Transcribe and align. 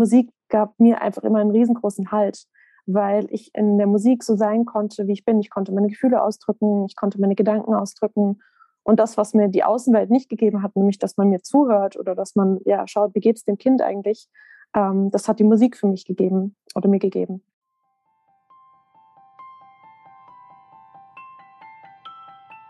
Musik 0.00 0.30
gab 0.48 0.80
mir 0.80 1.02
einfach 1.02 1.22
immer 1.22 1.40
einen 1.40 1.50
riesengroßen 1.50 2.10
Halt, 2.10 2.46
weil 2.86 3.26
ich 3.30 3.54
in 3.54 3.76
der 3.76 3.86
Musik 3.86 4.24
so 4.24 4.34
sein 4.34 4.64
konnte, 4.64 5.06
wie 5.06 5.12
ich 5.12 5.24
bin. 5.24 5.38
Ich 5.38 5.50
konnte 5.50 5.72
meine 5.72 5.88
Gefühle 5.88 6.22
ausdrücken, 6.22 6.86
ich 6.86 6.96
konnte 6.96 7.20
meine 7.20 7.34
Gedanken 7.34 7.74
ausdrücken. 7.74 8.40
Und 8.82 8.98
das, 8.98 9.18
was 9.18 9.34
mir 9.34 9.48
die 9.48 9.62
Außenwelt 9.62 10.10
nicht 10.10 10.30
gegeben 10.30 10.62
hat, 10.62 10.74
nämlich, 10.74 10.98
dass 10.98 11.18
man 11.18 11.28
mir 11.28 11.42
zuhört 11.42 11.96
oder 11.98 12.14
dass 12.14 12.34
man 12.34 12.60
ja 12.64 12.88
schaut, 12.88 13.14
wie 13.14 13.20
geht 13.20 13.36
es 13.36 13.44
dem 13.44 13.58
Kind 13.58 13.82
eigentlich, 13.82 14.26
ähm, 14.74 15.10
das 15.10 15.28
hat 15.28 15.38
die 15.38 15.44
Musik 15.44 15.76
für 15.76 15.86
mich 15.86 16.06
gegeben 16.06 16.56
oder 16.74 16.88
mir 16.88 16.98
gegeben. 16.98 17.42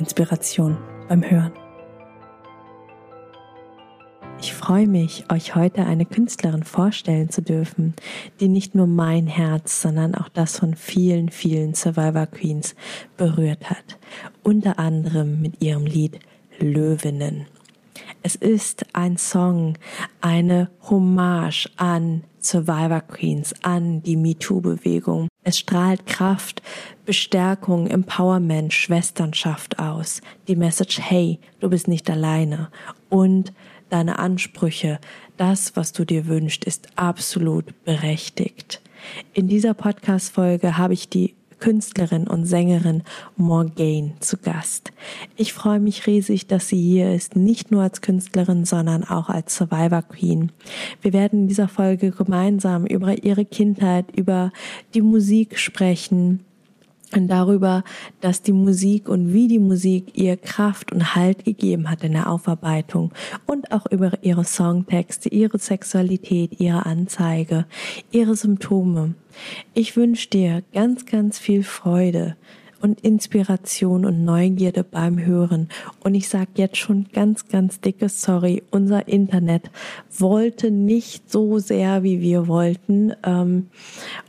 Inspiration 0.00 0.78
beim 1.08 1.22
Hören. 1.22 1.52
Ich 4.40 4.54
freue 4.54 4.86
mich, 4.86 5.30
euch 5.30 5.54
heute 5.54 5.84
eine 5.84 6.06
Künstlerin 6.06 6.62
vorstellen 6.64 7.28
zu 7.28 7.42
dürfen, 7.42 7.94
die 8.40 8.48
nicht 8.48 8.74
nur 8.74 8.86
mein 8.86 9.26
Herz, 9.26 9.82
sondern 9.82 10.14
auch 10.14 10.30
das 10.30 10.58
von 10.58 10.74
vielen, 10.74 11.28
vielen 11.28 11.74
Survivor 11.74 12.26
Queens 12.26 12.74
berührt 13.18 13.68
hat. 13.68 13.98
Unter 14.42 14.78
anderem 14.78 15.42
mit 15.42 15.62
ihrem 15.62 15.84
Lied 15.84 16.20
Löwinnen. 16.58 17.46
Es 18.22 18.34
ist 18.34 18.84
ein 18.92 19.16
Song, 19.16 19.78
eine 20.20 20.70
Hommage 20.90 21.70
an 21.76 22.24
Survivor 22.38 23.00
Queens, 23.00 23.54
an 23.62 24.02
die 24.02 24.16
MeToo-Bewegung. 24.16 25.28
Es 25.42 25.58
strahlt 25.58 26.06
Kraft, 26.06 26.62
Bestärkung, 27.06 27.86
Empowerment, 27.86 28.74
Schwesternschaft 28.74 29.78
aus. 29.78 30.20
Die 30.48 30.56
Message, 30.56 31.00
hey, 31.00 31.38
du 31.60 31.70
bist 31.70 31.88
nicht 31.88 32.10
alleine. 32.10 32.68
Und 33.08 33.52
deine 33.88 34.18
Ansprüche, 34.18 34.98
das, 35.38 35.74
was 35.74 35.92
du 35.92 36.04
dir 36.04 36.26
wünschst, 36.26 36.64
ist 36.64 36.88
absolut 36.96 37.84
berechtigt. 37.84 38.82
In 39.32 39.48
dieser 39.48 39.72
Podcast-Folge 39.72 40.76
habe 40.76 40.92
ich 40.92 41.08
die 41.08 41.34
Künstlerin 41.60 42.26
und 42.26 42.46
Sängerin 42.46 43.02
Morgane 43.36 44.14
zu 44.20 44.36
Gast. 44.38 44.92
Ich 45.36 45.52
freue 45.52 45.80
mich 45.80 46.06
riesig, 46.06 46.46
dass 46.46 46.68
sie 46.68 46.80
hier 46.80 47.14
ist, 47.14 47.36
nicht 47.36 47.70
nur 47.70 47.82
als 47.82 48.00
Künstlerin, 48.00 48.64
sondern 48.64 49.04
auch 49.04 49.28
als 49.28 49.56
Survivor 49.56 50.02
Queen. 50.02 50.50
Wir 51.02 51.12
werden 51.12 51.42
in 51.42 51.48
dieser 51.48 51.68
Folge 51.68 52.10
gemeinsam 52.10 52.86
über 52.86 53.22
ihre 53.22 53.44
Kindheit, 53.44 54.06
über 54.16 54.52
die 54.94 55.02
Musik 55.02 55.58
sprechen, 55.58 56.44
und 57.14 57.28
darüber, 57.28 57.84
dass 58.20 58.42
die 58.42 58.52
Musik 58.52 59.08
und 59.08 59.32
wie 59.32 59.48
die 59.48 59.58
Musik 59.58 60.16
ihr 60.18 60.36
Kraft 60.36 60.92
und 60.92 61.14
Halt 61.14 61.44
gegeben 61.44 61.90
hat 61.90 62.04
in 62.04 62.12
der 62.12 62.30
Aufarbeitung 62.30 63.12
und 63.46 63.72
auch 63.72 63.86
über 63.90 64.12
ihre 64.22 64.44
Songtexte, 64.44 65.28
ihre 65.28 65.58
Sexualität, 65.58 66.60
ihre 66.60 66.86
Anzeige, 66.86 67.66
ihre 68.10 68.36
Symptome. 68.36 69.14
Ich 69.74 69.96
wünsche 69.96 70.28
dir 70.28 70.62
ganz, 70.72 71.06
ganz 71.06 71.38
viel 71.38 71.62
Freude 71.62 72.36
und 72.80 73.00
Inspiration 73.00 74.04
und 74.04 74.24
Neugierde 74.24 74.84
beim 74.84 75.24
Hören. 75.24 75.68
Und 76.02 76.14
ich 76.14 76.28
sage 76.28 76.50
jetzt 76.56 76.76
schon 76.76 77.06
ganz, 77.12 77.48
ganz 77.48 77.80
dickes 77.80 78.22
Sorry. 78.22 78.62
Unser 78.70 79.08
Internet 79.08 79.70
wollte 80.18 80.70
nicht 80.70 81.30
so 81.30 81.58
sehr, 81.58 82.02
wie 82.02 82.20
wir 82.20 82.48
wollten. 82.48 83.12
Ähm, 83.24 83.68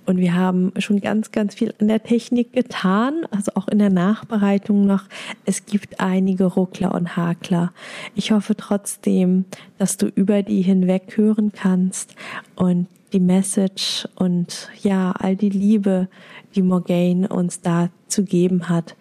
und 0.06 0.18
wir 0.18 0.36
haben 0.36 0.74
schon 0.78 1.00
ganz, 1.00 1.32
ganz 1.32 1.56
viel 1.56 1.74
an 1.80 1.88
der 1.88 2.04
Technik 2.04 2.54
getan, 2.54 3.26
also 3.32 3.52
auch 3.56 3.68
in 3.68 3.80
der 3.80 3.90
Nachbereitung 3.90 4.86
noch. 4.86 5.04
Es 5.46 5.66
gibt 5.66 6.00
einige 6.00 6.46
Ruckler 6.46 6.94
und 6.94 7.16
Hakler. 7.16 7.72
Ich 8.16 8.32
hoffe 8.32 8.56
trotzdem, 8.56 9.46
dass 9.78 9.98
du 9.98 10.08
über 10.08 10.44
die 10.44 10.62
hinweg 10.62 11.14
hören 11.16 11.52
kannst 11.54 12.16
und 12.56 12.88
die 13.14 13.20
Message 13.20 14.08
und 14.16 14.70
ja, 14.82 15.12
all 15.12 15.36
die 15.36 15.50
Liebe, 15.50 16.08
die 16.56 16.62
Morgane 16.62 17.28
uns 17.28 17.62
da 17.62 17.90
zu 18.08 18.24
geben 18.24 18.70
hat, 18.70 18.96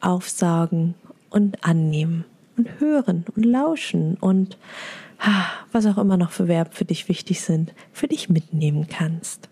aufsaugen 0.00 0.94
und 1.30 1.64
annehmen 1.64 2.24
und 2.56 2.80
hören 2.80 3.24
und 3.34 3.44
lauschen 3.44 4.16
und 4.16 4.58
was 5.72 5.86
auch 5.86 5.98
immer 5.98 6.16
noch 6.16 6.30
für 6.30 6.46
Verben 6.46 6.72
für 6.72 6.84
dich 6.84 7.08
wichtig 7.08 7.40
sind, 7.40 7.74
für 7.92 8.08
dich 8.08 8.28
mitnehmen 8.28 8.88
kannst. 8.88 9.48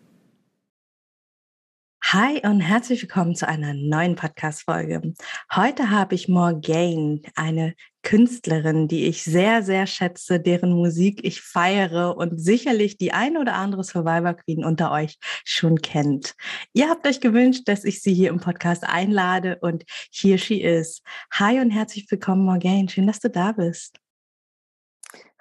Hi 2.05 2.43
und 2.47 2.61
herzlich 2.61 3.01
willkommen 3.01 3.35
zu 3.35 3.49
einer 3.49 3.73
neuen 3.73 4.17
Podcast-Folge. 4.17 5.15
Heute 5.55 5.89
habe 5.89 6.15
ich 6.15 6.29
Morgane, 6.29 7.23
eine 7.37 7.75
Künstlerin, 8.03 8.89
die 8.89 9.07
ich 9.07 9.25
sehr, 9.25 9.63
sehr 9.63 9.87
schätze, 9.87 10.41
deren 10.41 10.73
Musik 10.73 11.21
ich 11.25 11.41
feiere 11.41 12.17
und 12.17 12.39
sicherlich 12.39 12.97
die 12.97 13.13
eine 13.13 13.41
oder 13.41 13.55
andere 13.55 13.85
Survivor 13.85 14.35
Queen 14.35 14.65
unter 14.65 14.91
euch 14.91 15.19
schon 15.45 15.81
kennt. 15.81 16.35
Ihr 16.73 16.89
habt 16.89 17.07
euch 17.07 17.21
gewünscht, 17.21 17.63
dass 17.67 17.85
ich 17.85 18.03
sie 18.03 18.13
hier 18.13 18.31
im 18.31 18.41
Podcast 18.41 18.85
einlade 18.85 19.59
und 19.61 19.85
hier 20.11 20.39
she 20.39 20.61
is. 20.61 21.03
Hi 21.33 21.61
und 21.61 21.71
herzlich 21.71 22.11
willkommen, 22.11 22.45
Morgane. 22.45 22.89
Schön, 22.89 23.07
dass 23.07 23.21
du 23.21 23.31
da 23.31 23.53
bist. 23.53 23.99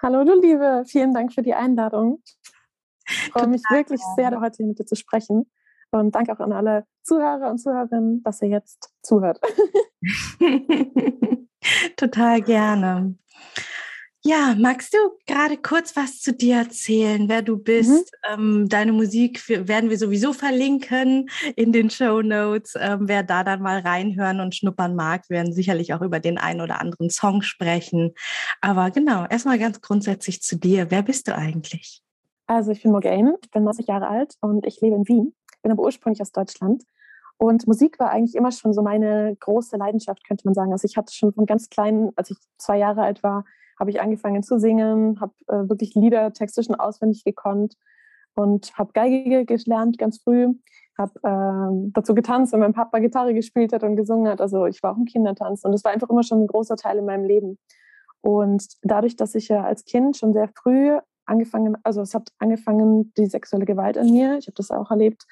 Hallo, 0.01 0.23
du 0.23 0.39
Liebe. 0.39 0.83
Vielen 0.87 1.13
Dank 1.13 1.33
für 1.33 1.41
die 1.41 1.53
Einladung. 1.53 2.21
Ich 3.07 3.31
freue 3.31 3.47
mich 3.47 3.61
wirklich 3.69 4.01
sehr, 4.15 4.39
heute 4.39 4.63
mit 4.63 4.79
dir 4.79 4.85
zu 4.85 4.95
sprechen. 4.95 5.49
Und 5.91 6.15
danke 6.15 6.31
auch 6.31 6.39
an 6.39 6.53
alle 6.53 6.85
Zuhörer 7.03 7.49
und 7.49 7.57
Zuhörerinnen, 7.57 8.23
dass 8.23 8.41
ihr 8.41 8.47
jetzt 8.47 8.93
zuhört. 9.01 9.39
Total 11.97 12.41
gerne. 12.41 13.15
Ja, 14.23 14.55
magst 14.55 14.93
du 14.93 14.97
gerade 15.25 15.57
kurz 15.57 15.95
was 15.95 16.19
zu 16.19 16.31
dir 16.31 16.57
erzählen, 16.57 17.27
wer 17.27 17.41
du 17.41 17.57
bist? 17.57 18.11
Mhm. 18.35 18.61
Ähm, 18.61 18.69
deine 18.69 18.93
Musik 18.93 19.49
werden 19.49 19.89
wir 19.89 19.97
sowieso 19.97 20.31
verlinken 20.31 21.27
in 21.55 21.71
den 21.71 21.89
Show 21.89 22.21
Notes. 22.21 22.75
Ähm, 22.79 23.07
wer 23.07 23.23
da 23.23 23.43
dann 23.43 23.63
mal 23.63 23.79
reinhören 23.79 24.39
und 24.39 24.53
schnuppern 24.53 24.95
mag, 24.95 25.27
werden 25.29 25.53
sicherlich 25.53 25.95
auch 25.95 26.01
über 26.01 26.19
den 26.19 26.37
einen 26.37 26.61
oder 26.61 26.79
anderen 26.79 27.09
Song 27.09 27.41
sprechen. 27.41 28.13
Aber 28.61 28.91
genau, 28.91 29.25
erstmal 29.25 29.57
ganz 29.57 29.81
grundsätzlich 29.81 30.43
zu 30.43 30.55
dir. 30.55 30.91
Wer 30.91 31.01
bist 31.01 31.27
du 31.27 31.35
eigentlich? 31.35 32.03
Also 32.45 32.71
ich 32.71 32.83
bin 32.83 32.91
Morgane, 32.91 33.37
ich 33.43 33.49
bin 33.49 33.63
90 33.63 33.87
Jahre 33.87 34.07
alt 34.07 34.35
und 34.41 34.67
ich 34.67 34.81
lebe 34.81 34.97
in 34.97 35.07
Wien 35.07 35.33
bin 35.61 35.71
aber 35.71 35.83
ursprünglich 35.83 36.21
aus 36.21 36.31
Deutschland. 36.31 36.83
Und 37.41 37.65
Musik 37.65 37.97
war 37.99 38.11
eigentlich 38.11 38.35
immer 38.35 38.51
schon 38.51 38.71
so 38.71 38.83
meine 38.83 39.35
große 39.39 39.75
Leidenschaft, 39.75 40.23
könnte 40.27 40.43
man 40.45 40.53
sagen. 40.53 40.73
Also 40.73 40.85
ich 40.85 40.95
hatte 40.95 41.11
schon 41.11 41.33
von 41.33 41.47
ganz 41.47 41.71
klein, 41.71 42.11
als 42.15 42.29
ich 42.29 42.37
zwei 42.59 42.77
Jahre 42.77 43.01
alt 43.01 43.23
war, 43.23 43.45
habe 43.79 43.89
ich 43.89 43.99
angefangen 43.99 44.43
zu 44.43 44.59
singen, 44.59 45.19
habe 45.19 45.33
äh, 45.47 45.67
wirklich 45.67 45.95
Lieder, 45.95 46.33
Texte 46.33 46.61
schon 46.61 46.75
auswendig 46.75 47.23
gekonnt 47.23 47.77
und 48.35 48.77
habe 48.77 48.93
Geige 48.93 49.43
gelernt 49.45 49.97
ganz 49.97 50.21
früh, 50.21 50.53
habe 50.99 51.13
äh, 51.23 51.89
dazu 51.93 52.13
getanzt, 52.13 52.53
wenn 52.53 52.59
mein 52.59 52.73
Papa 52.73 52.99
Gitarre 52.99 53.33
gespielt 53.33 53.73
hat 53.73 53.83
und 53.83 53.95
gesungen 53.95 54.31
hat. 54.31 54.39
Also 54.39 54.67
ich 54.67 54.83
war 54.83 54.91
auch 54.93 54.97
im 54.97 55.05
Kindertanz 55.05 55.63
und 55.63 55.71
das 55.71 55.83
war 55.83 55.91
einfach 55.91 56.11
immer 56.11 56.21
schon 56.21 56.43
ein 56.43 56.47
großer 56.47 56.75
Teil 56.75 56.99
in 56.99 57.05
meinem 57.05 57.25
Leben. 57.25 57.57
Und 58.21 58.63
dadurch, 58.83 59.15
dass 59.15 59.33
ich 59.33 59.47
ja 59.47 59.63
als 59.63 59.85
Kind 59.85 60.15
schon 60.15 60.31
sehr 60.33 60.49
früh 60.49 60.95
angefangen, 61.25 61.75
also 61.81 62.01
es 62.01 62.13
hat 62.13 62.29
angefangen, 62.37 63.11
die 63.17 63.25
sexuelle 63.25 63.65
Gewalt 63.65 63.97
an 63.97 64.11
mir, 64.11 64.37
ich 64.37 64.45
habe 64.45 64.57
das 64.57 64.69
auch 64.69 64.91
erlebt, 64.91 65.25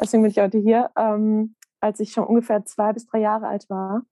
Deswegen 0.00 0.22
bin 0.22 0.30
ich 0.30 0.38
heute 0.38 0.58
hier, 0.58 0.90
ähm, 0.96 1.54
als 1.80 2.00
ich 2.00 2.12
schon 2.12 2.24
ungefähr 2.24 2.64
zwei 2.64 2.92
bis 2.92 3.06
drei 3.06 3.20
Jahre 3.20 3.48
alt 3.48 3.68
war. 3.68 4.02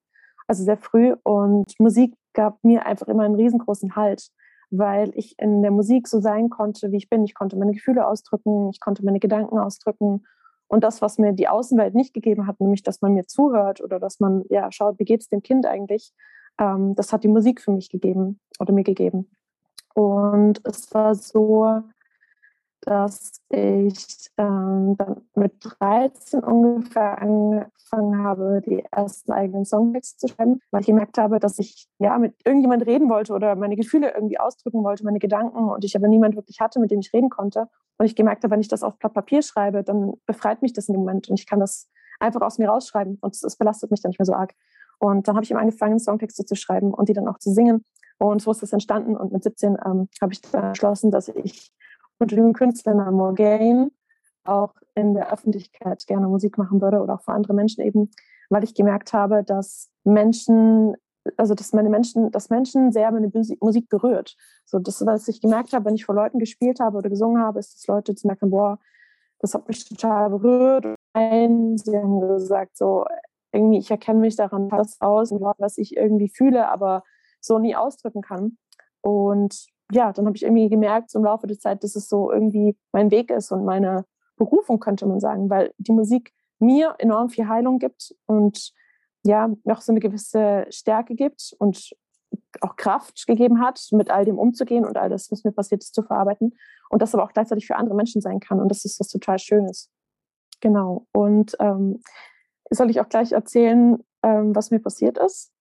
Also 0.47 0.65
sehr 0.65 0.77
früh. 0.77 1.15
Und 1.23 1.79
Musik 1.79 2.15
gab 2.33 2.63
mir 2.63 2.87
einfach 2.87 3.09
immer 3.09 3.25
einen 3.25 3.35
riesengroßen 3.35 3.97
Halt, 3.97 4.29
weil 4.71 5.13
ich 5.15 5.39
in 5.39 5.63
der 5.63 5.71
Musik 5.71 6.09
so 6.09 6.21
sein 6.21 6.51
konnte, 6.51 6.93
wie 6.93 6.97
ich 6.97 7.09
bin. 7.09 7.25
Ich 7.25 7.35
konnte 7.35 7.57
meine 7.57 7.73
Gefühle 7.73 8.07
ausdrücken, 8.07 8.71
ich 8.71 8.81
konnte 8.81 9.05
meine 9.05 9.21
Gedanken 9.21 9.59
ausdrücken. 9.59 10.25
Und 10.69 10.83
das, 10.83 11.01
was 11.01 11.19
mir 11.19 11.33
die 11.33 11.49
Außenwelt 11.49 11.95
nicht 11.95 12.13
gegeben 12.13 12.47
hat, 12.47 12.61
nämlich, 12.61 12.83
dass 12.83 13.01
man 13.01 13.15
mir 13.15 13.27
zuhört 13.27 13.81
oder 13.81 14.01
dass 14.01 14.19
man 14.19 14.45
ja 14.49 14.73
schaut, 14.73 14.99
wie 14.99 15.05
geht 15.05 15.21
es 15.21 15.29
dem 15.29 15.43
Kind 15.43 15.65
eigentlich, 15.67 16.13
ähm, 16.59 16.95
das 16.97 17.13
hat 17.13 17.23
die 17.23 17.29
Musik 17.29 17.61
für 17.61 17.71
mich 17.71 17.89
gegeben 17.89 18.41
oder 18.59 18.73
mir 18.73 18.83
gegeben. 18.83 19.31
Und 19.95 20.61
es 20.65 20.93
war 20.93 21.15
so, 21.15 21.83
dass 22.87 23.43
ich 23.51 24.31
ähm, 24.39 24.97
dann 24.97 25.23
mit 25.35 25.55
13 25.61 26.41
ungefähr 26.41 27.21
angefangen 27.21 28.23
habe, 28.23 28.63
die 28.65 28.85
ersten 28.93 29.33
eigenen 29.33 29.65
Songtexte 29.65 30.19
zu 30.19 30.33
schreiben, 30.33 30.61
weil 30.71 30.83
ich 30.83 30.87
gemerkt 30.87 31.19
habe, 31.19 31.41
dass 31.41 31.59
ich 31.59 31.89
ja 31.99 32.17
mit 32.17 32.35
irgendjemand 32.45 32.87
reden 32.87 33.11
wollte 33.11 33.33
oder 33.33 33.57
meine 33.57 33.75
Gefühle 33.75 34.15
irgendwie 34.15 34.39
ausdrücken 34.39 34.85
wollte, 34.85 35.05
meine 35.05 35.19
Gedanken 35.19 35.69
und 35.69 35.85
ich 35.85 35.97
aber 35.97 36.07
niemand 36.07 36.37
wirklich 36.37 36.61
hatte, 36.61 36.79
mit 36.79 36.93
dem 36.93 37.01
ich 37.01 37.13
reden 37.13 37.29
konnte. 37.29 37.69
Und 37.99 38.07
ich 38.07 38.15
gemerkt 38.15 38.45
habe, 38.45 38.53
wenn 38.53 38.61
ich 38.61 38.69
das 38.69 38.85
auf 38.85 38.99
Blatt 38.99 39.15
Papier 39.15 39.43
schreibe, 39.43 39.83
dann 39.83 40.15
befreit 40.25 40.63
mich 40.63 40.73
das 40.73 40.89
in 40.89 40.95
dem 40.95 41.01
Moment 41.01 41.29
und 41.29 41.41
ich 41.41 41.47
kann 41.47 41.59
das 41.59 41.89
einfach 42.21 42.41
aus 42.41 42.59
mir 42.59 42.69
rausschreiben 42.69 43.19
und 43.21 43.35
es 43.35 43.57
belastet 43.57 43.91
mich 43.91 44.01
dann 44.01 44.11
nicht 44.11 44.21
mehr 44.21 44.27
so 44.27 44.35
arg. 44.35 44.55
Und 44.99 45.27
dann 45.27 45.35
habe 45.35 45.45
ich 45.45 45.51
eben 45.51 45.61
angefangen, 45.61 45.99
Songtexte 45.99 46.45
zu 46.45 46.55
schreiben 46.55 46.95
und 46.95 47.09
die 47.09 47.15
dann 47.15 47.27
auch 47.27 47.39
zu 47.39 47.53
singen. 47.53 47.85
Und 48.19 48.41
so 48.41 48.51
ist 48.51 48.63
das 48.63 48.73
entstanden. 48.73 49.17
Und 49.17 49.33
mit 49.33 49.43
17 49.43 49.77
ähm, 49.85 50.09
habe 50.23 50.33
ich 50.33 50.41
dann 50.41 50.65
entschlossen, 50.65 51.11
dass 51.11 51.29
ich 51.29 51.73
unter 52.19 52.37
dem 52.37 52.53
Künstlernamen 52.53 53.17
Morgaine 53.17 53.91
auch 54.45 54.75
in 54.95 55.15
der 55.15 55.33
Öffentlichkeit 55.33 56.07
gerne 56.07 56.29
Musik 56.29 56.59
machen 56.59 56.81
würde 56.81 57.01
oder 57.01 57.15
auch 57.15 57.23
für 57.23 57.33
andere 57.33 57.55
Menschen 57.55 57.83
eben, 57.83 58.11
weil 58.49 58.65
ich 58.65 58.75
gemerkt 58.75 59.13
habe, 59.13 59.43
dass 59.43 59.91
Menschen, 60.05 60.95
also 61.37 61.55
dass 61.55 61.73
meine 61.73 61.91
Menschen, 61.91 62.31
dass 62.31 62.51
Menschen 62.51 62.93
sehr 62.93 63.11
meine 63.11 63.31
Musik 63.61 63.89
berührt. 63.89 64.37
So 64.65 64.79
das, 64.79 65.05
was 65.05 65.29
ich 65.29 65.41
gemerkt 65.41 65.73
habe, 65.73 65.85
wenn 65.85 65.95
ich 65.95 66.05
vor 66.05 66.15
Leuten 66.15 66.39
gespielt 66.39 66.81
habe 66.81 66.99
oder 66.99 67.11
gesungen 67.11 67.43
habe, 67.43 67.59
ist, 67.59 67.75
dass 67.75 67.87
Leute 67.87 68.15
zu 68.15 68.27
merken, 68.27 68.51
boah, 68.51 68.79
das 69.41 69.55
hat 69.55 69.69
mich 69.69 69.87
total 69.87 70.31
berührt. 70.31 70.87
Und 71.13 71.79
sie 71.79 71.97
haben 71.97 72.21
gesagt, 72.21 72.77
so 72.77 73.05
irgendwie, 73.53 73.79
ich 73.79 73.91
erkenne 73.91 74.21
mich 74.21 74.37
daran 74.37 74.71
was 74.71 75.01
aus, 75.01 75.33
was 75.33 75.79
ich 75.79 75.97
irgendwie 75.97 76.29
fühle, 76.29 76.69
aber 76.69 77.03
so 77.41 77.59
nie 77.59 77.77
ausdrücken 77.77 78.23
kann. 78.23 78.59
Und 79.03 79.67
ja, 79.93 80.13
dann 80.13 80.27
habe 80.27 80.37
ich 80.37 80.43
irgendwie 80.43 80.69
gemerkt, 80.69 81.11
so 81.11 81.19
im 81.19 81.25
Laufe 81.25 81.47
der 81.47 81.59
Zeit, 81.59 81.85
dass 81.85 81.97
es 81.97 82.09
so 82.09 82.33
irgendwie 82.33 82.77
mein 82.93 83.11
Weg 83.11 83.31
ist 83.31 83.53
und 83.53 83.65
meine 83.65 84.05
Berufung, 84.37 84.81
könnte 84.81 85.07
man 85.07 85.21
sagen, 85.21 85.49
weil 85.49 85.73
die 85.79 85.93
Musik 85.93 86.33
mir 86.59 86.95
enorm 86.99 87.29
viel 87.29 87.49
Heilung 87.49 87.79
gibt 87.79 88.15
und 88.27 88.73
ja, 89.25 89.49
mir 89.49 89.77
auch 89.77 89.81
so 89.81 89.93
eine 89.93 90.01
gewisse 90.01 90.67
Stärke 90.71 91.15
gibt 91.15 91.55
und 91.59 91.91
auch 92.61 92.77
Kraft 92.77 93.27
gegeben 93.27 93.61
hat, 93.61 93.81
mit 93.93 94.11
all 94.11 94.25
dem 94.25 94.39
umzugehen 94.39 94.85
und 94.85 94.97
all 94.97 95.09
das, 95.09 95.31
was 95.31 95.45
mir 95.45 95.53
passiert 95.53 95.83
ist, 95.83 95.95
zu 95.95 96.03
verarbeiten. 96.03 96.55
Und 96.91 97.03
das 97.03 97.15
aber 97.15 97.25
auch 97.25 97.33
gleichzeitig 97.33 97.67
für 97.67 97.77
andere 97.77 97.97
Menschen 97.97 98.21
sein 98.21 98.41
kann. 98.41 98.61
Und 98.61 98.69
das 98.69 98.85
ist 98.85 99.01
was 99.01 99.09
total 99.09 99.39
Schönes. 99.39 99.91
Genau. 100.61 101.07
Und 101.13 101.57
ähm, 101.61 102.01
soll 102.71 102.91
ich 102.91 103.01
auch 103.01 103.09
gleich 103.09 103.33
erzählen, 103.33 103.99
ähm, 104.23 104.55
was 104.55 104.71
mir 104.71 104.79
passiert 104.79 105.19
ist? 105.19 105.53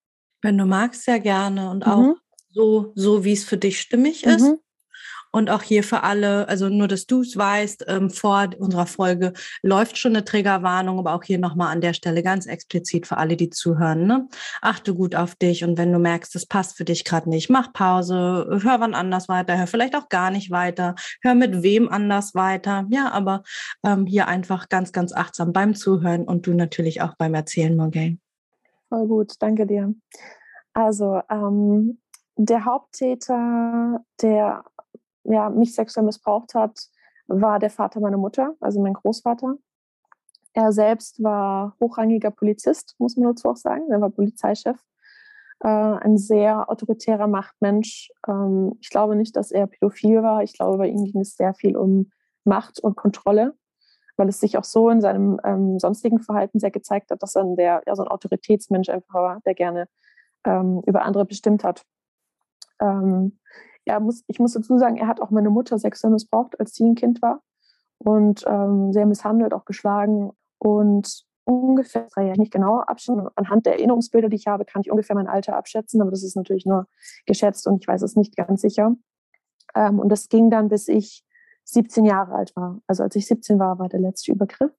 Wenn 0.42 0.58
du 0.58 0.66
magst, 0.66 1.04
sehr 1.04 1.20
gerne. 1.20 1.70
Und 1.70 1.88
auch 1.88 1.98
mhm 1.98 2.16
so, 2.56 2.94
so 2.96 3.24
wie 3.26 3.34
es 3.34 3.44
für 3.44 3.58
dich 3.58 3.80
stimmig 3.80 4.24
ist. 4.24 4.44
Mhm. 4.44 4.60
Und 5.32 5.50
auch 5.50 5.64
hier 5.64 5.84
für 5.84 6.04
alle, 6.04 6.48
also 6.48 6.70
nur, 6.70 6.88
dass 6.88 7.08
du 7.08 7.20
es 7.20 7.36
weißt, 7.36 7.88
ähm, 7.90 8.10
vor 8.10 8.52
unserer 8.58 8.86
Folge 8.86 9.34
läuft 9.62 9.98
schon 9.98 10.16
eine 10.16 10.24
Triggerwarnung, 10.24 10.98
aber 10.98 11.14
auch 11.14 11.24
hier 11.24 11.40
nochmal 11.40 11.74
an 11.74 11.82
der 11.82 11.94
Stelle 11.94 12.24
ganz 12.24 12.46
explizit 12.46 13.06
für 13.06 13.18
alle, 13.18 13.36
die 13.36 13.50
zuhören. 13.50 14.08
Ne? 14.08 14.30
Achte 14.62 14.96
gut 14.96 15.14
auf 15.14 15.36
dich 15.36 15.66
und 15.66 15.78
wenn 15.78 15.92
du 15.92 16.00
merkst, 16.00 16.34
es 16.38 16.46
passt 16.46 16.78
für 16.78 16.86
dich 16.86 17.04
gerade 17.04 17.30
nicht, 17.30 17.50
mach 17.50 17.74
Pause, 17.74 18.62
hör 18.64 18.80
wann 18.80 18.94
anders 18.94 19.28
weiter, 19.28 19.58
hör 19.58 19.68
vielleicht 19.68 19.98
auch 19.98 20.08
gar 20.08 20.32
nicht 20.32 20.52
weiter, 20.52 20.96
hör 21.22 21.36
mit 21.36 21.64
wem 21.64 21.90
anders 21.90 22.34
weiter. 22.34 22.86
Ja, 22.90 23.12
aber 23.12 23.44
ähm, 23.84 24.06
hier 24.06 24.30
einfach 24.30 24.70
ganz, 24.70 24.94
ganz 24.94 25.12
achtsam 25.12 25.52
beim 25.52 25.76
Zuhören 25.76 26.24
und 26.24 26.48
du 26.48 26.54
natürlich 26.54 27.02
auch 27.02 27.16
beim 27.18 27.34
Erzählen, 27.34 27.76
Morgan. 27.76 28.22
Voll 28.88 29.06
gut, 29.08 29.34
danke 29.40 29.68
dir. 29.68 29.94
Also, 30.72 31.22
ähm, 31.30 32.00
der 32.36 32.66
Haupttäter, 32.66 34.04
der 34.22 34.64
ja, 35.24 35.50
mich 35.50 35.74
sexuell 35.74 36.06
missbraucht 36.06 36.54
hat, 36.54 36.80
war 37.28 37.60
der 37.60 37.70
Vater 37.70 38.00
meiner 38.00 38.18
Mutter, 38.18 38.56
also 38.60 38.82
mein 38.82 38.94
Großvater. 38.94 39.56
Er 40.54 40.72
selbst 40.72 41.22
war 41.22 41.76
hochrangiger 41.82 42.32
Polizist, 42.32 42.96
muss 42.98 43.18
man 43.18 43.30
dazu 43.30 43.50
auch 43.50 43.58
sagen. 43.58 43.92
Er 43.92 44.00
war 44.00 44.10
Polizeichef. 44.10 44.80
Äh, 45.60 45.68
ein 45.68 46.18
sehr 46.18 46.70
autoritärer 46.70 47.28
Machtmensch. 47.28 48.10
Ähm, 48.28 48.78
ich 48.80 48.90
glaube 48.90 49.16
nicht, 49.16 49.36
dass 49.36 49.52
er 49.52 49.68
pädophil 49.68 50.22
war. 50.24 50.44
Ich 50.44 50.54
glaube, 50.54 50.78
bei 50.78 50.88
ihm 50.88 51.04
ging 51.04 51.22
es 51.22 51.36
sehr 51.36 51.54
viel 51.54 51.76
um 51.76 52.12
Macht 52.44 52.80
und 52.80 52.96
Kontrolle, 52.96 53.56
weil 54.18 54.30
es 54.30 54.40
sich 54.40 54.58
auch 54.58 54.64
so 54.64 54.90
in 54.90 55.02
seinem 55.02 55.40
ähm, 55.44 55.80
sonstigen 55.80 56.20
Verhalten 56.20 56.60
sehr 56.60 56.72
gezeigt 56.72 57.12
hat, 57.12 57.24
dass 57.24 57.36
er 57.36 57.44
der, 57.56 57.82
ja, 57.86 57.96
so 57.96 58.04
ein 58.04 58.10
Autoritätsmensch 58.10 58.90
einfach 58.90 59.16
war, 59.16 59.42
der 59.46 59.56
gerne 59.56 59.88
ähm, 60.46 60.82
über 60.86 61.02
andere 61.02 61.26
bestimmt 61.26 61.64
hat. 61.64 61.84
Ähm, 62.80 63.40
ja, 63.86 64.00
muss, 64.00 64.24
ich 64.28 64.40
muss 64.40 64.54
dazu 64.54 64.78
sagen, 64.78 64.98
er 64.98 65.08
hat 65.08 65.22
auch 65.22 65.30
meine 65.30 65.50
Mutter 65.50 65.78
sexuell 65.78 66.12
missbraucht, 66.12 66.60
als 66.60 66.74
sie 66.74 66.86
ein 66.86 66.96
Kind 66.96 67.22
war 67.22 67.42
und 67.98 68.44
ähm, 68.48 68.92
sehr 68.92 69.06
misshandelt, 69.06 69.54
auch 69.54 69.66
geschlagen. 69.66 70.32
Und 70.58 71.26
ungefähr, 71.44 72.08
drei 72.14 72.26
Jahre 72.26 72.40
nicht 72.40 72.52
genau 72.52 72.80
abschätzen, 72.80 73.28
anhand 73.36 73.66
der 73.66 73.74
Erinnerungsbilder, 73.74 74.30
die 74.30 74.38
ich 74.38 74.48
habe, 74.48 74.66
kann 74.66 74.82
ich 74.82 74.92
ungefähr 74.92 75.16
mein 75.16 75.28
Alter 75.28 75.56
abschätzen, 75.56 76.02
aber 76.02 76.12
das 76.12 76.24
ist 76.24 76.36
natürlich 76.36 76.66
nur 76.66 76.88
geschätzt 77.26 77.68
und 77.68 77.82
ich 77.82 77.88
weiß 77.88 78.02
es 78.02 78.16
nicht 78.16 78.36
ganz 78.36 78.62
sicher. 78.62 78.96
Ähm, 79.76 80.00
und 80.00 80.10
das 80.10 80.30
ging 80.30 80.50
dann, 80.50 80.70
bis 80.70 80.88
ich 80.88 81.24
17 81.66 82.06
Jahre 82.06 82.34
alt 82.34 82.56
war. 82.56 82.80
Also 82.88 83.04
als 83.04 83.16
ich 83.16 83.28
17 83.28 83.60
war, 83.60 83.80
war 83.80 83.90
der 83.90 84.00
letzte 84.00 84.32
Übergriff. 84.32 84.72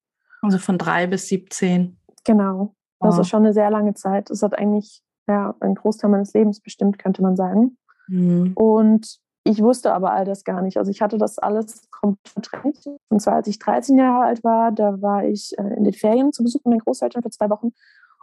Also 0.42 0.58
von 0.58 0.78
drei 0.78 1.06
bis 1.06 1.28
17. 1.28 1.98
Genau. 2.24 2.74
Das 3.00 3.18
oh. 3.18 3.20
ist 3.20 3.28
schon 3.28 3.44
eine 3.44 3.52
sehr 3.52 3.70
lange 3.70 3.94
Zeit. 3.94 4.30
Das 4.30 4.42
hat 4.42 4.58
eigentlich 4.58 5.02
ja, 5.28 5.54
einen 5.60 5.74
Großteil 5.74 6.10
meines 6.10 6.32
Lebens 6.32 6.60
bestimmt, 6.60 6.98
könnte 6.98 7.22
man 7.22 7.36
sagen. 7.36 7.76
Mhm. 8.08 8.52
Und 8.54 9.18
ich 9.44 9.62
wusste 9.62 9.92
aber 9.92 10.12
all 10.12 10.24
das 10.24 10.42
gar 10.42 10.60
nicht. 10.60 10.76
Also 10.76 10.90
ich 10.90 11.02
hatte 11.02 11.18
das 11.18 11.38
alles 11.38 11.88
komplett 11.90 12.48
verdrängt. 12.48 12.86
Und 13.08 13.20
zwar 13.20 13.34
als 13.34 13.46
ich 13.46 13.58
13 13.58 13.96
Jahre 13.96 14.24
alt 14.24 14.42
war, 14.42 14.72
da 14.72 15.00
war 15.00 15.24
ich 15.24 15.56
äh, 15.58 15.74
in 15.76 15.84
den 15.84 15.92
Ferien 15.92 16.32
zu 16.32 16.42
Besuch 16.42 16.64
mit 16.64 16.72
meinen 16.72 16.80
Großeltern 16.80 17.22
für 17.22 17.30
zwei 17.30 17.48
Wochen. 17.50 17.70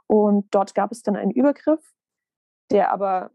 Und 0.07 0.53
dort 0.53 0.75
gab 0.75 0.91
es 0.91 1.01
dann 1.01 1.15
einen 1.15 1.31
Übergriff, 1.31 1.79
der 2.71 2.91
aber 2.91 3.31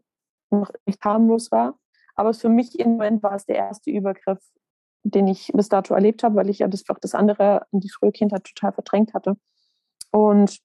noch 0.51 0.71
nicht 0.85 1.03
harmlos 1.03 1.51
war. 1.51 1.79
Aber 2.15 2.33
für 2.33 2.49
mich 2.49 2.79
im 2.79 2.91
Moment 2.91 3.23
war 3.23 3.33
es 3.33 3.45
der 3.45 3.55
erste 3.55 3.89
Übergriff, 3.89 4.39
den 5.03 5.27
ich 5.27 5.51
bis 5.53 5.69
dato 5.69 5.93
erlebt 5.93 6.21
habe, 6.21 6.35
weil 6.35 6.49
ich 6.49 6.59
ja 6.59 6.67
das, 6.67 6.83
das 7.01 7.15
andere 7.15 7.65
in 7.71 7.79
die 7.79 7.89
frühe 7.89 8.11
Kindheit 8.11 8.43
total 8.43 8.73
verdrängt 8.73 9.13
hatte. 9.13 9.35
Und 10.11 10.59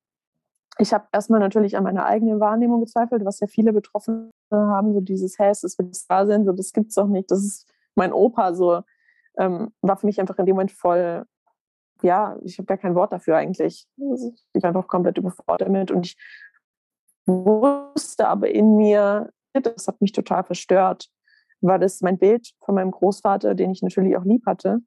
ich 0.79 0.93
habe 0.93 1.07
erstmal 1.13 1.41
natürlich 1.41 1.77
an 1.77 1.85
meiner 1.85 2.05
eigenen 2.05 2.41
Wahrnehmung 2.41 2.81
gezweifelt, 2.81 3.25
was 3.25 3.41
ja 3.41 3.47
viele 3.47 3.73
Betroffene 3.73 4.31
haben, 4.51 4.93
so 4.95 5.01
dieses, 5.01 5.39
hä, 5.39 5.51
es 5.51 6.07
da 6.09 6.27
sein, 6.27 6.45
so 6.45 6.53
das 6.53 6.73
gibt's 6.73 6.95
doch 6.95 7.07
nicht, 7.07 7.31
das 7.31 7.41
ist 7.41 7.73
mein 7.95 8.13
Opa, 8.13 8.55
so 8.55 8.83
ähm, 9.39 9.73
war 9.81 9.97
für 9.97 10.07
mich 10.07 10.21
einfach 10.21 10.39
in 10.39 10.47
dem 10.47 10.57
Moment 10.57 10.73
voll, 10.73 11.25
ja, 12.03 12.37
ich 12.43 12.59
habe 12.59 12.67
gar 12.67 12.77
kein 12.77 12.95
Wort 12.95 13.13
dafür 13.13 13.37
eigentlich. 13.37 13.87
Ich 13.97 14.63
war 14.63 14.69
einfach 14.69 14.89
komplett 14.89 15.19
überfordert 15.19 15.69
damit 15.69 15.91
und 15.91 16.07
ich 16.07 16.17
wusste 17.27 18.29
aber 18.29 18.51
in 18.51 18.77
mir, 18.77 19.33
das 19.53 19.89
hat 19.89 20.01
mich 20.01 20.13
total 20.13 20.45
verstört, 20.45 21.09
weil 21.61 21.79
das 21.79 22.01
mein 22.01 22.19
Bild 22.19 22.53
von 22.61 22.75
meinem 22.75 22.91
Großvater, 22.91 23.55
den 23.55 23.71
ich 23.71 23.83
natürlich 23.83 24.17
auch 24.17 24.25
lieb 24.25 24.45
hatte, 24.47 24.81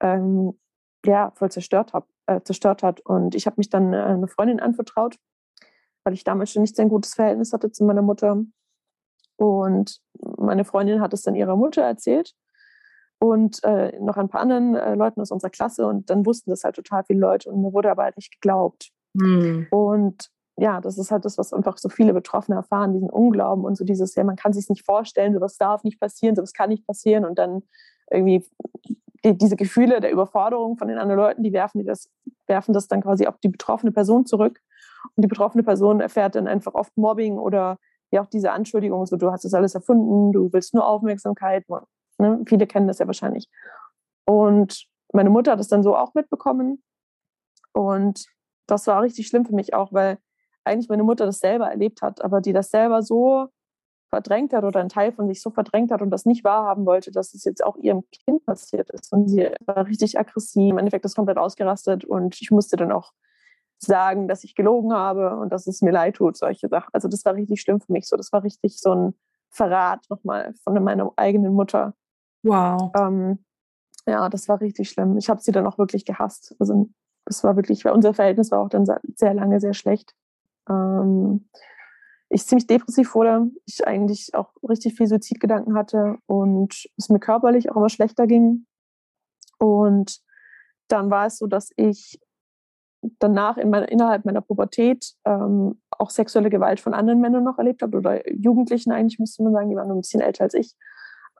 ähm, 0.00 0.58
ja, 1.04 1.32
voll 1.34 1.50
zerstört, 1.50 1.92
hab, 1.92 2.08
äh, 2.26 2.40
zerstört 2.42 2.82
hat. 2.82 3.00
Und 3.00 3.34
ich 3.34 3.46
habe 3.46 3.56
mich 3.58 3.70
dann 3.70 3.92
äh, 3.92 3.96
eine 3.96 4.28
Freundin 4.28 4.60
anvertraut, 4.60 5.16
weil 6.04 6.14
ich 6.14 6.24
damals 6.24 6.52
schon 6.52 6.62
nicht 6.62 6.76
sehr 6.76 6.84
ein 6.84 6.90
gutes 6.90 7.14
Verhältnis 7.14 7.52
hatte 7.52 7.72
zu 7.72 7.84
meiner 7.84 8.02
Mutter. 8.02 8.42
Und 9.40 10.00
meine 10.36 10.66
Freundin 10.66 11.00
hat 11.00 11.14
es 11.14 11.22
dann 11.22 11.34
ihrer 11.34 11.56
Mutter 11.56 11.80
erzählt 11.80 12.34
und 13.18 13.64
äh, 13.64 13.98
noch 13.98 14.18
ein 14.18 14.28
paar 14.28 14.42
anderen 14.42 14.74
äh, 14.74 14.94
Leuten 14.94 15.18
aus 15.22 15.30
unserer 15.30 15.50
Klasse. 15.50 15.86
Und 15.86 16.10
dann 16.10 16.26
wussten 16.26 16.50
das 16.50 16.62
halt 16.62 16.76
total 16.76 17.04
viele 17.04 17.20
Leute 17.20 17.50
und 17.50 17.62
mir 17.62 17.72
wurde 17.72 17.90
aber 17.90 18.02
halt 18.02 18.18
nicht 18.18 18.32
geglaubt. 18.32 18.90
Hm. 19.18 19.66
Und 19.70 20.28
ja, 20.58 20.82
das 20.82 20.98
ist 20.98 21.10
halt 21.10 21.24
das, 21.24 21.38
was 21.38 21.54
einfach 21.54 21.78
so 21.78 21.88
viele 21.88 22.12
Betroffene 22.12 22.58
erfahren, 22.58 22.92
diesen 22.92 23.08
Unglauben 23.08 23.64
und 23.64 23.78
so 23.78 23.84
dieses, 23.84 24.14
ja, 24.14 24.24
man 24.24 24.36
kann 24.36 24.52
sich 24.52 24.68
nicht 24.68 24.84
vorstellen, 24.84 25.32
sowas 25.32 25.56
darf 25.56 25.84
nicht 25.84 25.98
passieren, 25.98 26.36
sowas 26.36 26.52
kann 26.52 26.68
nicht 26.68 26.86
passieren 26.86 27.24
und 27.24 27.38
dann 27.38 27.62
irgendwie 28.10 28.44
die, 29.24 29.38
diese 29.38 29.56
Gefühle 29.56 30.00
der 30.00 30.12
Überforderung 30.12 30.76
von 30.76 30.88
den 30.88 30.98
anderen 30.98 31.18
Leuten, 31.18 31.42
die 31.42 31.54
werfen, 31.54 31.78
die 31.78 31.86
das, 31.86 32.10
werfen 32.46 32.74
das 32.74 32.88
dann 32.88 33.00
quasi 33.00 33.26
auf 33.26 33.38
die 33.38 33.48
betroffene 33.48 33.90
Person 33.90 34.26
zurück. 34.26 34.60
Und 35.16 35.22
die 35.24 35.28
betroffene 35.28 35.62
Person 35.62 36.00
erfährt 36.00 36.34
dann 36.34 36.46
einfach 36.46 36.74
oft 36.74 36.94
Mobbing 36.98 37.38
oder 37.38 37.78
ja 38.10 38.22
auch 38.22 38.26
diese 38.26 38.52
Anschuldigung, 38.52 39.06
so 39.06 39.16
du 39.16 39.30
hast 39.30 39.44
das 39.44 39.54
alles 39.54 39.74
erfunden, 39.74 40.32
du 40.32 40.52
willst 40.52 40.74
nur 40.74 40.86
Aufmerksamkeit. 40.86 41.64
Ne? 42.18 42.42
Viele 42.46 42.66
kennen 42.66 42.88
das 42.88 42.98
ja 42.98 43.06
wahrscheinlich. 43.06 43.48
Und 44.26 44.86
meine 45.12 45.30
Mutter 45.30 45.52
hat 45.52 45.60
es 45.60 45.68
dann 45.68 45.82
so 45.82 45.96
auch 45.96 46.14
mitbekommen. 46.14 46.82
Und 47.72 48.26
das 48.66 48.86
war 48.86 49.02
richtig 49.02 49.26
schlimm 49.26 49.44
für 49.44 49.54
mich 49.54 49.74
auch, 49.74 49.92
weil 49.92 50.18
eigentlich 50.64 50.88
meine 50.88 51.02
Mutter 51.02 51.26
das 51.26 51.38
selber 51.38 51.68
erlebt 51.68 52.02
hat, 52.02 52.22
aber 52.22 52.40
die 52.40 52.52
das 52.52 52.70
selber 52.70 53.02
so 53.02 53.48
verdrängt 54.10 54.52
hat 54.52 54.64
oder 54.64 54.80
ein 54.80 54.88
Teil 54.88 55.12
von 55.12 55.28
sich 55.28 55.40
so 55.40 55.50
verdrängt 55.50 55.92
hat 55.92 56.02
und 56.02 56.10
das 56.10 56.26
nicht 56.26 56.44
wahrhaben 56.44 56.84
wollte, 56.84 57.12
dass 57.12 57.32
es 57.32 57.44
jetzt 57.44 57.64
auch 57.64 57.76
ihrem 57.76 58.02
Kind 58.10 58.44
passiert 58.44 58.90
ist. 58.90 59.12
Und 59.12 59.28
sie 59.28 59.48
war 59.66 59.86
richtig 59.86 60.18
aggressiv. 60.18 60.70
Im 60.70 60.78
Endeffekt 60.78 61.04
ist 61.04 61.14
komplett 61.14 61.38
ausgerastet 61.38 62.04
und 62.04 62.40
ich 62.40 62.50
musste 62.50 62.76
dann 62.76 62.92
auch 62.92 63.12
sagen, 63.82 64.28
dass 64.28 64.44
ich 64.44 64.54
gelogen 64.54 64.92
habe 64.92 65.36
und 65.36 65.50
dass 65.52 65.66
es 65.66 65.82
mir 65.82 65.90
leid 65.90 66.16
tut, 66.16 66.36
solche 66.36 66.68
Sachen. 66.68 66.90
Also 66.92 67.08
das 67.08 67.24
war 67.24 67.34
richtig 67.34 67.60
schlimm 67.60 67.80
für 67.80 67.92
mich. 67.92 68.06
So, 68.06 68.16
das 68.16 68.32
war 68.32 68.42
richtig 68.44 68.78
so 68.78 68.94
ein 68.94 69.14
Verrat 69.50 70.04
nochmal 70.10 70.54
von 70.62 70.82
meiner 70.84 71.10
eigenen 71.16 71.54
Mutter. 71.54 71.94
Wow. 72.42 72.92
Ähm, 72.96 73.44
Ja, 74.06 74.28
das 74.28 74.48
war 74.48 74.60
richtig 74.60 74.90
schlimm. 74.90 75.16
Ich 75.18 75.28
habe 75.28 75.40
sie 75.40 75.52
dann 75.52 75.66
auch 75.66 75.78
wirklich 75.78 76.04
gehasst. 76.04 76.54
Also 76.58 76.88
das 77.24 77.44
war 77.44 77.56
wirklich, 77.56 77.84
weil 77.84 77.92
unser 77.92 78.14
Verhältnis 78.14 78.50
war 78.50 78.60
auch 78.60 78.68
dann 78.68 78.86
sehr 79.14 79.34
lange 79.34 79.60
sehr 79.60 79.74
schlecht. 79.74 80.14
Ähm, 80.68 81.48
ich 82.28 82.46
ziemlich 82.46 82.66
depressiv 82.66 83.14
wurde, 83.14 83.50
ich 83.66 83.86
eigentlich 83.86 84.34
auch 84.34 84.52
richtig 84.68 84.94
viel 84.96 85.06
Suizidgedanken 85.06 85.74
hatte 85.74 86.16
und 86.26 86.86
es 86.96 87.08
mir 87.08 87.18
körperlich 87.18 87.70
auch 87.70 87.76
immer 87.76 87.88
schlechter 87.88 88.26
ging. 88.26 88.66
Und 89.58 90.20
dann 90.88 91.10
war 91.10 91.26
es 91.26 91.38
so, 91.38 91.46
dass 91.46 91.70
ich 91.76 92.20
danach 93.18 93.56
in 93.56 93.70
mein, 93.70 93.84
innerhalb 93.84 94.24
meiner 94.24 94.40
Pubertät 94.40 95.14
ähm, 95.24 95.80
auch 95.90 96.10
sexuelle 96.10 96.50
Gewalt 96.50 96.80
von 96.80 96.94
anderen 96.94 97.20
Männern 97.20 97.44
noch 97.44 97.58
erlebt 97.58 97.82
habe 97.82 97.96
oder 97.96 98.30
Jugendlichen 98.30 98.92
eigentlich, 98.92 99.18
müsste 99.18 99.42
man 99.42 99.52
sagen, 99.52 99.70
die 99.70 99.76
waren 99.76 99.88
nur 99.88 99.96
ein 99.96 100.02
bisschen 100.02 100.20
älter 100.20 100.44
als 100.44 100.54
ich. 100.54 100.74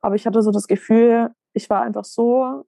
Aber 0.02 0.14
ich 0.14 0.26
hatte 0.26 0.43
so 0.43 0.50
das 0.50 0.67
Gefühl, 0.67 1.31
ich 1.52 1.69
war 1.69 1.83
einfach 1.83 2.05
so, 2.05 2.64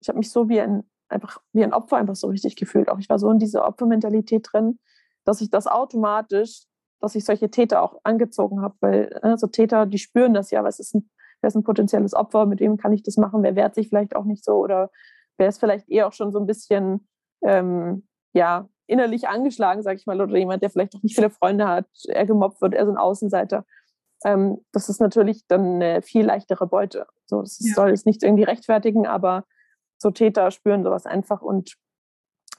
ich 0.00 0.08
habe 0.08 0.18
mich 0.18 0.30
so 0.30 0.48
wie 0.48 0.60
ein, 0.60 0.82
einfach 1.08 1.40
wie 1.52 1.62
ein 1.62 1.72
Opfer 1.72 1.96
einfach 1.96 2.16
so 2.16 2.28
richtig 2.28 2.56
gefühlt. 2.56 2.88
Auch 2.88 2.98
ich 2.98 3.08
war 3.08 3.18
so 3.18 3.30
in 3.30 3.38
dieser 3.38 3.66
Opfermentalität 3.66 4.48
drin, 4.52 4.78
dass 5.24 5.40
ich 5.40 5.50
das 5.50 5.66
automatisch 5.66 6.66
dass 7.02 7.16
ich 7.16 7.24
solche 7.24 7.50
Täter 7.50 7.82
auch 7.82 8.00
angezogen 8.04 8.62
habe, 8.62 8.76
weil 8.80 9.20
ne, 9.22 9.36
so 9.36 9.48
Täter, 9.48 9.86
die 9.86 9.98
spüren 9.98 10.34
das 10.34 10.50
ja, 10.52 10.62
was 10.64 10.78
ist 10.78 10.94
ein, 10.94 11.10
wer 11.40 11.48
ist 11.48 11.56
ein 11.56 11.64
potenzielles 11.64 12.14
Opfer, 12.14 12.46
mit 12.46 12.60
wem 12.60 12.76
kann 12.76 12.92
ich 12.92 13.02
das 13.02 13.16
machen, 13.16 13.42
wer 13.42 13.56
wehrt 13.56 13.74
sich 13.74 13.88
vielleicht 13.88 14.14
auch 14.14 14.24
nicht 14.24 14.44
so 14.44 14.54
oder 14.54 14.90
wer 15.36 15.48
ist 15.48 15.58
vielleicht 15.58 15.90
eher 15.90 16.06
auch 16.06 16.12
schon 16.12 16.30
so 16.30 16.38
ein 16.38 16.46
bisschen 16.46 17.06
ähm, 17.44 18.06
ja, 18.32 18.68
innerlich 18.86 19.28
angeschlagen, 19.28 19.82
sag 19.82 19.96
ich 19.96 20.06
mal, 20.06 20.20
oder 20.20 20.36
jemand, 20.36 20.62
der 20.62 20.70
vielleicht 20.70 20.94
auch 20.94 21.02
nicht 21.02 21.14
viele 21.14 21.30
Freunde 21.30 21.68
hat, 21.68 21.86
er 22.08 22.26
gemobbt 22.26 22.60
wird, 22.60 22.74
er 22.74 22.86
so 22.86 22.92
ein 22.92 22.98
Außenseiter. 22.98 23.64
Ähm, 24.24 24.58
das 24.72 24.88
ist 24.88 25.00
natürlich 25.00 25.46
dann 25.46 25.82
eine 25.82 26.02
viel 26.02 26.24
leichtere 26.24 26.66
Beute. 26.66 27.06
So, 27.26 27.40
das 27.40 27.58
ja. 27.60 27.74
soll 27.74 27.90
es 27.90 28.04
nicht 28.04 28.22
irgendwie 28.22 28.44
rechtfertigen, 28.44 29.06
aber 29.06 29.44
so 29.98 30.10
Täter 30.10 30.50
spüren 30.50 30.82
sowas 30.82 31.06
einfach 31.06 31.42
und 31.42 31.74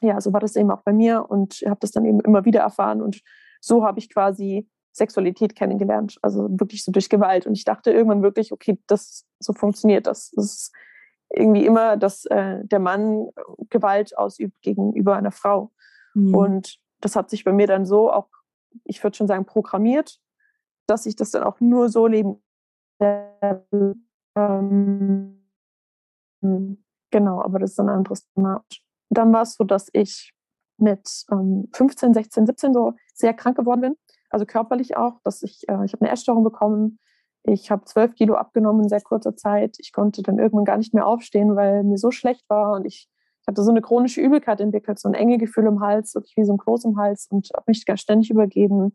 ja, 0.01 0.19
so 0.19 0.33
war 0.33 0.39
das 0.39 0.55
eben 0.55 0.71
auch 0.71 0.81
bei 0.83 0.93
mir 0.93 1.29
und 1.29 1.61
ich 1.61 1.67
habe 1.67 1.79
das 1.79 1.91
dann 1.91 2.05
eben 2.05 2.19
immer 2.21 2.45
wieder 2.45 2.61
erfahren 2.61 3.01
und 3.01 3.21
so 3.61 3.85
habe 3.85 3.99
ich 3.99 4.09
quasi 4.09 4.67
Sexualität 4.93 5.55
kennengelernt, 5.55 6.17
also 6.21 6.47
wirklich 6.51 6.83
so 6.83 6.91
durch 6.91 7.09
Gewalt. 7.09 7.47
Und 7.47 7.53
ich 7.53 7.63
dachte 7.63 7.91
irgendwann 7.91 8.21
wirklich, 8.21 8.51
okay, 8.51 8.79
das 8.87 9.25
so 9.39 9.53
funktioniert 9.53 10.05
das. 10.07 10.31
Das 10.31 10.45
ist 10.45 10.75
irgendwie 11.33 11.65
immer, 11.65 11.97
dass 11.97 12.25
äh, 12.25 12.63
der 12.63 12.79
Mann 12.79 13.29
Gewalt 13.69 14.17
ausübt 14.17 14.61
gegenüber 14.61 15.15
einer 15.15 15.31
Frau. 15.31 15.71
Mhm. 16.13 16.35
Und 16.35 16.79
das 17.01 17.15
hat 17.15 17.29
sich 17.29 17.43
bei 17.43 17.51
mir 17.51 17.67
dann 17.67 17.85
so 17.85 18.11
auch, 18.11 18.29
ich 18.83 19.03
würde 19.03 19.17
schon 19.17 19.27
sagen, 19.27 19.45
programmiert, 19.45 20.19
dass 20.87 21.05
ich 21.05 21.15
das 21.15 21.31
dann 21.31 21.43
auch 21.43 21.59
nur 21.59 21.89
so 21.89 22.07
leben. 22.07 22.41
Ähm, 23.01 24.03
genau, 27.11 27.41
aber 27.41 27.59
das 27.59 27.71
ist 27.71 27.79
ein 27.79 27.89
anderes 27.89 28.27
Thema. 28.33 28.63
Dann 29.09 29.33
war 29.33 29.43
es 29.43 29.55
so, 29.55 29.63
dass 29.63 29.89
ich 29.93 30.33
mit 30.77 31.25
ähm, 31.31 31.69
15, 31.73 32.13
16, 32.13 32.45
17 32.45 32.73
so 32.73 32.93
sehr 33.13 33.33
krank 33.33 33.57
geworden 33.57 33.81
bin. 33.81 33.95
Also 34.29 34.45
körperlich 34.45 34.97
auch, 34.97 35.19
dass 35.23 35.43
ich, 35.43 35.67
äh, 35.69 35.85
ich 35.85 35.93
habe 35.93 36.01
eine 36.01 36.11
Essstörung 36.11 36.43
bekommen. 36.43 36.99
Ich 37.43 37.69
habe 37.69 37.83
zwölf 37.85 38.15
Kilo 38.15 38.35
abgenommen 38.35 38.83
in 38.83 38.89
sehr 38.89 39.01
kurzer 39.01 39.35
Zeit. 39.35 39.75
Ich 39.79 39.91
konnte 39.91 40.23
dann 40.23 40.39
irgendwann 40.39 40.65
gar 40.65 40.77
nicht 40.77 40.93
mehr 40.93 41.05
aufstehen, 41.05 41.55
weil 41.55 41.83
mir 41.83 41.97
so 41.97 42.11
schlecht 42.11 42.49
war 42.49 42.73
und 42.73 42.85
ich, 42.85 43.09
ich 43.41 43.47
hatte 43.47 43.63
so 43.63 43.71
eine 43.71 43.81
chronische 43.81 44.21
Übelkeit 44.21 44.61
entwickelt, 44.61 44.99
so 44.99 45.09
ein 45.09 45.13
enge 45.13 45.37
Gefühl 45.37 45.65
im 45.65 45.81
Hals, 45.81 46.15
wirklich 46.15 46.37
wie 46.37 46.45
so 46.45 46.53
ein 46.53 46.57
Kloß 46.57 46.85
im 46.85 46.97
Hals 46.97 47.27
und 47.29 47.49
habe 47.53 47.65
mich 47.67 47.85
ganz 47.85 47.99
ständig 47.99 48.29
übergeben. 48.29 48.93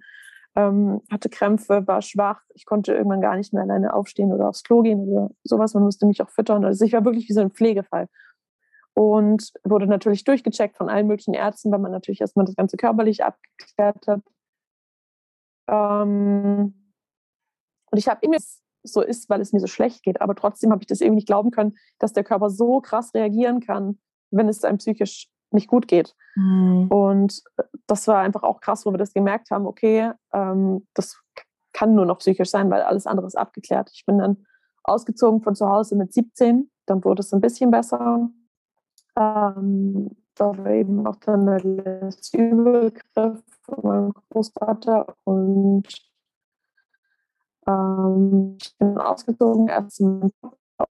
Ähm, 0.57 1.02
hatte 1.11 1.28
Krämpfe, 1.28 1.87
war 1.87 2.00
schwach. 2.00 2.40
Ich 2.55 2.64
konnte 2.64 2.95
irgendwann 2.95 3.21
gar 3.21 3.37
nicht 3.37 3.52
mehr 3.52 3.62
alleine 3.62 3.93
aufstehen 3.93 4.33
oder 4.33 4.49
aufs 4.49 4.62
Klo 4.62 4.81
gehen 4.83 5.00
oder 5.00 5.31
sowas. 5.45 5.75
Man 5.75 5.83
musste 5.83 6.07
mich 6.07 6.23
auch 6.23 6.31
füttern. 6.31 6.64
Also 6.64 6.85
ich 6.87 6.95
war 6.95 7.05
wirklich 7.05 7.28
wie 7.28 7.35
so 7.35 7.40
ein 7.43 7.50
Pflegefall 7.50 8.09
und 8.95 9.52
wurde 9.62 9.87
natürlich 9.87 10.25
durchgecheckt 10.25 10.76
von 10.76 10.88
allen 10.88 11.07
möglichen 11.07 11.35
Ärzten, 11.35 11.71
weil 11.71 11.78
man 11.78 11.93
natürlich 11.93 12.21
erstmal 12.21 12.47
das 12.47 12.57
Ganze 12.57 12.76
körperlich 12.76 13.23
abgeklärt 13.23 14.07
hat. 14.09 14.23
Ähm 15.69 16.88
und 17.90 17.99
ich 17.99 18.09
habe 18.09 18.21
immer 18.23 18.37
so 18.83 19.02
ist, 19.02 19.28
weil 19.28 19.40
es 19.40 19.52
mir 19.52 19.61
so 19.61 19.66
schlecht 19.66 20.02
geht, 20.02 20.21
aber 20.21 20.35
trotzdem 20.35 20.71
habe 20.71 20.83
ich 20.83 20.87
das 20.87 21.00
irgendwie 21.00 21.16
nicht 21.16 21.26
glauben 21.26 21.50
können, 21.50 21.76
dass 21.99 22.12
der 22.12 22.25
Körper 22.25 22.50
so 22.50 22.80
krass 22.80 23.12
reagieren 23.14 23.61
kann, 23.61 23.99
wenn 24.30 24.49
es 24.49 24.64
einem 24.64 24.78
psychisch 24.78 25.28
nicht 25.50 25.68
gut 25.68 25.88
geht. 25.88 26.14
Mhm. 26.37 26.88
Und 26.88 27.42
das 27.87 28.07
war 28.07 28.21
einfach 28.21 28.42
auch 28.42 28.61
krass, 28.61 28.85
wo 28.87 28.92
wir 28.92 28.99
das 28.99 29.12
gemerkt 29.12 29.50
haben, 29.50 29.66
okay, 29.66 30.12
ähm, 30.33 30.87
das 30.95 31.18
kann 31.73 31.95
nur 31.95 32.07
noch 32.07 32.18
psychisch 32.18 32.50
sein, 32.50 32.71
weil 32.71 32.83
alles 32.83 33.07
andere 33.07 33.26
ist 33.26 33.37
abgeklärt. 33.37 33.90
Ich 33.92 34.04
bin 34.04 34.18
dann 34.18 34.45
ausgezogen 34.85 35.42
von 35.42 35.54
zu 35.54 35.68
Hause 35.68 35.97
mit 35.97 36.12
17, 36.12 36.71
dann 36.87 37.04
wurde 37.04 37.21
es 37.21 37.33
ein 37.33 37.40
bisschen 37.40 37.71
besser. 37.71 38.28
Ähm, 39.16 40.11
da 40.35 40.57
war 40.57 40.71
eben 40.71 41.07
auch 41.07 41.16
dann 41.16 41.47
der 41.47 41.61
letzte 41.61 42.38
Übergriff 42.38 43.42
von 43.62 43.78
meinem 43.83 44.12
Großvater 44.30 45.14
und 45.25 45.88
ähm, 47.68 48.56
ich 48.60 48.76
bin 48.78 48.98
ausgezogen, 48.98 49.68
erst 49.68 49.96
zu 49.96 50.04
meinem, 50.04 50.32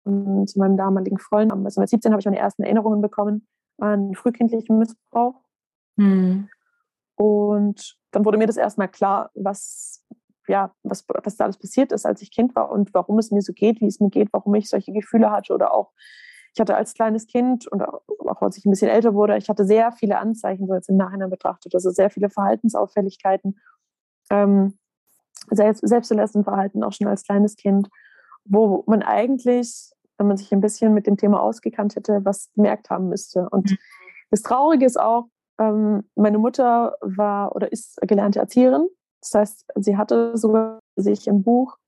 und 0.05 0.49
zu 0.49 0.59
meinem 0.59 0.77
damaligen 0.77 1.19
Freund. 1.19 1.53
Also 1.53 1.81
mit 1.81 1.89
17 1.89 2.13
habe 2.13 2.21
ich 2.21 2.27
meine 2.27 2.39
ersten 2.39 2.63
Erinnerungen 2.63 3.01
bekommen 3.01 3.47
an 3.79 4.15
frühkindlichen 4.15 4.79
Missbrauch. 4.79 5.41
Mhm. 5.97 6.49
Und 7.17 7.97
dann 8.11 8.25
wurde 8.25 8.39
mir 8.39 8.47
das 8.47 8.57
erstmal 8.57 8.89
klar, 8.89 9.31
was, 9.35 10.05
ja, 10.49 10.75
was, 10.83 11.05
was 11.09 11.37
da 11.37 11.45
alles 11.45 11.59
passiert 11.59 11.93
ist, 11.93 12.05
als 12.05 12.21
ich 12.21 12.31
Kind 12.31 12.55
war 12.55 12.71
und 12.71 12.93
warum 12.95 13.19
es 13.19 13.31
mir 13.31 13.43
so 13.43 13.53
geht, 13.53 13.81
wie 13.81 13.87
es 13.87 14.01
mir 14.01 14.11
geht, 14.11 14.29
warum 14.33 14.55
ich 14.55 14.69
solche 14.69 14.93
Gefühle 14.93 15.31
hatte 15.31 15.55
oder 15.55 15.73
auch 15.73 15.93
ich 16.55 16.61
hatte 16.61 16.75
als 16.75 16.95
kleines 16.95 17.27
Kind 17.27 17.67
und 17.67 17.83
auch 17.83 18.41
als 18.41 18.57
ich 18.57 18.65
ein 18.65 18.71
bisschen 18.71 18.89
älter 18.89 19.13
wurde, 19.13 19.37
ich 19.37 19.51
hatte 19.51 19.67
sehr 19.67 19.93
viele 19.93 20.19
Anzeichen, 20.19 20.67
so 20.67 20.73
jetzt 20.73 20.89
im 20.89 20.97
Nachhinein 20.97 21.29
betrachtet, 21.29 21.75
also 21.75 21.91
sehr 21.91 22.09
viele 22.09 22.31
Verhaltensauffälligkeiten, 22.31 23.59
ähm, 24.31 24.79
selbst, 25.51 25.87
Selbstverletzungsverhalten 25.87 26.83
auch 26.83 26.93
schon 26.93 27.07
als 27.07 27.25
kleines 27.25 27.57
Kind, 27.57 27.89
wo 28.45 28.85
man 28.87 29.03
eigentlich, 29.03 29.91
wenn 30.19 30.29
man 30.29 30.37
sich 30.37 30.53
ein 30.53 30.61
bisschen 30.61 30.95
mit 30.95 31.07
dem 31.07 31.17
Thema 31.17 31.41
ausgekannt 31.41 31.97
hätte, 31.97 32.25
was 32.25 32.51
gemerkt 32.55 32.91
haben 32.91 33.09
müsste. 33.09 33.49
Und 33.51 33.71
mhm. 33.71 33.79
das 34.31 34.43
Traurige 34.43 34.87
ist 34.87 34.99
auch, 34.99 35.27
ähm, 35.59 36.05
meine 36.15 36.39
Mutter 36.39 36.97
war 37.01 37.55
oder 37.55 37.73
ist 37.73 37.99
gelernte 38.03 38.39
Erzieherin. 38.39 38.89
Das 39.21 39.35
heißt, 39.35 39.67
sie 39.77 39.97
hatte 39.97 40.37
sogar 40.37 40.81
sich 40.97 41.27
im 41.27 41.43
Buch 41.43 41.79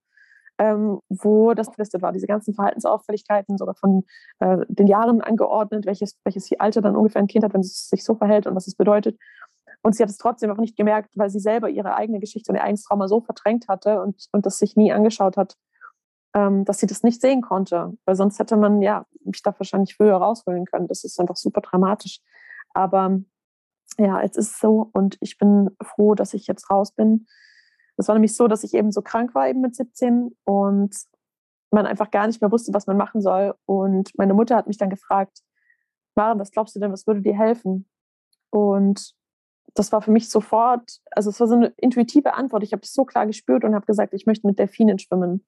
ähm, 0.59 1.01
wo 1.09 1.55
das 1.55 1.71
gelistet 1.71 2.03
war, 2.03 2.13
diese 2.13 2.27
ganzen 2.27 2.55
Verhaltensauffälligkeiten, 2.55 3.57
sogar 3.57 3.75
von 3.75 4.05
äh, 4.41 4.59
den 4.69 4.87
Jahren 4.87 5.21
angeordnet, 5.21 5.87
welches, 5.87 6.17
welches 6.25 6.51
Alter 6.59 6.83
dann 6.83 6.97
ungefähr 6.97 7.23
ein 7.23 7.29
Kind 7.29 7.45
hat, 7.45 7.55
wenn 7.55 7.61
es 7.61 7.89
sich 7.89 8.05
so 8.05 8.17
verhält 8.17 8.47
und 8.47 8.55
was 8.55 8.67
es 8.67 8.75
bedeutet. 8.75 9.19
Und 9.83 9.95
sie 9.95 10.03
hat 10.03 10.11
es 10.11 10.19
trotzdem 10.19 10.51
auch 10.51 10.57
nicht 10.57 10.77
gemerkt, 10.77 11.17
weil 11.17 11.31
sie 11.31 11.41
selber 11.41 11.69
ihre 11.69 11.95
eigene 11.95 12.21
Geschichte 12.21 12.51
und 12.51 12.57
ihr 12.57 12.65
eigenes 12.65 12.85
Trauma 12.85 13.09
so 13.09 13.21
verdrängt 13.21 13.69
hatte 13.69 14.03
und, 14.03 14.27
und 14.33 14.45
das 14.45 14.59
sich 14.59 14.77
nie 14.77 14.93
angeschaut 14.93 15.37
hat, 15.37 15.57
ähm, 16.35 16.65
dass 16.65 16.79
sie 16.79 16.87
das 16.87 17.03
nicht 17.03 17.21
sehen 17.21 17.43
konnte. 17.43 17.93
Weil 18.05 18.17
sonst 18.17 18.39
hätte 18.39 18.57
man 18.57 18.83
ja 18.83 19.07
mich 19.25 19.43
da 19.43 19.55
wahrscheinlich 19.59 19.97
früher 19.97 20.17
rausholen 20.17 20.65
können. 20.65 20.89
Das 20.89 21.05
ist 21.05 21.19
einfach 21.21 21.37
super 21.37 21.61
dramatisch. 21.61 22.21
Aber 22.75 23.21
ja, 23.99 24.23
jetzt 24.23 24.37
ist 24.37 24.53
es 24.53 24.59
so 24.59 24.91
und 24.93 25.17
ich 25.21 25.39
bin 25.39 25.71
froh, 25.83 26.15
dass 26.15 26.35
ich 26.35 26.47
jetzt 26.47 26.71
raus 26.71 26.93
bin. 26.93 27.27
Das 27.97 28.09
war 28.09 28.15
nämlich 28.15 28.37
so, 28.37 28.47
dass 28.47 28.65
ich 28.65 28.75
eben 28.75 28.93
so 28.93 29.03
krank 29.03 29.35
war 29.35 29.49
eben 29.49 29.61
mit 29.61 29.75
17 29.75 30.37
und 30.45 30.97
man 31.71 31.87
einfach 31.87 32.11
gar 32.11 32.27
nicht 32.27 32.41
mehr 32.41 32.53
wusste, 32.53 32.73
was 32.73 32.87
man 32.87 32.97
machen 32.97 33.21
soll. 33.21 33.55
Und 33.67 34.17
meine 34.17 34.35
Mutter 34.35 34.57
hat 34.57 34.67
mich 34.67 34.79
dann 34.79 34.91
gefragt, 34.91 35.41
Maren, 36.15 36.39
was 36.39 36.51
glaubst 36.51 36.75
du 36.75 36.81
denn, 36.81 36.93
was 36.93 37.07
würde 37.07 37.23
dir 37.23 37.37
helfen? 37.37 37.89
Und 38.51 39.15
das 39.75 39.93
war 39.93 40.03
für 40.03 40.11
mich 40.11 40.29
sofort, 40.29 41.01
also 41.11 41.31
es 41.31 41.41
war 41.41 41.47
so 41.47 41.55
eine 41.55 41.73
intuitive 41.77 42.35
Antwort. 42.35 42.63
Ich 42.63 42.73
habe 42.73 42.83
es 42.83 42.93
so 42.93 43.05
klar 43.05 43.27
gespürt 43.27 43.65
und 43.65 43.75
habe 43.75 43.87
gesagt, 43.87 44.15
ich 44.15 44.27
möchte 44.27 44.47
mit 44.47 44.59
Delfinen 44.59 44.99
schwimmen. 44.99 45.45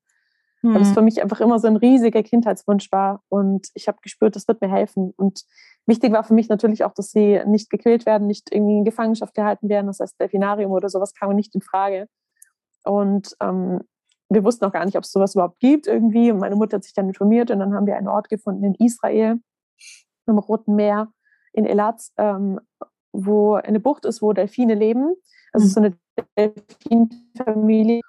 Mhm. 0.63 0.75
Weil 0.75 0.83
es 0.83 0.93
für 0.93 1.03
mich 1.03 1.23
einfach 1.23 1.41
immer 1.41 1.59
so 1.59 1.69
ein 1.69 1.77
riesiger 1.77 2.23
Kindheitswunsch 2.23 2.93
war. 2.93 3.23
Und 3.29 3.69
ich 3.75 3.89
habe 3.89 3.99
gespürt, 4.03 4.37
das 4.37 4.47
wird 4.47 4.61
mir 4.61 4.71
helfen. 4.71 5.13
Und 5.17 5.45
wichtig 5.87 6.13
war 6.13 6.25
für 6.25 6.35
mich 6.35 6.49
natürlich 6.49 6.85
auch, 6.85 6.93
dass 6.93 7.11
sie 7.11 7.41
nicht 7.47 7.71
gequält 7.71 8.07
werden, 8.07 8.27
nicht 8.27 8.53
irgendwie 8.53 8.79
in 8.79 8.85
Gefangenschaft 8.85 9.35
gehalten 9.35 9.69
werden. 9.69 9.87
Das 9.87 10.01
heißt, 10.01 10.21
Delfinarium 10.21 10.71
oder 10.73 10.89
sowas 10.89 11.15
kam 11.15 11.35
nicht 11.35 11.55
in 11.55 11.63
Frage. 11.63 12.09
Und 12.85 13.37
ähm, 13.41 13.81
wir 14.29 14.45
wussten 14.45 14.65
auch 14.65 14.73
gar 14.73 14.85
nicht, 14.85 14.97
ob 14.97 15.05
es 15.05 15.13
sowas 15.13 15.35
überhaupt 15.35 15.59
gibt 15.61 15.87
irgendwie. 15.87 16.31
Und 16.31 16.39
meine 16.39 16.57
Mutter 16.57 16.77
hat 16.77 16.85
sich 16.85 16.95
dann 16.95 17.09
informiert 17.09 17.51
und 17.51 17.59
dann 17.59 17.75
haben 17.75 17.87
wir 17.87 17.97
einen 17.97 18.09
Ort 18.09 18.29
gefunden 18.29 18.65
in 18.65 18.75
Israel, 18.75 19.41
im 20.27 20.39
Roten 20.39 20.77
Meer, 20.77 21.09
in 21.53 21.67
Elat, 21.67 22.03
ähm, 22.17 22.61
wo 23.13 23.55
eine 23.55 23.81
Bucht 23.81 24.05
ist, 24.05 24.23
wo 24.23 24.33
Delfine 24.33 24.75
leben. 24.75 25.15
Also 25.53 25.67
mhm. 25.67 25.71
so 25.71 25.81
eine 25.81 25.99
Delfinfamilie. 26.37 28.01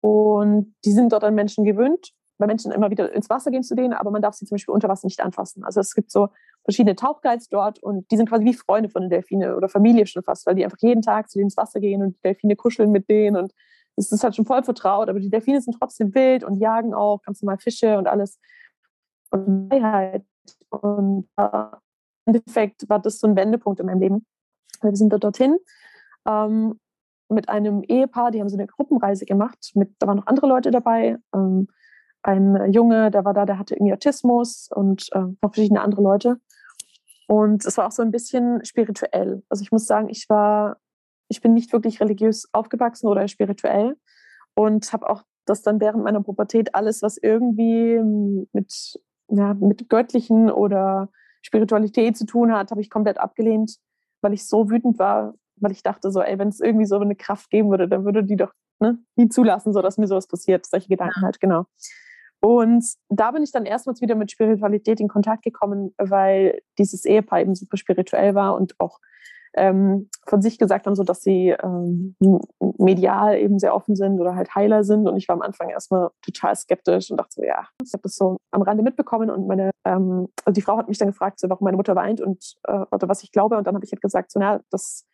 Und 0.00 0.74
die 0.84 0.92
sind 0.92 1.12
dort 1.12 1.24
an 1.24 1.34
Menschen 1.34 1.64
gewöhnt, 1.64 2.12
bei 2.38 2.46
Menschen 2.46 2.70
immer 2.70 2.90
wieder 2.90 3.12
ins 3.12 3.30
Wasser 3.30 3.50
gehen 3.50 3.62
zu 3.62 3.74
denen, 3.74 3.92
aber 3.92 4.10
man 4.10 4.22
darf 4.22 4.34
sie 4.34 4.46
zum 4.46 4.56
Beispiel 4.56 4.74
unter 4.74 4.88
Wasser 4.88 5.06
nicht 5.06 5.20
anfassen. 5.20 5.64
Also 5.64 5.80
es 5.80 5.94
gibt 5.94 6.10
so 6.10 6.28
verschiedene 6.64 6.94
Tauchguides 6.94 7.48
dort 7.48 7.82
und 7.82 8.10
die 8.10 8.16
sind 8.16 8.28
quasi 8.28 8.44
wie 8.44 8.54
Freunde 8.54 8.88
von 8.88 9.02
den 9.02 9.10
Delfinen 9.10 9.54
oder 9.54 9.68
Familie 9.68 10.06
schon 10.06 10.22
fast, 10.22 10.46
weil 10.46 10.54
die 10.54 10.64
einfach 10.64 10.78
jeden 10.80 11.02
Tag 11.02 11.30
zu 11.30 11.38
denen 11.38 11.46
ins 11.46 11.56
Wasser 11.56 11.80
gehen 11.80 12.02
und 12.02 12.16
die 12.16 12.22
Delfine 12.22 12.56
kuscheln 12.56 12.92
mit 12.92 13.08
denen 13.08 13.36
und 13.36 13.52
es 13.96 14.12
ist 14.12 14.22
halt 14.22 14.36
schon 14.36 14.44
voll 14.44 14.62
vertraut, 14.62 15.08
aber 15.08 15.20
die 15.20 15.30
Delfine 15.30 15.60
sind 15.60 15.76
trotzdem 15.78 16.14
wild 16.14 16.44
und 16.44 16.56
jagen 16.56 16.94
auch 16.94 17.22
ganz 17.22 17.40
normal 17.42 17.58
Fische 17.58 17.96
und 17.96 18.06
alles. 18.06 18.38
und 19.30 19.68
Freiheit. 19.70 20.24
Und 20.68 21.28
äh, 21.36 21.68
Endeffekt 22.26 22.88
war 22.88 22.98
das 23.00 23.18
so 23.18 23.26
ein 23.26 23.36
Wendepunkt 23.36 23.80
in 23.80 23.86
meinem 23.86 24.00
Leben. 24.00 24.26
Wir 24.82 24.94
sind 24.94 25.12
da 25.12 25.18
dorthin 25.18 25.56
ähm, 26.26 26.78
mit 27.28 27.48
einem 27.48 27.82
Ehepaar, 27.82 28.30
die 28.30 28.40
haben 28.40 28.48
so 28.48 28.56
eine 28.56 28.66
Gruppenreise 28.66 29.24
gemacht. 29.24 29.72
Mit, 29.74 29.94
da 29.98 30.06
waren 30.06 30.18
noch 30.18 30.26
andere 30.26 30.46
Leute 30.46 30.70
dabei. 30.70 31.18
Ähm, 31.34 31.68
ein 32.22 32.72
Junge, 32.72 33.10
der 33.10 33.24
war 33.24 33.34
da, 33.34 33.46
der 33.46 33.58
hatte 33.58 33.74
irgendwie 33.74 33.92
Autismus 33.92 34.68
und 34.74 35.08
äh, 35.12 35.20
noch 35.20 35.54
verschiedene 35.54 35.80
andere 35.80 36.02
Leute. 36.02 36.40
Und 37.28 37.64
es 37.64 37.76
war 37.76 37.86
auch 37.86 37.92
so 37.92 38.02
ein 38.02 38.10
bisschen 38.10 38.64
spirituell. 38.64 39.42
Also 39.48 39.62
ich 39.62 39.72
muss 39.72 39.86
sagen, 39.86 40.08
ich 40.08 40.28
war, 40.28 40.78
ich 41.28 41.40
bin 41.40 41.54
nicht 41.54 41.72
wirklich 41.72 42.00
religiös 42.00 42.48
aufgewachsen 42.52 43.08
oder 43.08 43.26
spirituell 43.28 43.96
und 44.54 44.92
habe 44.92 45.08
auch 45.08 45.22
das 45.44 45.62
dann 45.62 45.80
während 45.80 46.04
meiner 46.04 46.22
Pubertät 46.22 46.74
alles, 46.74 47.02
was 47.02 47.16
irgendwie 47.16 48.00
mit, 48.52 49.00
ja, 49.28 49.54
mit 49.54 49.88
göttlichen 49.88 50.50
oder 50.50 51.08
Spiritualität 51.46 52.16
zu 52.16 52.26
tun 52.26 52.52
hat, 52.52 52.70
habe 52.70 52.80
ich 52.80 52.90
komplett 52.90 53.18
abgelehnt, 53.18 53.76
weil 54.20 54.32
ich 54.32 54.46
so 54.46 54.68
wütend 54.68 54.98
war, 54.98 55.34
weil 55.56 55.72
ich 55.72 55.82
dachte 55.82 56.10
so, 56.10 56.20
ey, 56.20 56.38
wenn 56.38 56.48
es 56.48 56.60
irgendwie 56.60 56.86
so 56.86 56.98
eine 56.98 57.16
Kraft 57.16 57.50
geben 57.50 57.70
würde, 57.70 57.88
dann 57.88 58.04
würde 58.04 58.24
die 58.24 58.36
doch 58.36 58.52
ne, 58.80 58.98
nie 59.14 59.28
zulassen, 59.28 59.72
so 59.72 59.80
dass 59.80 59.98
mir 59.98 60.06
sowas 60.06 60.26
passiert. 60.26 60.66
Solche 60.66 60.88
Gedanken 60.88 61.22
halt, 61.22 61.40
genau. 61.40 61.66
Und 62.40 62.84
da 63.08 63.30
bin 63.30 63.42
ich 63.42 63.52
dann 63.52 63.64
erstmals 63.64 64.00
wieder 64.00 64.14
mit 64.14 64.30
Spiritualität 64.30 65.00
in 65.00 65.08
Kontakt 65.08 65.42
gekommen, 65.42 65.94
weil 65.96 66.60
dieses 66.78 67.04
Ehepaar 67.04 67.40
eben 67.40 67.54
super 67.54 67.76
spirituell 67.76 68.34
war 68.34 68.54
und 68.54 68.78
auch 68.78 69.00
ähm, 69.56 70.08
von 70.26 70.42
sich 70.42 70.58
gesagt 70.58 70.86
haben, 70.86 70.94
so 70.94 71.02
dass 71.02 71.22
sie 71.22 71.54
ähm, 71.62 72.14
medial 72.78 73.38
eben 73.38 73.58
sehr 73.58 73.74
offen 73.74 73.96
sind 73.96 74.20
oder 74.20 74.34
halt 74.34 74.54
Heiler 74.54 74.84
sind. 74.84 75.08
Und 75.08 75.16
ich 75.16 75.28
war 75.28 75.34
am 75.34 75.42
Anfang 75.42 75.70
erstmal 75.70 76.10
total 76.22 76.54
skeptisch 76.54 77.10
und 77.10 77.16
dachte 77.16 77.34
so, 77.36 77.42
ja, 77.42 77.66
ich 77.82 77.92
habe 77.92 78.02
das 78.02 78.16
so 78.16 78.36
am 78.50 78.62
Rande 78.62 78.82
mitbekommen 78.82 79.30
und 79.30 79.46
meine, 79.46 79.70
ähm, 79.84 80.28
also 80.44 80.54
die 80.54 80.62
Frau 80.62 80.76
hat 80.76 80.88
mich 80.88 80.98
dann 80.98 81.08
gefragt, 81.08 81.40
so, 81.40 81.48
warum 81.48 81.64
meine 81.64 81.76
Mutter 81.76 81.96
weint 81.96 82.20
und 82.20 82.54
äh, 82.64 82.84
oder 82.90 83.08
was 83.08 83.22
ich 83.22 83.32
glaube. 83.32 83.56
Und 83.56 83.66
dann 83.66 83.74
habe 83.74 83.84
ich 83.84 83.92
halt 83.92 84.02
gesagt, 84.02 84.30
so, 84.30 84.38
na, 84.38 84.60
dass 84.70 85.06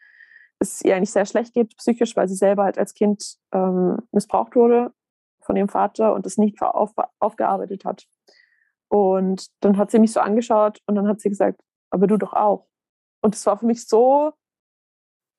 es 0.58 0.82
ihr 0.84 0.96
eigentlich 0.96 1.12
sehr 1.12 1.26
schlecht 1.26 1.54
geht 1.54 1.76
psychisch, 1.76 2.16
weil 2.16 2.28
sie 2.28 2.36
selber 2.36 2.64
halt 2.64 2.78
als 2.78 2.94
Kind 2.94 3.36
ähm, 3.52 3.98
missbraucht 4.10 4.56
wurde 4.56 4.92
von 5.40 5.56
ihrem 5.56 5.68
Vater 5.68 6.14
und 6.14 6.26
es 6.26 6.38
nicht 6.38 6.60
auf, 6.62 6.92
aufgearbeitet 7.18 7.84
hat. 7.84 8.06
Und 8.88 9.46
dann 9.60 9.76
hat 9.76 9.90
sie 9.90 9.98
mich 9.98 10.12
so 10.12 10.20
angeschaut 10.20 10.80
und 10.86 10.94
dann 10.94 11.08
hat 11.08 11.20
sie 11.20 11.28
gesagt, 11.28 11.60
aber 11.90 12.06
du 12.06 12.16
doch 12.16 12.32
auch. 12.32 12.66
Und 13.22 13.34
es 13.34 13.46
war 13.46 13.56
für 13.56 13.66
mich 13.66 13.86
so 13.86 14.32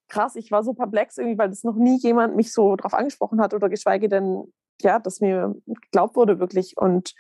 krass, 0.10 0.36
ich 0.36 0.52
war 0.52 0.64
so 0.64 0.74
perplex 0.74 1.18
irgendwie, 1.18 1.38
weil 1.38 1.50
das 1.50 1.64
noch 1.64 1.76
nie 1.76 1.98
jemand 1.98 2.36
mich 2.36 2.54
so 2.54 2.76
drauf 2.76 2.94
angesprochen 2.94 3.42
hat 3.42 3.54
oder 3.54 3.70
geschweige 3.70 4.10
denn, 4.10 4.54
ja, 4.82 5.00
dass 5.00 5.22
mir 5.22 5.56
geglaubt 5.66 6.16
wurde 6.16 6.40
wirklich. 6.40 6.78
Und 6.78 7.14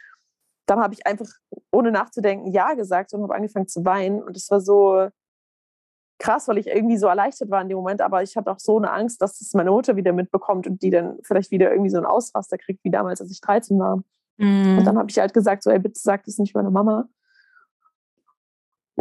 dann 0.65 0.79
habe 0.79 0.93
ich 0.93 1.05
einfach, 1.05 1.27
ohne 1.71 1.91
nachzudenken, 1.91 2.51
Ja 2.51 2.73
gesagt 2.73 3.13
und 3.13 3.23
habe 3.23 3.35
angefangen 3.35 3.67
zu 3.67 3.83
weinen. 3.83 4.23
Und 4.23 4.37
es 4.37 4.49
war 4.49 4.61
so 4.61 5.09
krass, 6.19 6.47
weil 6.47 6.57
ich 6.57 6.67
irgendwie 6.67 6.97
so 6.97 7.07
erleichtert 7.07 7.49
war 7.49 7.61
in 7.61 7.69
dem 7.69 7.77
Moment. 7.77 8.01
Aber 8.01 8.23
ich 8.23 8.37
hatte 8.37 8.51
auch 8.51 8.59
so 8.59 8.77
eine 8.77 8.91
Angst, 8.91 9.21
dass 9.21 9.41
es 9.41 9.53
meine 9.53 9.71
Mutter 9.71 9.95
wieder 9.95 10.13
mitbekommt 10.13 10.67
und 10.67 10.81
die 10.81 10.89
dann 10.89 11.17
vielleicht 11.23 11.51
wieder 11.51 11.71
irgendwie 11.71 11.89
so 11.89 11.97
einen 11.97 12.05
Ausraster 12.05 12.57
kriegt, 12.57 12.83
wie 12.83 12.91
damals, 12.91 13.19
als 13.19 13.31
ich 13.31 13.41
13 13.41 13.77
war. 13.79 14.03
Mhm. 14.37 14.77
Und 14.77 14.85
dann 14.85 14.97
habe 14.97 15.09
ich 15.09 15.19
halt 15.19 15.33
gesagt, 15.33 15.63
so, 15.63 15.69
ey, 15.69 15.79
bitte 15.79 15.99
sag 15.99 16.23
das 16.23 16.37
nicht 16.37 16.55
meiner 16.55 16.71
Mama. 16.71 17.09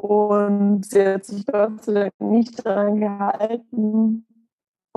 Und 0.02 0.84
sie 0.84 1.06
hat 1.06 1.24
sich 1.24 1.46
Gott 1.46 1.84
sei 1.84 1.92
Dank 1.92 2.12
nicht 2.18 2.66
daran 2.66 2.98
gehalten 2.98 4.26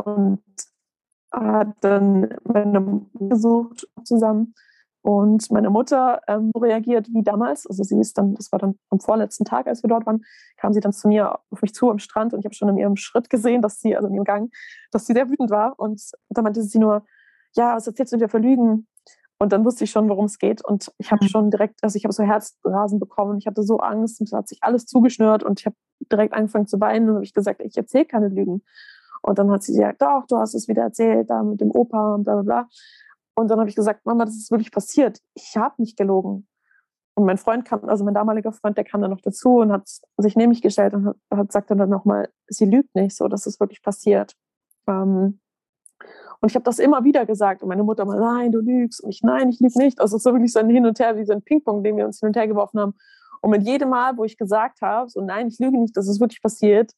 und 0.04 0.42
hat 1.32 1.76
dann 1.82 2.36
meine 2.44 2.80
Mutter 2.80 3.28
gesucht 3.30 3.88
zusammen. 4.04 4.56
Und 5.04 5.52
meine 5.52 5.70
Mutter 5.70 6.22
ähm, 6.28 6.50
reagiert 6.58 7.08
wie 7.14 7.22
damals. 7.22 7.68
Also 7.68 7.84
sie 7.84 8.00
ist 8.00 8.18
dann, 8.18 8.34
das 8.34 8.52
war 8.52 8.58
dann 8.58 8.80
am 8.90 9.00
vorletzten 9.00 9.46
Tag, 9.46 9.68
als 9.68 9.84
wir 9.84 9.90
dort 9.90 10.08
waren, 10.08 10.26
kam 10.58 10.74
sie 10.74 10.80
dann 10.80 10.92
zu 10.92 11.08
mir 11.08 11.38
auf 11.52 11.62
mich 11.62 11.76
zu 11.76 11.92
am 11.92 12.00
Strand 12.00 12.34
und 12.34 12.40
ich 12.40 12.46
habe 12.46 12.56
schon 12.56 12.70
in 12.70 12.80
ihrem 12.80 12.96
Schritt 12.96 13.30
gesehen, 13.30 13.62
dass 13.62 13.80
sie, 13.80 13.96
also 13.96 14.08
in 14.08 14.16
ihrem 14.16 14.24
Gang, 14.24 14.52
dass 14.90 15.06
sie 15.06 15.14
sehr 15.14 15.30
wütend 15.30 15.52
war. 15.52 15.78
Und 15.78 16.02
dann 16.30 16.44
meinte 16.44 16.64
sie 16.64 16.80
nur, 16.80 17.06
ja, 17.54 17.76
was 17.76 17.86
erzählst 17.86 18.14
du 18.14 18.18
dir 18.18 18.28
für 18.28 18.40
Lügen? 18.40 18.88
Und 19.38 19.52
dann 19.52 19.66
wusste 19.66 19.84
ich 19.84 19.92
schon, 19.92 20.08
worum 20.10 20.26
es 20.26 20.40
geht. 20.40 20.64
Und 20.64 20.92
ich 20.98 21.12
habe 21.12 21.26
mhm. 21.26 21.30
schon 21.30 21.52
direkt, 21.52 21.84
also 21.84 21.98
ich 21.98 22.06
habe 22.06 22.14
so 22.14 22.24
Herzrasen 22.24 23.00
bekommen. 23.00 23.38
Ich 23.38 23.48
hatte 23.48 23.64
so 23.64 23.80
Angst 23.80 24.22
und 24.22 24.28
es 24.28 24.34
hat 24.34 24.48
sich 24.48 24.64
alles 24.64 24.86
zugeschnürt 24.86 25.44
und 25.44 25.60
ich 25.60 25.66
habe 25.66 25.76
direkt 26.12 26.34
angefangen 26.34 26.68
zu 26.68 26.80
weinen 26.80 27.10
und 27.10 27.16
habe 27.16 27.26
ich 27.26 27.34
gesagt, 27.34 27.62
ich 27.62 27.76
erzähle 27.76 28.06
keine 28.06 28.30
Lügen. 28.30 28.64
Und 29.22 29.40
dann 29.40 29.52
hat 29.52 29.64
sie 29.64 29.74
gesagt, 29.74 30.02
doch, 30.02 30.26
du 30.28 30.38
hast 30.38 30.54
es 30.54 30.68
wieder 30.68 30.84
erzählt, 30.84 31.30
da 31.30 31.44
mit 31.44 31.60
dem 31.60 31.72
Opa 31.72 32.16
und 32.16 32.24
bla 32.24 32.36
bla 32.36 32.44
bla. 32.44 32.70
Und 33.36 33.50
dann 33.50 33.60
habe 33.60 33.70
ich 33.70 33.76
gesagt, 33.76 34.06
Mama, 34.06 34.24
das 34.24 34.36
ist 34.36 34.52
wirklich 34.52 34.72
passiert. 34.72 35.20
Ich 35.34 35.58
habe 35.58 35.76
nicht 35.80 35.98
gelogen. 35.98 36.48
Und 37.16 37.26
mein 37.26 37.38
Freund 37.38 37.66
kam, 37.66 37.84
also 37.86 38.04
mein 38.04 38.14
damaliger 38.14 38.52
Freund, 38.52 38.78
der 38.78 38.84
kam 38.84 39.02
dann 39.02 39.12
noch 39.12 39.22
dazu 39.22 39.58
und 39.58 39.72
hat 39.72 39.90
sich 40.18 40.36
neben 40.36 40.50
mich 40.50 40.62
gestellt 40.62 40.94
und 40.94 41.06
hat, 41.06 41.18
hat 41.32 41.52
sagt 41.52 41.72
dann 41.72 41.90
nochmal, 41.90 42.30
sie 42.48 42.66
lügt 42.66 42.94
nicht, 42.94 43.16
so, 43.16 43.28
das 43.28 43.46
ist 43.48 43.60
wirklich 43.60 43.82
passiert. 43.82 44.36
Ähm, 44.88 45.40
und 46.42 46.50
ich 46.50 46.56
habe 46.56 46.64
das 46.64 46.80
immer 46.80 47.04
wieder 47.04 47.26
gesagt. 47.26 47.64
Und 47.64 47.70
meine 47.70 47.84
Mutter 47.84 48.06
mal, 48.06 48.20
nein, 48.20 48.52
du 48.52 48.60
lügst. 48.60 49.02
Und 49.02 49.10
ich, 49.10 49.22
nein, 49.24 49.50
ich 49.50 49.60
lüge 49.60 49.78
nicht. 49.78 50.00
Also 50.00 50.16
es 50.16 50.26
ist 50.26 50.32
wirklich 50.32 50.52
so 50.52 50.60
ein 50.60 50.70
Hin 50.70 50.86
und 50.86 51.00
Her, 51.00 51.18
wie 51.18 51.26
so 51.26 51.34
ein 51.34 51.42
Ping-Pong, 51.42 51.84
den 51.84 51.98
wir 51.98 52.06
uns 52.06 52.20
hin 52.20 52.28
und 52.28 52.36
her 52.36 52.48
geworfen 52.48 52.80
haben. 52.80 52.96
Und 53.42 53.52
mit 53.52 53.64
jedem 53.64 53.90
Mal, 53.90 54.18
wo 54.18 54.24
ich 54.24 54.38
gesagt 54.38 54.82
habe, 54.82 55.10
so 55.10 55.22
nein, 55.22 55.48
ich 55.48 55.60
lüge 55.60 55.80
nicht, 55.80 55.96
das 55.96 56.08
ist 56.08 56.20
wirklich 56.20 56.42
passiert, 56.42 56.92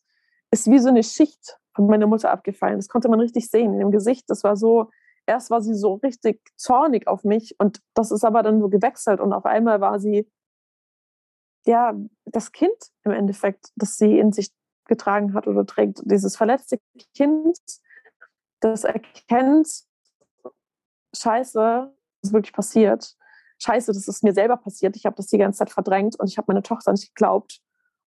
ist 0.52 0.70
wie 0.70 0.80
so 0.80 0.90
eine 0.90 1.04
Schicht 1.04 1.58
von 1.76 1.88
meiner 1.88 2.08
Mutter 2.08 2.32
abgefallen. 2.32 2.78
Das 2.78 2.88
konnte 2.88 3.10
man 3.10 3.20
richtig 3.20 3.50
sehen 3.50 3.74
in 3.74 3.80
dem 3.80 3.92
Gesicht. 3.92 4.30
Das 4.30 4.44
war 4.44 4.56
so, 4.56 4.90
erst 5.26 5.52
war 5.52 5.62
sie 5.62 5.76
so 5.76 5.96
richtig 5.96 6.42
zornig 6.56 7.08
auf 7.08 7.24
mich 7.24 7.56
und 7.60 7.82
das 7.94 8.12
ist 8.12 8.24
aber 8.24 8.44
dann 8.44 8.60
so 8.60 8.70
gewechselt 8.70 9.20
und 9.20 9.34
auf 9.34 9.46
einmal 9.46 9.82
war 9.82 10.00
sie 10.00 10.28
ja 11.66 11.94
das 12.26 12.52
Kind 12.52 12.78
im 13.04 13.12
Endeffekt, 13.12 13.72
das 13.76 13.98
sie 13.98 14.18
in 14.18 14.32
sich 14.32 14.52
getragen 14.86 15.34
hat 15.34 15.48
oder 15.48 15.66
trägt, 15.66 16.02
dieses 16.06 16.38
verletzte 16.38 16.80
Kind, 17.14 17.58
das 18.60 18.84
erkennt, 18.84 19.68
scheiße, 21.16 21.92
das 22.22 22.30
ist 22.30 22.34
wirklich 22.34 22.54
passiert. 22.54 23.16
Scheiße, 23.60 23.92
das 23.92 24.08
ist 24.08 24.24
mir 24.24 24.34
selber 24.34 24.58
passiert. 24.58 24.96
Ich 24.96 25.06
habe 25.06 25.16
das 25.16 25.28
die 25.28 25.38
ganze 25.38 25.60
Zeit 25.60 25.72
verdrängt 25.72 26.20
und 26.20 26.30
ich 26.30 26.38
habe 26.38 26.46
meine 26.48 26.62
Tochter 26.62 26.92
nicht 26.92 27.16
geglaubt. 27.16 27.60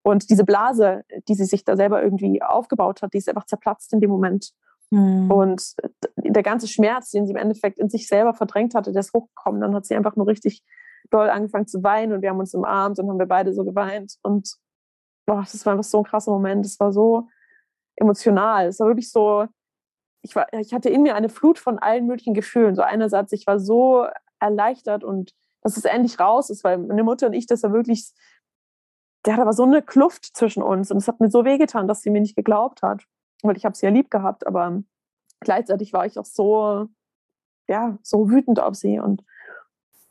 Und 0.03 0.31
diese 0.31 0.45
Blase, 0.45 1.05
die 1.29 1.35
sie 1.35 1.45
sich 1.45 1.65
da 1.65 1.77
selber 1.77 2.03
irgendwie 2.03 2.43
aufgebaut 2.43 3.03
hat, 3.03 3.13
die 3.13 3.19
ist 3.19 3.29
einfach 3.29 3.47
zerplatzt 3.47 3.93
in 3.93 4.01
dem 4.01 4.11
Moment. 4.11 4.53
Mhm. 4.91 5.31
Und 5.31 5.75
der 6.17 6.43
ganze 6.43 6.69
Schmerz, 6.69 7.11
den 7.11 7.27
sie 7.27 7.33
im 7.33 7.37
Endeffekt 7.37 7.79
in 7.79 7.91
sich 7.91 8.09
selber 8.09 8.35
verdrängt 8.35 8.75
hatte, 8.75 8.93
der 8.93 9.01
ist 9.01 9.13
hochgekommen. 9.13 9.61
Dann 9.61 9.75
hat 9.75 9.87
sie 9.87 9.95
einfach 9.95 10.17
nur 10.17 10.27
richtig 10.27 10.65
doll 11.11 11.29
angefangen 11.29 11.67
zu 11.67 11.83
weinen 11.83 12.13
und 12.13 12.23
wir 12.23 12.31
haben 12.31 12.39
uns 12.39 12.55
umarmt 12.55 12.99
und 12.99 13.09
haben 13.09 13.19
wir 13.19 13.27
beide 13.27 13.53
so 13.53 13.65
geweint. 13.65 14.15
Und 14.23 14.57
boah, 15.27 15.41
das 15.41 15.65
war 15.67 15.73
einfach 15.73 15.85
so 15.85 15.99
ein 15.99 16.05
krasser 16.05 16.33
Moment. 16.33 16.65
Das 16.65 16.79
war 16.81 16.93
so 16.93 17.29
emotional. 17.97 18.67
Es 18.69 18.81
war 18.81 18.89
wirklich 18.89 19.11
so, 19.11 19.47
ich, 20.23 20.37
war, 20.37 20.53
ich 20.53 20.73
hatte 20.73 20.91
in 20.91 21.03
mir 21.03 21.15
eine 21.15 21.29
Flut 21.29 21.59
von 21.59 21.79
allen 21.79 22.07
möglichen 22.07 22.35
Gefühlen. 22.35 22.75
So 22.75 22.83
einerseits, 22.83 23.33
ich 23.33 23.47
war 23.47 23.59
so 23.59 24.07
erleichtert 24.39 25.05
und 25.05 25.35
dass 25.63 25.77
es 25.77 25.85
endlich 25.85 26.19
raus 26.19 26.51
ist, 26.51 26.65
weil 26.65 26.79
meine 26.79 27.05
Mutter 27.05 27.27
und 27.27 27.33
ich, 27.35 27.47
das 27.47 27.63
war 27.63 27.73
wirklich, 27.73 28.13
der 29.27 29.37
da 29.37 29.45
war 29.45 29.53
so 29.53 29.65
eine 29.65 29.83
Kluft 29.83 30.25
zwischen 30.37 30.63
uns 30.63 30.91
und 30.91 30.97
es 30.97 31.09
hat 31.09 31.21
mir 31.21 31.31
so 31.31 31.45
wehgetan, 31.45 31.87
dass 31.87 32.03
sie 32.03 32.11
mir 32.11 32.21
nicht 32.21 32.37
geglaubt 32.37 32.83
hat, 32.83 33.05
weil 33.43 33.57
ich 33.57 33.65
habe 33.65 33.77
sie 33.77 33.87
ja 33.87 33.93
lieb 33.93 34.11
gehabt, 34.11 34.47
aber 34.47 34.83
gleichzeitig 35.41 35.93
war 35.93 36.07
ich 36.07 36.19
auch 36.19 36.25
so, 36.25 36.87
ja, 37.69 37.99
so 38.03 38.31
wütend 38.31 38.61
auf 38.61 38.75
sie 38.75 38.99
und 38.99 39.23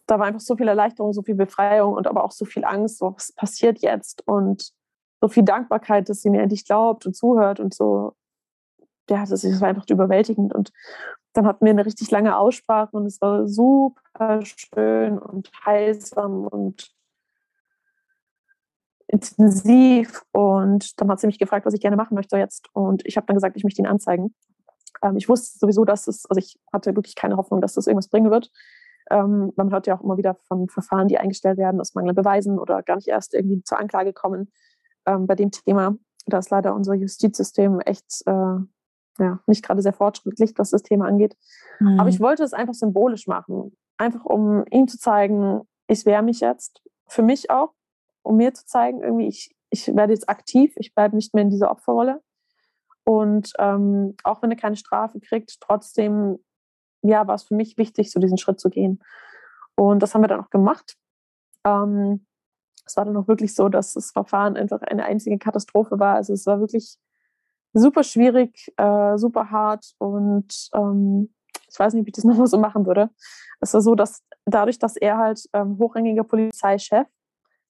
da 0.05 0.19
war 0.19 0.27
einfach 0.27 0.39
so 0.39 0.55
viel 0.55 0.67
Erleichterung, 0.67 1.13
so 1.13 1.21
viel 1.21 1.35
Befreiung 1.35 1.93
und 1.93 2.07
aber 2.07 2.23
auch 2.23 2.31
so 2.31 2.45
viel 2.45 2.65
Angst, 2.65 3.01
was 3.01 3.31
passiert 3.33 3.79
jetzt 3.79 4.27
und 4.27 4.71
so 5.21 5.27
viel 5.27 5.43
Dankbarkeit, 5.43 6.09
dass 6.09 6.21
sie 6.21 6.29
mir 6.29 6.41
endlich 6.41 6.65
glaubt 6.65 7.05
und 7.05 7.15
zuhört 7.15 7.59
und 7.59 7.73
so 7.73 8.15
ja, 9.09 9.25
das, 9.25 9.43
war 9.61 9.67
einfach 9.67 9.85
überwältigend. 9.89 10.53
Und 10.53 10.71
dann 11.33 11.45
hatten 11.45 11.65
wir 11.65 11.71
eine 11.71 11.85
richtig 11.85 12.11
lange 12.11 12.37
Aussprache 12.37 12.95
und 12.95 13.05
es 13.05 13.21
war 13.21 13.47
super 13.47 14.41
schön 14.43 15.17
und 15.19 15.51
heilsam 15.65 16.47
und 16.47 16.91
intensiv. 19.07 20.23
Und 20.31 20.99
dann 20.99 21.09
hat 21.09 21.19
sie 21.19 21.27
mich 21.27 21.39
gefragt, 21.39 21.65
was 21.65 21.73
ich 21.73 21.81
gerne 21.81 21.97
machen 21.97 22.15
möchte 22.15 22.37
jetzt. 22.37 22.67
Und 22.73 23.05
ich 23.05 23.17
habe 23.17 23.27
dann 23.27 23.35
gesagt, 23.35 23.57
ich 23.57 23.63
möchte 23.63 23.81
ihn 23.81 23.87
anzeigen. 23.87 24.33
Ähm, 25.03 25.17
ich 25.17 25.29
wusste 25.29 25.57
sowieso, 25.59 25.85
dass 25.85 26.07
es, 26.07 26.25
also 26.29 26.39
ich 26.39 26.59
hatte 26.71 26.95
wirklich 26.95 27.15
keine 27.15 27.37
Hoffnung, 27.37 27.61
dass 27.61 27.73
das 27.73 27.87
irgendwas 27.87 28.09
bringen 28.09 28.31
wird. 28.31 28.51
Ähm, 29.11 29.51
man 29.55 29.71
hört 29.71 29.87
ja 29.87 29.97
auch 29.97 30.03
immer 30.03 30.17
wieder 30.17 30.35
von 30.47 30.69
Verfahren, 30.69 31.07
die 31.07 31.17
eingestellt 31.17 31.57
werden 31.57 31.81
aus 31.81 31.95
mangelnden 31.95 32.21
Beweisen 32.21 32.59
oder 32.59 32.83
gar 32.83 32.95
nicht 32.95 33.07
erst 33.07 33.33
irgendwie 33.33 33.63
zur 33.63 33.79
Anklage 33.79 34.13
kommen. 34.13 34.51
Ähm, 35.05 35.25
bei 35.25 35.35
dem 35.35 35.51
Thema, 35.51 35.95
da 36.27 36.37
ist 36.37 36.51
leider 36.51 36.75
unser 36.75 36.93
Justizsystem 36.93 37.79
echt 37.79 38.21
äh, 38.27 38.57
ja, 39.19 39.39
nicht 39.47 39.63
gerade 39.63 39.81
sehr 39.81 39.93
fortschrittlich, 39.93 40.53
was 40.57 40.71
das 40.71 40.83
Thema 40.83 41.07
angeht. 41.07 41.35
Mhm. 41.79 41.99
Aber 41.99 42.09
ich 42.09 42.19
wollte 42.19 42.43
es 42.43 42.53
einfach 42.53 42.73
symbolisch 42.73 43.27
machen. 43.27 43.75
Einfach 43.97 44.25
um 44.25 44.63
ihm 44.71 44.87
zu 44.87 44.97
zeigen, 44.97 45.61
ich 45.87 46.05
wehre 46.05 46.23
mich 46.23 46.39
jetzt. 46.39 46.81
Für 47.07 47.21
mich 47.21 47.49
auch, 47.49 47.73
um 48.21 48.37
mir 48.37 48.53
zu 48.53 48.65
zeigen, 48.65 49.01
irgendwie, 49.01 49.27
ich, 49.27 49.55
ich 49.69 49.87
werde 49.95 50.13
jetzt 50.13 50.29
aktiv, 50.29 50.73
ich 50.77 50.93
bleibe 50.93 51.15
nicht 51.15 51.33
mehr 51.33 51.43
in 51.43 51.49
dieser 51.49 51.71
Opferrolle. 51.71 52.21
Und 53.03 53.53
ähm, 53.57 54.15
auch 54.23 54.41
wenn 54.41 54.51
er 54.51 54.57
keine 54.57 54.75
Strafe 54.75 55.19
kriegt, 55.19 55.59
trotzdem 55.61 56.39
ja, 57.01 57.27
war 57.27 57.35
es 57.35 57.43
für 57.43 57.55
mich 57.55 57.77
wichtig, 57.77 58.11
so 58.11 58.19
diesen 58.19 58.37
Schritt 58.37 58.59
zu 58.59 58.69
gehen. 58.69 59.01
Und 59.75 60.03
das 60.03 60.13
haben 60.13 60.21
wir 60.21 60.27
dann 60.27 60.41
auch 60.41 60.49
gemacht. 60.49 60.95
Ähm, 61.65 62.25
es 62.85 62.97
war 62.97 63.05
dann 63.05 63.17
auch 63.17 63.27
wirklich 63.27 63.55
so, 63.55 63.69
dass 63.69 63.93
das 63.93 64.11
Verfahren 64.11 64.57
einfach 64.57 64.81
eine 64.81 65.05
einzige 65.05 65.37
Katastrophe 65.37 65.99
war. 65.99 66.15
Also 66.15 66.33
es 66.33 66.45
war 66.45 66.59
wirklich 66.59 66.97
super 67.73 68.03
schwierig, 68.03 68.71
äh, 68.77 69.17
super 69.17 69.51
hart 69.51 69.93
und 69.97 70.69
ähm, 70.73 71.33
ich 71.71 71.79
weiß 71.79 71.93
nicht, 71.93 72.05
wie 72.05 72.09
ich 72.09 72.15
das 72.15 72.23
nochmal 72.25 72.47
so 72.47 72.57
machen 72.57 72.85
würde. 72.85 73.09
Es 73.59 73.73
war 73.73 73.81
so, 73.81 73.95
dass 73.95 74.23
dadurch, 74.45 74.79
dass 74.79 74.95
er 74.95 75.17
halt 75.17 75.43
ähm, 75.53 75.77
hochrangiger 75.79 76.23
Polizeichef, 76.23 77.07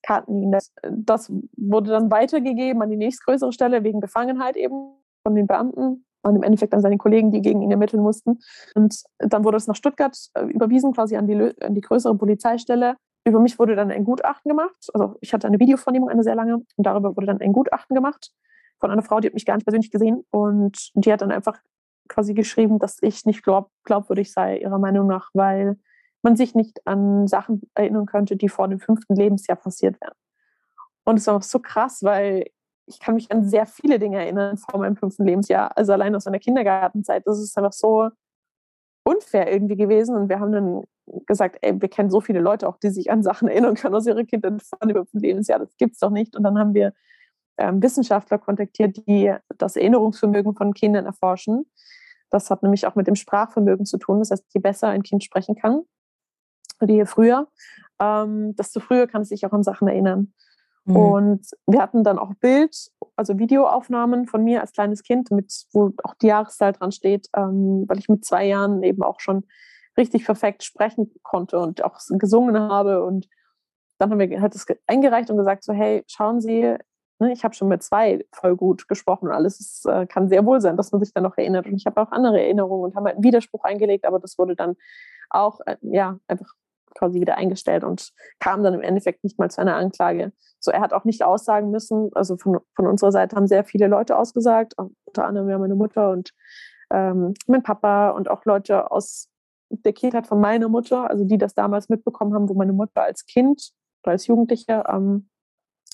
kannten 0.02 0.42
ihn. 0.42 0.52
Das, 0.52 0.72
das 0.90 1.32
wurde 1.58 1.92
dann 1.92 2.10
weitergegeben 2.10 2.82
an 2.82 2.90
die 2.90 2.98
nächstgrößere 2.98 3.52
Stelle 3.52 3.84
wegen 3.84 4.00
Befangenheit 4.00 4.56
eben 4.56 4.94
von 5.24 5.36
den 5.36 5.46
Beamten 5.46 6.06
und 6.22 6.36
im 6.36 6.44
Endeffekt 6.44 6.74
an 6.74 6.82
seine 6.82 6.98
Kollegen, 6.98 7.32
die 7.32 7.42
gegen 7.42 7.62
ihn 7.62 7.72
ermitteln 7.72 8.02
mussten. 8.02 8.40
Und 8.76 9.04
dann 9.18 9.44
wurde 9.44 9.58
es 9.58 9.68
nach 9.68 9.76
Stuttgart 9.76 10.18
äh, 10.36 10.46
überwiesen, 10.46 10.94
quasi 10.94 11.18
an 11.18 11.28
die, 11.28 11.54
an 11.62 11.76
die 11.76 11.82
größere 11.82 12.16
Polizeistelle. 12.16 12.96
Über 13.26 13.40
mich 13.40 13.60
wurde 13.60 13.76
dann 13.76 13.92
ein 13.92 14.06
Gutachten 14.06 14.50
gemacht. 14.50 14.90
Also 14.94 15.18
ich 15.20 15.34
hatte 15.34 15.48
eine 15.48 15.60
Videovernehmung, 15.60 16.10
eine 16.10 16.24
sehr 16.24 16.36
lange, 16.36 16.56
und 16.56 16.68
darüber 16.78 17.16
wurde 17.16 17.28
dann 17.28 17.42
ein 17.42 17.52
Gutachten 17.52 17.96
gemacht 17.96 18.32
von 18.80 18.92
einer 18.92 19.04
Frau, 19.04 19.20
die 19.20 19.28
hat 19.28 19.34
mich 19.34 19.46
gar 19.46 19.56
nicht 19.56 19.66
persönlich 19.66 19.92
gesehen 19.92 20.26
und 20.32 20.92
die 20.94 21.12
hat 21.12 21.22
dann 21.22 21.32
einfach 21.32 21.60
quasi 22.08 22.34
geschrieben, 22.34 22.80
dass 22.80 22.98
ich 23.02 23.26
nicht 23.26 23.44
glaub, 23.44 23.70
glaubwürdig 23.84 24.32
sei, 24.32 24.58
ihrer 24.58 24.80
Meinung 24.80 25.08
nach, 25.08 25.30
weil 25.34 25.78
man 26.22 26.36
sich 26.36 26.56
nicht 26.56 26.86
an 26.86 27.28
Sachen 27.28 27.62
erinnern 27.76 28.06
könnte, 28.06 28.36
die 28.36 28.50
vor 28.50 28.68
dem 28.68 28.80
fünften 28.80 29.16
Lebensjahr 29.16 29.58
passiert 29.58 30.00
wären. 30.02 30.16
Und 31.06 31.18
es 31.18 31.28
war 31.28 31.42
so 31.42 31.60
krass, 31.60 32.04
weil 32.04 32.46
ich 32.86 33.00
kann 33.00 33.16
mich 33.16 33.32
an 33.32 33.48
sehr 33.48 33.66
viele 33.66 34.00
Dinge 34.00 34.18
erinnern 34.18 34.58
vor 34.58 34.80
meinem 34.80 34.98
fünften 34.98 35.26
Lebensjahr. 35.26 35.78
Also 35.78 35.94
allein 35.94 36.16
aus 36.16 36.26
meiner 36.26 36.40
Kindergartenzeit. 36.40 37.24
Das 37.26 37.40
ist 37.40 37.58
einfach 37.58 37.72
so 37.72 38.10
unfair 39.04 39.52
irgendwie 39.52 39.76
gewesen. 39.76 40.16
Und 40.16 40.30
wir 40.30 40.40
haben 40.40 40.52
dann 40.52 40.84
gesagt, 41.26 41.58
ey, 41.62 41.80
wir 41.80 41.90
kennen 41.90 42.10
so 42.10 42.20
viele 42.20 42.40
Leute 42.40 42.68
auch, 42.68 42.78
die 42.78 42.90
sich 42.90 43.12
an 43.12 43.24
Sachen 43.24 43.48
erinnern 43.48 43.76
können 43.76 43.96
aus 43.96 44.08
ihrer 44.08 44.24
Kindheit 44.24 44.62
vor 44.62 44.80
dem 44.80 44.96
fünften 44.96 45.20
Lebensjahr. 45.20 45.60
Das 45.60 45.78
gibt's 45.78 46.00
doch 46.00 46.10
nicht. 46.10 46.36
Und 46.36 46.44
dann 46.44 46.58
haben 46.58 46.74
wir 46.74 46.94
Wissenschaftler 47.60 48.38
kontaktiert, 48.38 48.98
die 49.08 49.34
das 49.58 49.76
Erinnerungsvermögen 49.76 50.56
von 50.56 50.74
Kindern 50.74 51.06
erforschen. 51.06 51.70
Das 52.30 52.50
hat 52.50 52.64
nämlich 52.64 52.86
auch 52.88 52.96
mit 52.96 53.08
dem 53.08 53.16
Sprachvermögen 53.16 53.86
zu 53.86 53.98
tun. 53.98 54.20
Das 54.20 54.32
heißt, 54.32 54.46
je 54.54 54.62
besser 54.62 54.90
ein 54.90 55.04
Kind 55.04 55.24
sprechen 55.24 55.56
kann, 55.56 55.84
oder 56.82 56.94
je 56.94 57.06
früher, 57.06 57.48
ähm, 58.00 58.56
desto 58.56 58.80
früher 58.80 59.08
kann 59.08 59.24
es 59.24 59.30
sich 59.30 59.46
auch 59.46 59.52
an 59.52 59.64
Sachen 59.64 59.88
erinnern. 59.88 60.34
Mhm. 60.86 60.96
Und 60.96 61.48
wir 61.68 61.82
hatten 61.82 62.04
dann 62.04 62.18
auch 62.18 62.34
Bild, 62.36 62.76
also 63.16 63.38
Videoaufnahmen 63.38 64.28
von 64.28 64.44
mir 64.44 64.62
als 64.62 64.72
kleines 64.72 65.04
Kind, 65.04 65.32
mit, 65.32 65.54
wo 65.74 65.92
auch 66.04 66.16
die 66.16 66.28
Jahreszahl 66.28 66.74
dran 66.74 66.92
steht, 66.92 67.28
ähm, 67.36 67.86
weil 67.88 68.00
ich 68.00 68.10
mit 68.10 68.26
zwei 68.26 68.46
Jahren 68.46 68.82
eben 68.84 69.04
auch 69.04 69.20
schon 69.20 69.46
richtig 69.98 70.26
perfekt 70.26 70.64
sprechen 70.64 71.14
konnte 71.24 71.60
und 71.60 71.84
auch 71.84 72.00
gesungen 72.10 72.58
habe. 72.58 73.04
Und 73.04 73.28
dann 73.98 74.12
haben 74.12 74.20
wir 74.20 74.42
halt 74.42 74.56
das 74.56 74.66
eingereicht 74.88 75.30
und 75.30 75.38
gesagt, 75.38 75.64
so, 75.64 75.74
hey, 75.74 76.04
schauen 76.08 76.40
Sie, 76.40 76.76
ich 77.28 77.44
habe 77.44 77.54
schon 77.54 77.68
mit 77.68 77.84
zwei 77.84 78.26
voll 78.32 78.56
gut 78.56 78.88
gesprochen 78.88 79.28
und 79.28 79.34
alles 79.34 79.60
ist, 79.60 79.86
äh, 79.86 80.06
kann 80.06 80.30
sehr 80.30 80.46
wohl 80.46 80.62
sein, 80.62 80.78
dass 80.78 80.92
man 80.92 81.04
sich 81.04 81.14
dann 81.14 81.24
noch 81.24 81.38
erinnert. 81.38 81.66
Und 81.66 81.76
ich 81.76 81.86
habe 81.86 82.02
auch 82.02 82.12
andere 82.12 82.42
Erinnerungen 82.42 82.86
und 82.86 82.96
haben 82.96 83.06
halt 83.06 83.16
einen 83.16 83.24
Widerspruch 83.24 83.64
eingelegt, 83.64 84.06
aber 84.06 84.20
das 84.20 84.38
wurde 84.38 84.56
dann 84.56 84.76
auch 85.30 85.60
äh, 85.66 85.76
ja 85.82 86.18
einfach 86.28 86.54
quasi 86.96 87.22
wieder 87.22 87.38
eingestellt 87.38 87.84
und 87.84 88.12
kam 88.40 88.64
dann 88.64 88.74
im 88.74 88.82
Endeffekt 88.82 89.24
nicht 89.24 89.38
mal 89.38 89.52
zu 89.52 89.62
einer 89.62 89.76
Anklage. 89.76 90.32
So, 90.60 90.72
er 90.72 90.82
hat 90.82 90.94
auch 90.94 91.04
nicht 91.04 91.24
aussagen 91.24 91.72
müssen. 91.72 92.10
Also 92.14 92.38
von, 92.38 92.60
von 92.76 92.88
unserer 92.88 93.12
Seite 93.12 93.36
haben 93.36 93.48
sehr 93.48 93.64
viele 93.64 93.88
Leute 93.88 94.18
ausgesagt, 94.18 94.74
unter 94.78 95.26
anderem 95.26 95.50
ja 95.50 95.58
meine 95.58 95.76
Mutter 95.76 96.12
und 96.12 96.34
ähm, 96.92 97.34
mein 97.48 97.64
Papa 97.64 98.10
und 98.12 98.30
auch 98.30 98.46
Leute 98.46 98.92
aus 98.92 99.30
der 99.70 99.94
Kindheit 99.94 100.26
von 100.26 100.40
meiner 100.42 100.68
Mutter, 100.68 101.10
also 101.10 101.26
die 101.26 101.38
das 101.38 101.54
damals 101.54 101.90
mitbekommen 101.90 102.34
haben, 102.34 102.50
wo 102.50 102.54
meine 102.56 102.74
Mutter 102.74 103.04
als 103.04 103.26
Kind 103.26 103.72
oder 104.04 104.14
als 104.14 104.28
Jugendliche 104.28 104.84
ähm, 104.88 105.30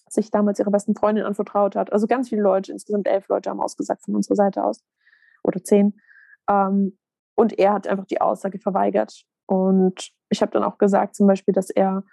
sich 0.09 0.31
damals 0.31 0.59
ihrer 0.59 0.71
besten 0.71 0.95
Freundin 0.95 1.25
anvertraut 1.25 1.75
hat. 1.75 1.91
Also 1.91 2.07
ganz 2.07 2.29
viele 2.29 2.41
Leute, 2.41 2.71
insgesamt 2.71 3.07
elf 3.07 3.27
Leute 3.27 3.49
haben 3.49 3.61
ausgesagt 3.61 4.03
von 4.03 4.15
unserer 4.15 4.35
Seite 4.35 4.63
aus 4.63 4.83
oder 5.43 5.63
zehn. 5.63 5.99
Ähm, 6.49 6.97
und 7.35 7.57
er 7.57 7.73
hat 7.73 7.87
einfach 7.87 8.05
die 8.05 8.21
Aussage 8.21 8.59
verweigert. 8.59 9.23
Und 9.47 10.11
ich 10.29 10.41
habe 10.41 10.51
dann 10.51 10.63
auch 10.63 10.77
gesagt, 10.77 11.15
zum 11.15 11.27
Beispiel, 11.27 11.53
dass 11.53 11.69
er 11.69 12.03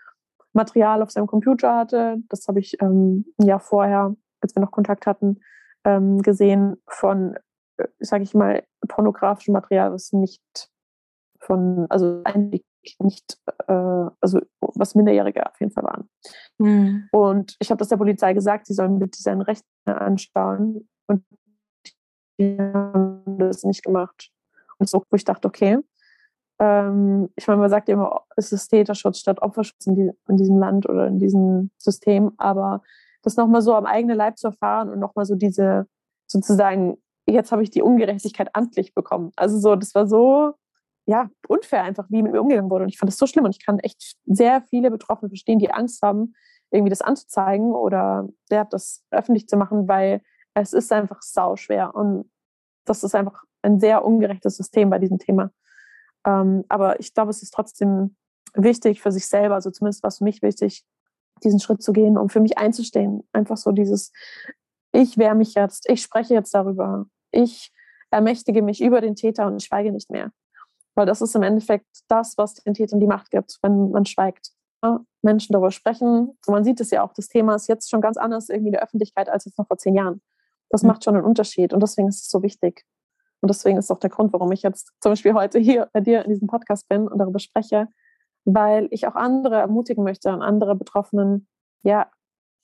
Material 0.53 1.03
auf 1.03 1.11
seinem 1.11 1.27
Computer 1.27 1.75
hatte. 1.77 2.19
Das 2.29 2.47
habe 2.49 2.61
ich 2.61 2.81
ähm, 2.83 3.25
ein 3.41 3.47
Jahr 3.47 3.61
vorher, 3.61 4.15
als 4.41 4.55
wir 4.55 4.61
noch 4.61 4.71
Kontakt 4.71 5.07
hatten, 5.07 5.41
ähm, 5.85 6.21
gesehen 6.23 6.77
von, 6.87 7.37
äh, 7.79 7.87
sage 8.01 8.25
ich 8.25 8.35
mal, 8.35 8.63
pornografischem 8.89 9.53
Material, 9.53 9.93
was 9.93 10.13
nicht 10.13 10.43
von, 11.41 11.87
also 11.89 12.21
eigentlich 12.25 12.65
nicht, 12.99 13.39
äh, 13.69 13.73
also 14.21 14.41
was 14.59 14.95
Minderjährige 14.95 15.47
auf 15.47 15.59
jeden 15.61 15.73
Fall 15.73 15.85
waren. 15.85 16.09
Mhm. 16.59 17.09
Und 17.13 17.57
ich 17.59 17.71
habe 17.71 17.79
das 17.79 17.89
der 17.89 17.97
Polizei 17.97 18.33
gesagt, 18.33 18.67
sie 18.67 18.75
sollen 18.75 18.99
bitte 18.99 19.21
seinen 19.21 19.43
Rechten 19.43 19.67
anschauen. 19.85 20.89
Und 21.07 21.25
die 22.39 22.59
haben 22.59 23.39
das 23.39 23.65
nicht 23.65 23.85
gemacht. 23.85 24.31
Und 24.79 24.89
so, 24.89 25.05
wo 25.11 25.17
ich 25.17 25.25
dachte, 25.25 25.49
okay, 25.49 25.79
ähm, 26.59 27.29
ich 27.37 27.47
meine, 27.49 27.61
man 27.61 27.71
sagt 27.71 27.89
ja 27.89 27.95
immer, 27.95 28.23
es 28.37 28.53
ist 28.53 28.69
Täterschutz 28.69 29.19
statt 29.19 29.43
Opferschutz 29.43 29.87
in, 29.87 29.95
die, 29.95 30.11
in 30.29 30.37
diesem 30.37 30.59
Land 30.59 30.89
oder 30.89 31.07
in 31.07 31.19
diesem 31.19 31.71
System, 31.79 32.33
aber 32.37 32.83
das 33.23 33.37
nochmal 33.37 33.63
so 33.63 33.75
am 33.75 33.87
eigenen 33.87 34.17
Leib 34.17 34.39
zu 34.39 34.49
erfahren 34.49 34.89
und 34.89 34.99
nochmal 34.99 35.25
so 35.25 35.35
diese, 35.35 35.87
sozusagen, 36.27 36.99
jetzt 37.27 37.53
habe 37.53 37.63
ich 37.63 37.71
die 37.71 37.83
Ungerechtigkeit 37.83 38.51
amtlich 38.55 38.95
bekommen. 38.95 39.33
Also 39.37 39.59
so, 39.59 39.77
das 39.77 39.95
war 39.95 40.07
so, 40.07 40.55
ja, 41.07 41.29
unfair 41.49 41.83
einfach, 41.83 42.07
wie 42.11 42.23
mit 42.23 42.33
mir 42.33 42.41
umgegangen 42.41 42.71
wurde. 42.71 42.85
Und 42.85 42.91
ich 42.91 42.99
fand 42.99 43.11
das 43.11 43.19
so 43.19 43.27
schlimm 43.27 43.45
und 43.45 43.57
ich 43.57 43.65
kann 43.65 43.79
echt 43.81 44.17
sehr 44.25 44.63
viele 44.63 44.91
Betroffene 44.91 45.29
verstehen, 45.29 45.59
die 45.59 45.73
Angst 45.73 46.03
haben, 46.03 46.35
irgendwie 46.71 46.91
das 46.91 47.03
anzuzeigen 47.03 47.73
oder 47.73 48.29
ja, 48.51 48.65
das 48.65 49.05
öffentlich 49.11 49.49
zu 49.49 49.57
machen, 49.57 49.89
weil 49.89 50.23
es 50.55 50.73
ist 50.73 50.93
einfach 50.93 51.23
sau 51.23 51.57
schwer 51.57 51.95
und 51.95 52.31
das 52.85 53.05
ist 53.05 53.15
einfach 53.15 53.45
ein 53.63 53.79
sehr 53.81 54.05
ungerechtes 54.05 54.57
System 54.57 54.91
bei 54.91 54.99
diesem 54.99 55.19
Thema. 55.19 55.51
Ähm, 56.27 56.65
aber 56.69 57.01
ich 57.01 57.15
glaube, 57.15 57.31
es 57.31 57.43
ist 57.43 57.53
trotzdem 57.53 58.17
wichtig 58.55 59.01
für 59.01 59.13
sich 59.13 59.27
selber, 59.27 59.55
also 59.55 59.71
zumindest 59.71 60.03
war 60.03 60.09
es 60.09 60.19
für 60.19 60.25
mich 60.25 60.43
wichtig, 60.43 60.85
diesen 61.43 61.61
Schritt 61.61 61.83
zu 61.83 61.93
gehen, 61.93 62.19
um 62.19 62.29
für 62.29 62.41
mich 62.41 62.59
einzustehen. 62.59 63.23
Einfach 63.33 63.57
so 63.57 63.73
dieses, 63.73 64.13
ich 64.93 65.19
wehre 65.19 65.35
mich 65.35 65.55
jetzt, 65.55 65.89
ich 65.89 66.03
spreche 66.03 66.35
jetzt 66.35 66.55
darüber, 66.55 67.07
ich 67.31 67.73
ermächtige 68.11 68.63
mich 68.63 68.81
über 68.81 69.01
den 69.01 69.17
Täter 69.17 69.47
und 69.47 69.63
schweige 69.63 69.91
nicht 69.91 70.11
mehr. 70.11 70.33
Weil 70.95 71.07
das 71.07 71.23
ist 71.23 71.35
im 71.35 71.43
Endeffekt 71.43 71.87
das, 72.09 72.37
was 72.37 72.55
den 72.55 72.75
Tätern 72.75 73.01
die 73.01 73.07
Macht 73.07 73.31
gibt, 73.31 73.59
wenn 73.63 73.91
man 73.91 74.05
schweigt. 74.05 74.53
Menschen 75.23 75.53
darüber 75.53 75.71
sprechen. 75.71 76.37
man 76.49 76.65
sieht 76.65 76.81
es 76.81 76.91
ja 76.91 77.05
auch, 77.05 77.13
das 77.13 77.29
Thema 77.29 77.55
ist 77.55 77.69
jetzt 77.69 77.89
schon 77.89 78.01
ganz 78.01 78.17
anders 78.17 78.49
irgendwie 78.49 78.69
in 78.69 78.73
der 78.73 78.83
Öffentlichkeit 78.83 79.29
als 79.29 79.45
jetzt 79.45 79.57
noch 79.59 79.69
vor 79.69 79.79
zehn 79.79 79.95
Jahren. 79.95 80.21
Das 80.71 80.83
mhm. 80.83 80.89
macht 80.89 81.05
schon 81.05 81.15
einen 81.15 81.25
Unterschied 81.25 81.73
und 81.73 81.81
deswegen 81.81 82.09
ist 82.09 82.23
es 82.23 82.29
so 82.29 82.43
wichtig. 82.43 82.85
Und 83.41 83.49
deswegen 83.49 83.79
ist 83.79 83.91
auch 83.91 83.99
der 83.99 84.11
Grund, 84.11 84.33
warum 84.33 84.53
ich 84.53 84.63
jetzt 84.63 84.93
zum 85.01 85.13
Beispiel 85.13 85.35
heute 85.35 85.59
hier 85.59 85.89
bei 85.93 86.01
dir 86.01 86.25
in 86.25 86.31
diesem 86.31 86.49
Podcast 86.49 86.89
bin 86.89 87.09
und 87.09 87.19
darüber 87.19 87.39
spreche, 87.39 87.89
weil 88.45 88.89
ich 88.91 89.07
auch 89.07 89.15
andere 89.15 89.57
ermutigen 89.57 90.05
möchte 90.05 90.33
und 90.33 90.43
andere 90.43 90.75
Betroffenen 90.75 91.49
ja 91.83 92.11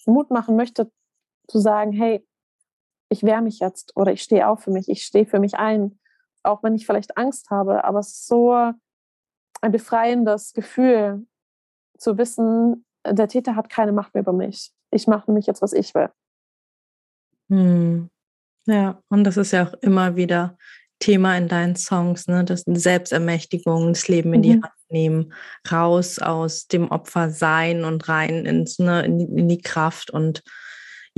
Mut 0.06 0.30
machen 0.30 0.56
möchte, 0.56 0.90
zu 1.48 1.58
sagen, 1.58 1.92
hey, 1.92 2.26
ich 3.10 3.22
wehre 3.22 3.42
mich 3.42 3.58
jetzt 3.58 3.96
oder 3.96 4.12
ich 4.12 4.22
stehe 4.22 4.48
auf 4.48 4.60
für 4.60 4.70
mich, 4.70 4.88
ich 4.88 5.02
stehe 5.02 5.26
für 5.26 5.40
mich 5.40 5.54
ein, 5.54 5.98
auch 6.42 6.62
wenn 6.62 6.74
ich 6.74 6.87
vielleicht 6.87 7.16
Angst 7.16 7.51
habe, 7.51 7.85
aber 7.85 8.01
es 8.01 8.09
ist 8.09 8.27
so 8.27 8.53
ein 9.61 9.72
befreiendes 9.72 10.53
Gefühl 10.53 11.27
zu 11.98 12.16
wissen, 12.18 12.85
der 13.07 13.29
Täter 13.29 13.57
hat 13.57 13.70
keine 13.70 13.92
Macht 13.92 14.14
mehr 14.14 14.22
über 14.22 14.33
mich. 14.33 14.72
Ich 14.90 15.07
mache 15.07 15.31
nämlich 15.31 15.46
jetzt, 15.46 15.62
was 15.62 15.72
ich 15.72 15.94
will. 15.94 16.11
Hm. 17.51 18.11
Ja, 18.66 19.03
und 19.09 19.24
das 19.24 19.37
ist 19.37 19.53
ja 19.53 19.66
auch 19.66 19.74
immer 19.81 20.16
wieder 20.16 20.59
Thema 21.01 21.37
in 21.38 21.48
deinen 21.48 21.77
Songs, 21.77 22.27
ne? 22.27 22.44
Das 22.44 22.64
Selbstermächtigung, 22.66 23.88
das 23.88 24.09
Leben 24.09 24.35
in 24.35 24.42
die 24.42 24.57
mhm. 24.57 24.64
Hand 24.64 24.74
nehmen, 24.90 25.33
raus 25.70 26.18
aus 26.18 26.66
dem 26.66 26.90
Opfer 26.90 27.31
sein 27.31 27.85
und 27.85 28.09
rein 28.09 28.46
ins, 28.46 28.79
ne, 28.79 29.05
in, 29.05 29.18
die, 29.18 29.24
in 29.24 29.48
die 29.48 29.62
Kraft 29.62 30.11
und 30.11 30.42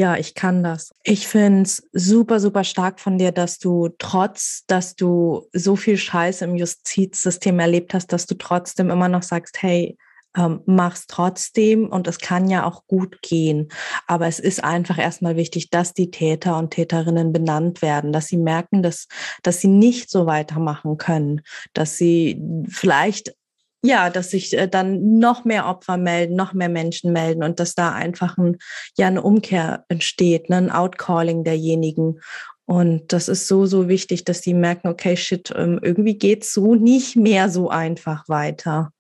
ja, 0.00 0.16
ich 0.16 0.34
kann 0.34 0.62
das. 0.62 0.94
Ich 1.02 1.28
finde 1.28 1.64
es 1.64 1.86
super, 1.92 2.40
super 2.40 2.64
stark 2.64 3.00
von 3.00 3.18
dir, 3.18 3.32
dass 3.32 3.58
du 3.58 3.90
trotz, 3.98 4.64
dass 4.66 4.96
du 4.96 5.46
so 5.52 5.76
viel 5.76 5.98
Scheiß 5.98 6.40
im 6.40 6.56
Justizsystem 6.56 7.58
erlebt 7.58 7.92
hast, 7.92 8.06
dass 8.10 8.24
du 8.24 8.34
trotzdem 8.34 8.88
immer 8.88 9.08
noch 9.08 9.22
sagst, 9.22 9.62
hey, 9.62 9.98
ähm, 10.34 10.62
mach's 10.64 11.06
trotzdem 11.06 11.86
und 11.86 12.08
es 12.08 12.18
kann 12.18 12.48
ja 12.48 12.64
auch 12.64 12.86
gut 12.86 13.20
gehen. 13.20 13.68
Aber 14.06 14.26
es 14.26 14.38
ist 14.38 14.64
einfach 14.64 14.96
erstmal 14.96 15.36
wichtig, 15.36 15.68
dass 15.68 15.92
die 15.92 16.10
Täter 16.10 16.56
und 16.56 16.70
Täterinnen 16.70 17.30
benannt 17.30 17.82
werden, 17.82 18.10
dass 18.10 18.28
sie 18.28 18.38
merken, 18.38 18.82
dass, 18.82 19.06
dass 19.42 19.60
sie 19.60 19.68
nicht 19.68 20.08
so 20.08 20.24
weitermachen 20.24 20.96
können, 20.96 21.42
dass 21.74 21.98
sie 21.98 22.40
vielleicht 22.70 23.34
ja, 23.82 24.10
dass 24.10 24.30
sich 24.30 24.56
äh, 24.56 24.68
dann 24.68 25.18
noch 25.18 25.44
mehr 25.44 25.66
Opfer 25.66 25.96
melden, 25.96 26.36
noch 26.36 26.52
mehr 26.52 26.68
Menschen 26.68 27.12
melden 27.12 27.42
und 27.42 27.60
dass 27.60 27.74
da 27.74 27.92
einfach 27.92 28.36
ein, 28.36 28.58
ja, 28.96 29.06
eine 29.06 29.22
Umkehr 29.22 29.84
entsteht, 29.88 30.50
ne, 30.50 30.56
ein 30.56 30.70
Outcalling 30.70 31.44
derjenigen. 31.44 32.20
Und 32.66 33.12
das 33.12 33.28
ist 33.28 33.48
so, 33.48 33.66
so 33.66 33.88
wichtig, 33.88 34.24
dass 34.24 34.42
die 34.42 34.54
merken, 34.54 34.88
okay, 34.88 35.16
shit, 35.16 35.52
ähm, 35.56 35.80
irgendwie 35.82 36.16
geht's 36.16 36.52
so 36.52 36.74
nicht 36.74 37.16
mehr 37.16 37.48
so 37.48 37.68
einfach 37.68 38.28
weiter. 38.28 38.92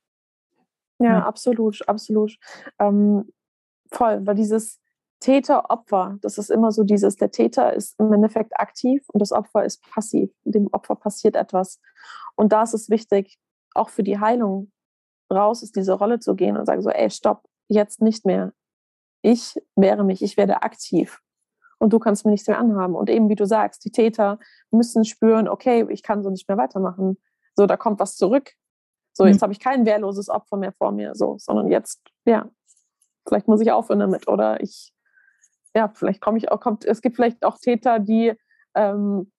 Ja, 0.98 1.06
ja, 1.06 1.22
absolut, 1.24 1.86
absolut. 1.88 2.36
Ähm, 2.78 3.32
voll, 3.92 4.26
weil 4.26 4.34
dieses 4.34 4.80
Täter-Opfer, 5.20 6.18
das 6.22 6.38
ist 6.38 6.50
immer 6.50 6.72
so 6.72 6.82
dieses, 6.82 7.16
der 7.16 7.30
Täter 7.30 7.74
ist 7.74 7.98
im 8.00 8.12
Endeffekt 8.12 8.58
aktiv 8.58 9.04
und 9.08 9.20
das 9.20 9.32
Opfer 9.32 9.64
ist 9.64 9.82
passiv. 9.82 10.30
Dem 10.44 10.68
Opfer 10.72 10.96
passiert 10.96 11.36
etwas. 11.36 11.78
Und 12.36 12.52
da 12.52 12.62
ist 12.62 12.74
es 12.74 12.88
wichtig, 12.88 13.38
auch 13.80 13.88
für 13.88 14.02
die 14.02 14.20
Heilung 14.20 14.70
raus 15.32 15.62
aus 15.62 15.72
dieser 15.72 15.94
Rolle 15.94 16.18
zu 16.18 16.34
gehen 16.34 16.56
und 16.56 16.66
sagen 16.66 16.82
so, 16.82 16.90
ey, 16.90 17.10
stopp, 17.10 17.48
jetzt 17.68 18.02
nicht 18.02 18.26
mehr. 18.26 18.52
Ich 19.22 19.54
wehre 19.76 20.04
mich, 20.04 20.22
ich 20.22 20.36
werde 20.36 20.62
aktiv 20.62 21.20
und 21.78 21.92
du 21.92 21.98
kannst 21.98 22.24
mir 22.24 22.30
nichts 22.30 22.46
mehr 22.46 22.58
anhaben. 22.58 22.94
Und 22.94 23.10
eben, 23.10 23.28
wie 23.28 23.36
du 23.36 23.46
sagst, 23.46 23.84
die 23.84 23.90
Täter 23.90 24.38
müssen 24.70 25.04
spüren, 25.04 25.48
okay, 25.48 25.86
ich 25.88 26.02
kann 26.02 26.22
so 26.22 26.30
nicht 26.30 26.48
mehr 26.48 26.58
weitermachen. 26.58 27.16
So, 27.54 27.66
da 27.66 27.76
kommt 27.76 28.00
was 28.00 28.16
zurück. 28.16 28.52
So, 29.12 29.26
jetzt 29.26 29.38
mhm. 29.38 29.42
habe 29.42 29.52
ich 29.52 29.60
kein 29.60 29.86
wehrloses 29.86 30.28
Opfer 30.28 30.56
mehr 30.56 30.72
vor 30.72 30.92
mir, 30.92 31.14
so, 31.14 31.36
sondern 31.38 31.70
jetzt, 31.70 32.00
ja, 32.24 32.48
vielleicht 33.26 33.48
muss 33.48 33.60
ich 33.60 33.72
aufhören 33.72 33.98
damit 33.98 34.28
oder 34.28 34.60
ich, 34.62 34.92
ja, 35.74 35.88
vielleicht 35.88 36.20
komme 36.20 36.38
ich 36.38 36.50
auch, 36.50 36.60
kommt, 36.60 36.84
es 36.84 37.00
gibt 37.00 37.16
vielleicht 37.16 37.44
auch 37.44 37.58
Täter, 37.58 37.98
die 37.98 38.34
ähm, 38.74 39.32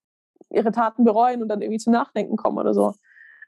ihre 0.50 0.72
Taten 0.72 1.04
bereuen 1.04 1.42
und 1.42 1.48
dann 1.48 1.62
irgendwie 1.62 1.80
zum 1.80 1.94
Nachdenken 1.94 2.36
kommen 2.36 2.58
oder 2.58 2.74
so. 2.74 2.94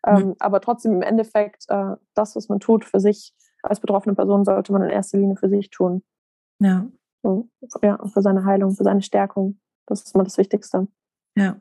Ähm, 0.05 0.27
mhm. 0.27 0.35
Aber 0.39 0.61
trotzdem 0.61 0.93
im 0.93 1.01
Endeffekt, 1.01 1.65
äh, 1.69 1.95
das, 2.13 2.35
was 2.35 2.49
man 2.49 2.59
tut 2.59 2.85
für 2.85 2.99
sich 2.99 3.33
als 3.61 3.79
betroffene 3.79 4.15
Person, 4.15 4.43
sollte 4.43 4.73
man 4.73 4.83
in 4.83 4.89
erster 4.89 5.17
Linie 5.17 5.37
für 5.37 5.49
sich 5.49 5.69
tun. 5.69 6.03
Ja. 6.59 6.87
So, 7.23 7.49
ja, 7.81 7.97
für 8.05 8.21
seine 8.21 8.43
Heilung, 8.43 8.75
für 8.75 8.83
seine 8.83 9.01
Stärkung. 9.01 9.59
Das 9.85 10.01
ist 10.03 10.15
mal 10.15 10.23
das 10.23 10.37
Wichtigste. 10.37 10.87
Ja. 11.37 11.57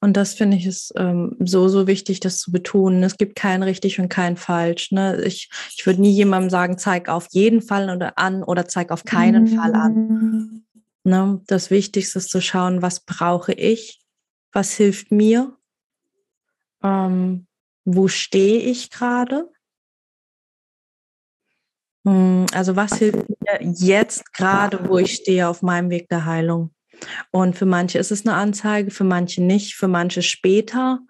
Und 0.00 0.18
das 0.18 0.34
finde 0.34 0.56
ich 0.58 0.66
ist 0.66 0.92
ähm, 0.96 1.36
so, 1.40 1.68
so 1.68 1.86
wichtig, 1.86 2.20
das 2.20 2.38
zu 2.38 2.52
betonen. 2.52 3.02
Es 3.02 3.16
gibt 3.16 3.36
kein 3.36 3.62
richtig 3.62 3.98
und 4.00 4.10
kein 4.10 4.36
falsch. 4.36 4.92
Ne? 4.92 5.22
Ich, 5.22 5.48
ich 5.74 5.86
würde 5.86 6.02
nie 6.02 6.10
jemandem 6.10 6.50
sagen, 6.50 6.76
zeig 6.76 7.08
auf 7.08 7.28
jeden 7.30 7.62
Fall 7.62 7.88
oder 7.88 8.18
an 8.18 8.42
oder 8.42 8.66
zeig 8.66 8.90
auf 8.90 9.04
keinen 9.04 9.44
mhm. 9.44 9.56
Fall 9.56 9.74
an. 9.74 9.94
Mhm. 9.94 10.66
Ne? 11.04 11.40
Das 11.46 11.70
Wichtigste 11.70 12.18
ist 12.18 12.28
zu 12.28 12.42
schauen, 12.42 12.82
was 12.82 13.00
brauche 13.00 13.52
ich? 13.52 14.02
Was 14.52 14.72
hilft 14.72 15.10
mir? 15.10 15.56
Ähm, 16.84 17.46
wo 17.84 18.08
stehe 18.08 18.60
ich 18.60 18.90
gerade? 18.90 19.50
Hm, 22.06 22.46
also 22.52 22.76
was 22.76 22.98
hilft 22.98 23.28
mir 23.28 23.62
jetzt 23.62 24.32
gerade, 24.34 24.88
wo 24.88 24.98
ich 24.98 25.14
stehe 25.14 25.48
auf 25.48 25.62
meinem 25.62 25.90
Weg 25.90 26.08
der 26.08 26.24
Heilung? 26.26 26.74
Und 27.30 27.56
für 27.56 27.66
manche 27.66 27.98
ist 27.98 28.12
es 28.12 28.26
eine 28.26 28.36
Anzeige, 28.36 28.90
für 28.90 29.04
manche 29.04 29.42
nicht, 29.42 29.74
für 29.74 29.88
manche 29.88 30.22
später. 30.22 31.00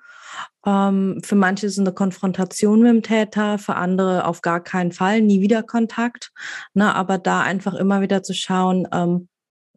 Ähm, 0.67 1.21
für 1.23 1.35
manche 1.35 1.67
ist 1.67 1.75
es 1.75 1.79
eine 1.79 1.93
Konfrontation 1.93 2.81
mit 2.81 2.91
dem 2.91 3.03
Täter, 3.03 3.59
für 3.59 3.77
andere 3.77 4.27
auf 4.27 4.41
gar 4.43 4.63
keinen 4.63 4.93
Fall, 4.93 5.21
nie 5.21 5.41
wieder 5.41 5.63
Kontakt. 5.63 6.33
Ne, 6.73 6.95
aber 6.95 7.19
da 7.19 7.43
einfach 7.43 7.75
immer 7.75 8.01
wieder 8.01 8.23
zu 8.23 8.35
schauen, 8.35 8.89
ähm, 8.93 9.29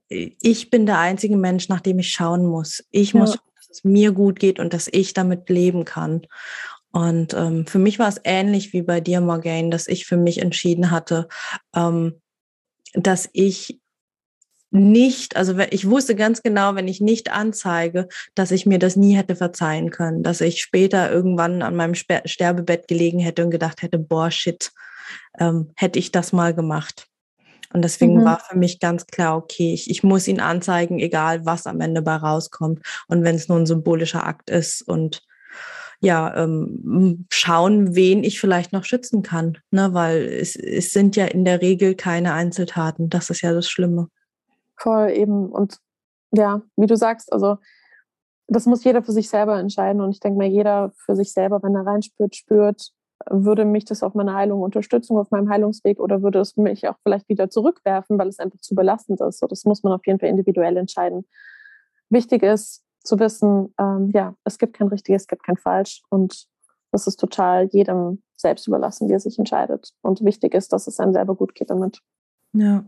ich 0.09 0.69
bin 0.69 0.85
der 0.85 0.99
einzige 0.99 1.35
Mensch, 1.35 1.67
nach 1.67 1.81
dem 1.81 1.99
ich 1.99 2.11
schauen 2.11 2.45
muss. 2.45 2.85
Ich 2.91 3.11
ja. 3.11 3.19
muss, 3.19 3.37
es 3.77 3.83
mir 3.83 4.11
gut 4.11 4.39
geht 4.39 4.59
und 4.59 4.73
dass 4.73 4.87
ich 4.91 5.13
damit 5.13 5.49
leben 5.49 5.85
kann. 5.85 6.21
Und 6.91 7.33
ähm, 7.33 7.67
für 7.67 7.79
mich 7.79 7.99
war 7.99 8.07
es 8.07 8.21
ähnlich 8.23 8.73
wie 8.73 8.81
bei 8.81 9.01
dir, 9.01 9.21
Morgane, 9.21 9.69
dass 9.69 9.87
ich 9.87 10.05
für 10.05 10.17
mich 10.17 10.41
entschieden 10.41 10.89
hatte, 10.89 11.27
ähm, 11.75 12.21
dass 12.93 13.29
ich 13.33 13.79
nicht, 14.71 15.37
also 15.37 15.57
ich 15.69 15.89
wusste 15.89 16.15
ganz 16.15 16.43
genau, 16.43 16.75
wenn 16.75 16.87
ich 16.87 16.99
nicht 16.99 17.31
anzeige, 17.31 18.07
dass 18.35 18.51
ich 18.51 18.65
mir 18.65 18.79
das 18.79 18.95
nie 18.95 19.15
hätte 19.15 19.35
verzeihen 19.35 19.91
können, 19.91 20.23
dass 20.23 20.41
ich 20.41 20.61
später 20.61 21.11
irgendwann 21.11 21.61
an 21.61 21.75
meinem 21.75 21.95
Sterbebett 21.95 22.87
gelegen 22.87 23.19
hätte 23.19 23.45
und 23.45 23.51
gedacht 23.51 23.81
hätte, 23.81 23.97
boah, 23.97 24.29
shit, 24.29 24.71
ähm, 25.39 25.71
hätte 25.75 25.99
ich 25.99 26.11
das 26.11 26.33
mal 26.33 26.53
gemacht. 26.53 27.07
Und 27.73 27.83
deswegen 27.83 28.21
mhm. 28.21 28.25
war 28.25 28.39
für 28.39 28.57
mich 28.57 28.79
ganz 28.79 29.07
klar, 29.07 29.37
okay, 29.37 29.73
ich, 29.73 29.89
ich 29.89 30.03
muss 30.03 30.27
ihn 30.27 30.39
anzeigen, 30.39 30.99
egal 30.99 31.45
was 31.45 31.67
am 31.67 31.81
Ende 31.81 32.01
bei 32.01 32.15
rauskommt. 32.15 32.81
Und 33.07 33.23
wenn 33.23 33.35
es 33.35 33.49
nur 33.49 33.57
ein 33.57 33.65
symbolischer 33.65 34.25
Akt 34.25 34.49
ist 34.49 34.81
und 34.81 35.23
ja, 35.99 36.35
ähm, 36.35 37.25
schauen, 37.31 37.95
wen 37.95 38.23
ich 38.23 38.39
vielleicht 38.39 38.71
noch 38.71 38.83
schützen 38.83 39.23
kann. 39.23 39.57
Ne? 39.71 39.93
Weil 39.93 40.21
es, 40.21 40.55
es 40.55 40.91
sind 40.91 41.15
ja 41.15 41.25
in 41.25 41.43
der 41.43 41.61
Regel 41.61 41.95
keine 41.95 42.33
Einzeltaten. 42.33 43.09
Das 43.09 43.29
ist 43.29 43.41
ja 43.41 43.51
das 43.51 43.67
Schlimme. 43.67 44.09
Voll 44.75 45.09
eben. 45.11 45.49
Und 45.49 45.79
ja, 46.31 46.61
wie 46.75 46.85
du 46.85 46.95
sagst, 46.95 47.33
also 47.33 47.57
das 48.47 48.65
muss 48.65 48.83
jeder 48.83 49.03
für 49.03 49.11
sich 49.11 49.29
selber 49.29 49.59
entscheiden. 49.59 50.01
Und 50.01 50.11
ich 50.11 50.19
denke 50.19 50.37
mal, 50.37 50.47
jeder 50.47 50.91
für 50.95 51.15
sich 51.15 51.33
selber, 51.33 51.61
wenn 51.63 51.75
er 51.75 51.85
reinspürt, 51.85 52.35
spürt, 52.35 52.91
würde 53.29 53.65
mich 53.65 53.85
das 53.85 54.03
auf 54.03 54.13
meiner 54.13 54.33
Heilung 54.33 54.61
unterstützen, 54.61 55.17
auf 55.17 55.31
meinem 55.31 55.49
Heilungsweg 55.49 55.99
oder 55.99 56.21
würde 56.21 56.39
es 56.39 56.57
mich 56.57 56.87
auch 56.87 56.97
vielleicht 57.03 57.27
wieder 57.29 57.49
zurückwerfen, 57.49 58.17
weil 58.17 58.27
es 58.27 58.39
einfach 58.39 58.59
zu 58.59 58.75
belastend 58.75 59.21
ist. 59.21 59.39
So, 59.39 59.47
das 59.47 59.65
muss 59.65 59.83
man 59.83 59.93
auf 59.93 60.05
jeden 60.05 60.19
Fall 60.19 60.29
individuell 60.29 60.77
entscheiden. 60.77 61.25
Wichtig 62.09 62.43
ist 62.43 62.83
zu 63.03 63.19
wissen, 63.19 63.73
ähm, 63.79 64.11
ja, 64.13 64.35
es 64.43 64.57
gibt 64.57 64.73
kein 64.73 64.87
richtiges, 64.87 65.23
es 65.23 65.27
gibt 65.27 65.43
kein 65.43 65.57
falsch 65.57 66.01
und 66.09 66.47
das 66.91 67.07
ist 67.07 67.19
total 67.19 67.65
jedem 67.67 68.21
selbst 68.35 68.67
überlassen, 68.67 69.09
wie 69.09 69.13
er 69.13 69.19
sich 69.19 69.37
entscheidet. 69.37 69.91
Und 70.01 70.23
wichtig 70.23 70.53
ist, 70.53 70.71
dass 70.73 70.87
es 70.87 70.99
einem 70.99 71.13
selber 71.13 71.35
gut 71.35 71.55
geht 71.55 71.69
damit. 71.69 72.01
Ja. 72.53 72.85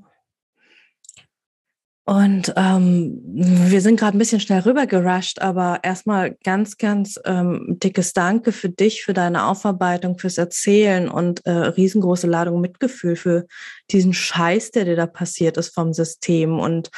Und 2.09 2.53
ähm, 2.55 3.21
wir 3.23 3.81
sind 3.81 3.99
gerade 3.99 4.17
ein 4.17 4.19
bisschen 4.19 4.39
schnell 4.39 4.61
rübergerusht, 4.61 5.43
aber 5.43 5.81
erstmal 5.83 6.35
ganz, 6.43 6.77
ganz 6.77 7.19
ähm, 7.23 7.77
dickes 7.77 8.13
Danke 8.13 8.51
für 8.51 8.69
dich, 8.69 9.03
für 9.03 9.13
deine 9.13 9.45
Aufarbeitung, 9.45 10.17
fürs 10.17 10.39
Erzählen 10.39 11.07
und 11.07 11.45
äh, 11.45 11.51
riesengroße 11.51 12.25
Ladung 12.25 12.61
Mitgefühl 12.61 13.15
für 13.15 13.45
diesen 13.91 14.13
Scheiß, 14.13 14.71
der 14.71 14.85
dir 14.85 14.95
da 14.95 15.05
passiert 15.05 15.57
ist 15.57 15.75
vom 15.75 15.93
System. 15.93 16.59
Und 16.59 16.89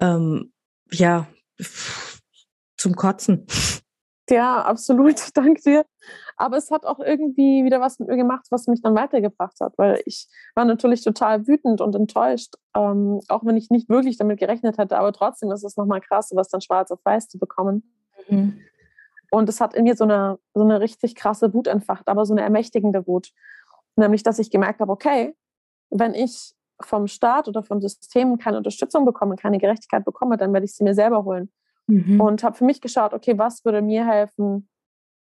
ähm, 0.00 0.50
ja, 0.90 1.28
zum 2.76 2.96
Kotzen. 2.96 3.46
Ja, 4.28 4.62
absolut. 4.62 5.16
Danke 5.34 5.60
dir. 5.62 5.86
Aber 6.36 6.56
es 6.56 6.70
hat 6.70 6.84
auch 6.84 6.98
irgendwie 6.98 7.64
wieder 7.64 7.80
was 7.80 7.98
mit 7.98 8.08
mir 8.08 8.16
gemacht, 8.16 8.46
was 8.50 8.66
mich 8.66 8.82
dann 8.82 8.94
weitergebracht 8.94 9.58
hat, 9.60 9.74
weil 9.78 10.02
ich 10.04 10.28
war 10.54 10.64
natürlich 10.64 11.02
total 11.02 11.46
wütend 11.46 11.80
und 11.80 11.94
enttäuscht, 11.94 12.54
ähm, 12.76 13.20
auch 13.28 13.44
wenn 13.44 13.56
ich 13.56 13.70
nicht 13.70 13.88
wirklich 13.88 14.18
damit 14.18 14.38
gerechnet 14.38 14.78
hätte. 14.78 14.98
Aber 14.98 15.12
trotzdem 15.12 15.50
ist 15.50 15.64
es 15.64 15.76
nochmal 15.76 16.00
krass, 16.00 16.30
was 16.34 16.48
dann 16.48 16.60
schwarz 16.60 16.90
auf 16.90 17.00
weiß 17.04 17.28
zu 17.28 17.38
bekommen. 17.38 17.90
Mhm. 18.28 18.60
Und 19.30 19.48
es 19.48 19.60
hat 19.60 19.74
in 19.74 19.84
mir 19.84 19.96
so 19.96 20.04
eine, 20.04 20.38
so 20.54 20.62
eine 20.62 20.80
richtig 20.80 21.14
krasse 21.14 21.52
Wut 21.52 21.66
entfacht, 21.66 22.08
aber 22.08 22.24
so 22.26 22.34
eine 22.34 22.42
ermächtigende 22.42 23.06
Wut. 23.06 23.32
Nämlich, 23.96 24.22
dass 24.22 24.38
ich 24.38 24.50
gemerkt 24.50 24.80
habe, 24.80 24.92
okay, 24.92 25.34
wenn 25.90 26.14
ich 26.14 26.54
vom 26.80 27.06
Staat 27.06 27.48
oder 27.48 27.62
vom 27.62 27.80
System 27.80 28.38
keine 28.38 28.58
Unterstützung 28.58 29.04
bekomme, 29.04 29.36
keine 29.36 29.58
Gerechtigkeit 29.58 30.04
bekomme, 30.04 30.36
dann 30.36 30.52
werde 30.52 30.66
ich 30.66 30.74
sie 30.74 30.84
mir 30.84 30.94
selber 30.94 31.24
holen. 31.24 31.50
Mhm. 31.86 32.20
Und 32.20 32.42
habe 32.42 32.56
für 32.56 32.64
mich 32.64 32.80
geschaut, 32.80 33.14
okay, 33.14 33.38
was 33.38 33.64
würde 33.64 33.82
mir 33.82 34.06
helfen 34.06 34.68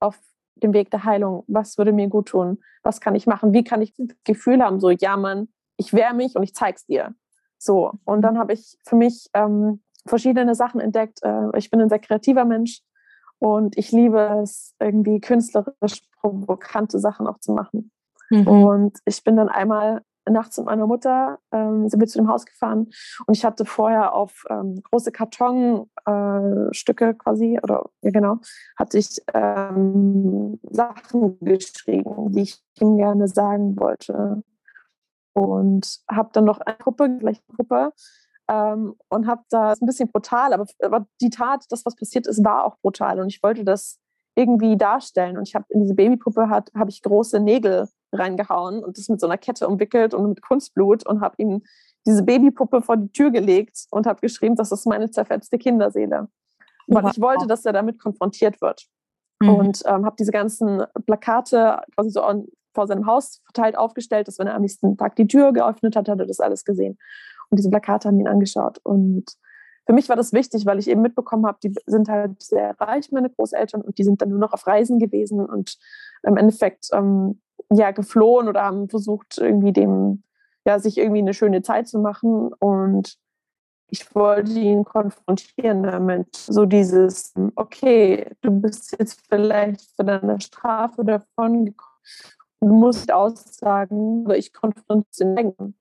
auf 0.01 0.19
dem 0.57 0.73
Weg 0.73 0.91
der 0.91 1.05
Heilung? 1.05 1.45
Was 1.47 1.79
würde 1.79 1.93
mir 1.93 2.09
gut 2.09 2.29
tun? 2.29 2.59
Was 2.83 3.01
kann 3.01 3.15
ich 3.15 3.27
machen? 3.27 3.53
Wie 3.53 3.65
kann 3.65 3.83
ich 3.83 3.95
das 3.97 4.09
Gefühl 4.25 4.63
haben, 4.63 4.81
so, 4.81 4.91
ja, 4.91 5.17
Mann, 5.17 5.49
ich 5.77 5.93
wehre 5.93 6.15
mich 6.15 6.37
und 6.37 6.43
ich 6.43 6.55
zeig's 6.55 6.87
dir. 6.87 7.15
So, 7.59 7.93
und 8.05 8.23
dann 8.23 8.39
habe 8.39 8.53
ich 8.53 8.77
für 8.85 8.97
mich 8.97 9.29
ähm, 9.35 9.83
verschiedene 10.07 10.55
Sachen 10.55 10.81
entdeckt. 10.81 11.21
Äh, 11.23 11.57
ich 11.57 11.71
bin 11.71 11.81
ein 11.81 11.89
sehr 11.89 12.01
kreativer 12.01 12.45
Mensch 12.45 12.83
und 13.39 13.79
ich 13.79 13.93
liebe 13.93 14.41
es, 14.43 14.75
irgendwie 14.81 15.21
künstlerisch 15.21 16.03
provokante 16.21 16.99
Sachen 16.99 17.27
auch 17.27 17.39
zu 17.39 17.53
machen. 17.53 17.91
Mhm. 18.31 18.47
Und 18.47 18.99
ich 19.05 19.23
bin 19.25 19.37
dann 19.37 19.49
einmal 19.49 20.03
nachts 20.31 20.57
mit 20.59 20.67
meiner 20.67 20.87
Mutter 20.87 21.39
ähm, 21.53 21.89
sind 21.89 22.01
wir 22.01 22.07
zu 22.07 22.19
dem 22.19 22.29
Haus 22.29 22.47
gefahren 22.47 22.91
und 23.27 23.37
ich 23.37 23.45
hatte 23.45 23.65
vorher 23.65 24.15
auf 24.15 24.45
ähm, 24.49 24.83
große 24.83 25.13
Kartonstücke 25.13 27.09
äh, 27.09 27.15
quasi 27.15 27.59
oder 27.63 27.91
ja 28.03 28.11
genau 28.11 28.39
hatte 28.77 28.99
ich 28.99 29.21
ähm, 29.35 30.61
Sachen 30.71 31.39
geschrieben, 31.41 32.33
die 32.33 32.43
ich 32.43 32.63
ihm 32.81 32.97
gerne 32.97 33.29
sagen 33.29 33.79
wollte 33.79 34.43
und 35.35 36.01
habe 36.11 36.31
dann 36.33 36.45
noch 36.45 36.61
eine 36.61 36.77
Gruppe, 36.77 37.19
gleich 37.19 37.41
eine 37.49 37.57
Gruppe 37.57 37.93
ähm, 38.49 38.95
und 39.09 39.27
habe 39.27 39.43
da 39.51 39.73
ein 39.73 39.87
bisschen 39.87 40.11
brutal, 40.11 40.53
aber, 40.53 40.67
aber 40.83 41.07
die 41.21 41.31
Tat, 41.31 41.65
das 41.71 41.85
was 41.85 41.97
passiert 41.97 42.27
ist, 42.27 42.45
war 42.45 42.65
auch 42.65 42.77
brutal 42.81 43.21
und 43.21 43.29
ich 43.29 43.43
wollte 43.43 43.65
das 43.65 43.99
irgendwie 44.35 44.77
darstellen 44.77 45.37
und 45.37 45.49
ich 45.49 45.55
habe 45.55 45.67
in 45.69 45.81
diese 45.81 45.95
Babypuppe 45.95 46.49
hat 46.49 46.71
habe 46.75 46.91
ich 46.91 47.03
große 47.03 47.41
Nägel 47.41 47.89
reingehauen 48.13 48.85
und 48.85 48.99
das 48.99 49.09
mit 49.09 49.21
so 49.21 49.27
einer 49.27 49.39
Kette 49.39 49.69
umwickelt 49.69 50.15
und 50.15 50.29
mit 50.29 50.43
Kunstblut 50.43 51.07
und 51.07 51.21
habe 51.21 51.35
ihm 51.39 51.63
diese 52.07 52.23
Babypuppe 52.23 52.83
vor 52.83 52.97
die 52.97 53.11
Tür 53.13 53.31
gelegt 53.31 53.87
und 53.91 54.07
habe 54.07 54.21
geschrieben, 54.21 54.57
das 54.57 54.73
ist 54.73 54.87
meine 54.87 55.11
zerfetzte 55.11 55.59
Kinderseele. 55.59 56.29
Weil 56.89 57.05
wow. 57.05 57.13
ich 57.13 57.21
wollte, 57.21 57.47
dass 57.47 57.65
er 57.65 57.73
damit 57.73 57.99
konfrontiert 58.01 58.61
wird. 58.61 58.87
Mhm. 59.41 59.49
Und 59.49 59.83
ähm, 59.87 60.05
habe 60.05 60.17
diese 60.19 60.33
ganzen 60.33 60.83
Plakate 61.07 61.81
quasi 61.95 62.11
so 62.11 62.23
an, 62.23 62.47
vor 62.75 62.87
seinem 62.87 63.07
Haus 63.07 63.41
verteilt 63.45 63.77
aufgestellt, 63.77 64.29
dass 64.29 64.39
wenn 64.39 64.47
er 64.47 64.55
am 64.55 64.63
nächsten 64.63 64.97
Tag 64.97 65.17
die 65.17 65.27
Tür 65.27 65.53
geöffnet 65.53 65.95
hat, 65.95 66.09
hat 66.09 66.19
er 66.19 66.27
das 66.27 66.41
alles 66.41 66.65
gesehen. 66.65 66.99
Und 67.51 67.59
diese 67.59 67.71
Plakate 67.71 68.09
haben 68.09 68.19
ihn 68.19 68.29
angeschaut. 68.29 68.79
Und 68.83 69.37
für 69.87 69.93
mich 69.93 70.09
war 70.09 70.17
das 70.17 70.33
wichtig, 70.33 70.65
weil 70.65 70.79
ich 70.79 70.89
eben 70.89 71.03
mitbekommen 71.03 71.47
habe, 71.47 71.59
die 71.63 71.75
sind 71.87 72.09
halt 72.09 72.43
sehr 72.43 72.81
reich, 72.81 73.13
meine 73.13 73.31
Großeltern, 73.31 73.83
und 73.83 73.99
die 73.99 74.05
sind 74.05 74.23
dann 74.23 74.31
nur 74.31 74.39
noch 74.39 74.53
auf 74.53 74.67
Reisen 74.67 74.99
gewesen 74.99 75.45
und 75.45 75.77
im 76.23 76.37
Endeffekt 76.37 76.89
ähm, 76.93 77.42
ja 77.73 77.91
geflohen 77.91 78.49
oder 78.49 78.63
haben 78.63 78.89
versucht, 78.89 79.39
irgendwie 79.39 79.73
dem 79.73 80.23
ja, 80.65 80.79
sich 80.79 80.99
irgendwie 80.99 81.21
eine 81.21 81.35
schöne 81.35 81.63
Zeit 81.63 81.89
zu 81.89 81.99
machen 81.99 82.53
und 82.61 83.17
ich 83.89 84.15
wollte 84.15 84.53
ihn 84.53 84.85
konfrontieren 84.85 85.83
damit. 85.83 86.35
So 86.35 86.65
dieses, 86.65 87.35
okay, 87.57 88.31
du 88.41 88.51
bist 88.51 88.97
jetzt 88.99 89.21
vielleicht 89.29 89.83
von 89.97 90.07
deiner 90.07 90.41
Strafe 90.41 91.05
davon 91.05 91.67
gekommen. 91.67 91.93
Du 92.61 92.69
musst 92.69 93.13
aussagen, 93.13 94.25
aber 94.25 94.39
ich 94.39 94.55
konfrontiere 94.55 95.75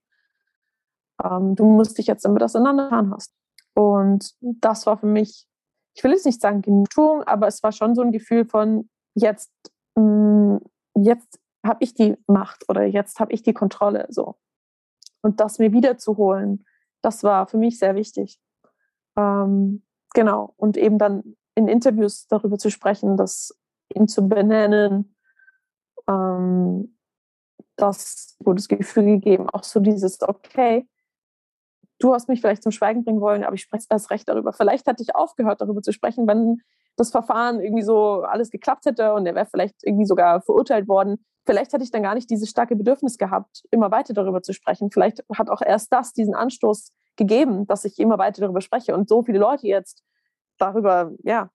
ähm, 1.24 1.54
Du 1.54 1.64
musst 1.64 1.96
dich 1.96 2.06
jetzt 2.06 2.24
damit 2.24 2.42
auseinanderfahren 2.42 3.14
hast. 3.14 3.32
Und 3.74 4.34
das 4.40 4.84
war 4.84 4.98
für 4.98 5.06
mich, 5.06 5.46
ich 5.94 6.04
will 6.04 6.12
jetzt 6.12 6.26
nicht 6.26 6.40
sagen 6.40 6.60
Genugtuung, 6.60 7.22
aber 7.22 7.46
es 7.46 7.62
war 7.62 7.72
schon 7.72 7.94
so 7.94 8.02
ein 8.02 8.12
Gefühl 8.12 8.44
von, 8.44 8.90
jetzt, 9.14 9.52
mh, 9.94 10.02
mm, 10.02 10.60
jetzt 10.96 11.38
habe 11.64 11.78
ich 11.80 11.94
die 11.94 12.16
Macht 12.26 12.68
oder 12.68 12.84
jetzt 12.84 13.20
habe 13.20 13.32
ich 13.32 13.42
die 13.42 13.54
Kontrolle. 13.54 14.06
So. 14.10 14.36
Und 15.22 15.40
das 15.40 15.58
mir 15.58 15.72
wiederzuholen 15.72 16.64
das 17.02 17.24
war 17.24 17.46
für 17.46 17.58
mich 17.58 17.78
sehr 17.78 17.94
wichtig. 17.94 18.40
Ähm, 19.16 19.82
genau. 20.14 20.54
Und 20.56 20.76
eben 20.76 20.98
dann 20.98 21.36
in 21.54 21.68
Interviews 21.68 22.26
darüber 22.28 22.56
zu 22.56 22.70
sprechen, 22.70 23.16
das 23.16 23.58
ihn 23.92 24.08
zu 24.08 24.26
benennen, 24.26 25.14
ähm, 26.08 26.96
das 27.76 28.36
gutes 28.42 28.68
Gefühl 28.68 29.04
gegeben. 29.04 29.50
Auch 29.50 29.64
so 29.64 29.80
dieses, 29.80 30.22
okay, 30.22 30.88
du 31.98 32.14
hast 32.14 32.28
mich 32.28 32.40
vielleicht 32.40 32.62
zum 32.62 32.72
Schweigen 32.72 33.04
bringen 33.04 33.20
wollen, 33.20 33.44
aber 33.44 33.54
ich 33.54 33.62
spreche 33.62 33.86
erst 33.90 34.10
recht 34.10 34.28
darüber. 34.28 34.52
Vielleicht 34.52 34.86
hätte 34.86 35.02
ich 35.02 35.14
aufgehört, 35.14 35.60
darüber 35.60 35.82
zu 35.82 35.92
sprechen, 35.92 36.26
wenn 36.26 36.62
das 36.96 37.10
Verfahren 37.10 37.60
irgendwie 37.60 37.82
so 37.82 38.22
alles 38.22 38.50
geklappt 38.50 38.86
hätte 38.86 39.14
und 39.14 39.26
er 39.26 39.34
wäre 39.34 39.46
vielleicht 39.46 39.76
irgendwie 39.82 40.04
sogar 40.04 40.42
verurteilt 40.42 40.88
worden 40.88 41.24
vielleicht 41.44 41.72
hätte 41.72 41.84
ich 41.84 41.90
dann 41.90 42.02
gar 42.02 42.14
nicht 42.14 42.30
dieses 42.30 42.48
starke 42.48 42.76
Bedürfnis 42.76 43.18
gehabt, 43.18 43.64
immer 43.70 43.90
weiter 43.90 44.14
darüber 44.14 44.42
zu 44.42 44.52
sprechen. 44.52 44.90
Vielleicht 44.90 45.24
hat 45.34 45.50
auch 45.50 45.62
erst 45.62 45.92
das 45.92 46.12
diesen 46.12 46.34
Anstoß 46.34 46.92
gegeben, 47.16 47.66
dass 47.66 47.84
ich 47.84 47.98
immer 47.98 48.18
weiter 48.18 48.42
darüber 48.42 48.60
spreche 48.60 48.94
und 48.94 49.08
so 49.08 49.22
viele 49.22 49.38
Leute 49.38 49.66
jetzt 49.66 50.02
darüber, 50.58 51.12
ja, 51.22 51.50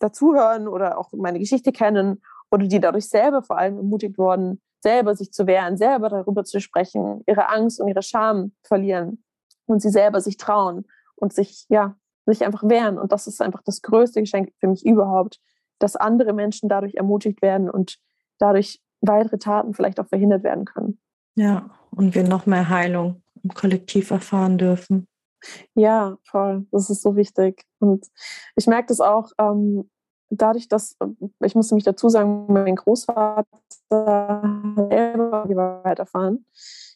dazuhören 0.00 0.68
oder 0.68 0.98
auch 0.98 1.12
meine 1.12 1.38
Geschichte 1.38 1.72
kennen 1.72 2.22
oder 2.50 2.66
die 2.66 2.80
dadurch 2.80 3.08
selber 3.08 3.42
vor 3.42 3.58
allem 3.58 3.76
ermutigt 3.76 4.18
wurden, 4.18 4.60
selber 4.80 5.14
sich 5.14 5.32
zu 5.32 5.46
wehren, 5.46 5.76
selber 5.76 6.08
darüber 6.08 6.44
zu 6.44 6.60
sprechen, 6.60 7.22
ihre 7.26 7.48
Angst 7.48 7.80
und 7.80 7.88
ihre 7.88 8.02
Scham 8.02 8.52
verlieren 8.62 9.24
und 9.66 9.80
sie 9.80 9.90
selber 9.90 10.20
sich 10.20 10.36
trauen 10.36 10.84
und 11.14 11.32
sich, 11.32 11.66
ja, 11.68 11.96
sich 12.26 12.44
einfach 12.44 12.64
wehren. 12.64 12.98
Und 12.98 13.12
das 13.12 13.26
ist 13.26 13.40
einfach 13.40 13.62
das 13.62 13.82
größte 13.82 14.20
Geschenk 14.20 14.52
für 14.58 14.66
mich 14.66 14.84
überhaupt, 14.84 15.40
dass 15.78 15.96
andere 15.96 16.32
Menschen 16.32 16.68
dadurch 16.68 16.94
ermutigt 16.94 17.42
werden 17.42 17.70
und 17.70 17.98
dadurch 18.38 18.80
weitere 19.02 19.38
Taten 19.38 19.74
vielleicht 19.74 20.00
auch 20.00 20.06
verhindert 20.06 20.42
werden 20.42 20.64
können. 20.64 20.98
Ja, 21.34 21.70
und 21.90 22.14
wir 22.14 22.24
noch 22.24 22.46
mehr 22.46 22.68
Heilung 22.68 23.22
im 23.42 23.52
Kollektiv 23.52 24.10
erfahren 24.10 24.58
dürfen. 24.58 25.06
Ja, 25.74 26.16
voll. 26.24 26.66
Das 26.70 26.88
ist 26.88 27.02
so 27.02 27.16
wichtig. 27.16 27.64
Und 27.80 28.06
ich 28.56 28.66
merke 28.66 28.86
das 28.86 29.00
auch 29.00 29.32
ähm, 29.38 29.90
dadurch, 30.30 30.68
dass, 30.68 30.96
ich 31.44 31.54
muss 31.54 31.70
nämlich 31.70 31.84
dazu 31.84 32.08
sagen, 32.08 32.46
mein 32.52 32.76
Großvater 32.76 33.44
selber 33.90 35.44
Gewalt 35.48 35.98
erfahren. 35.98 36.46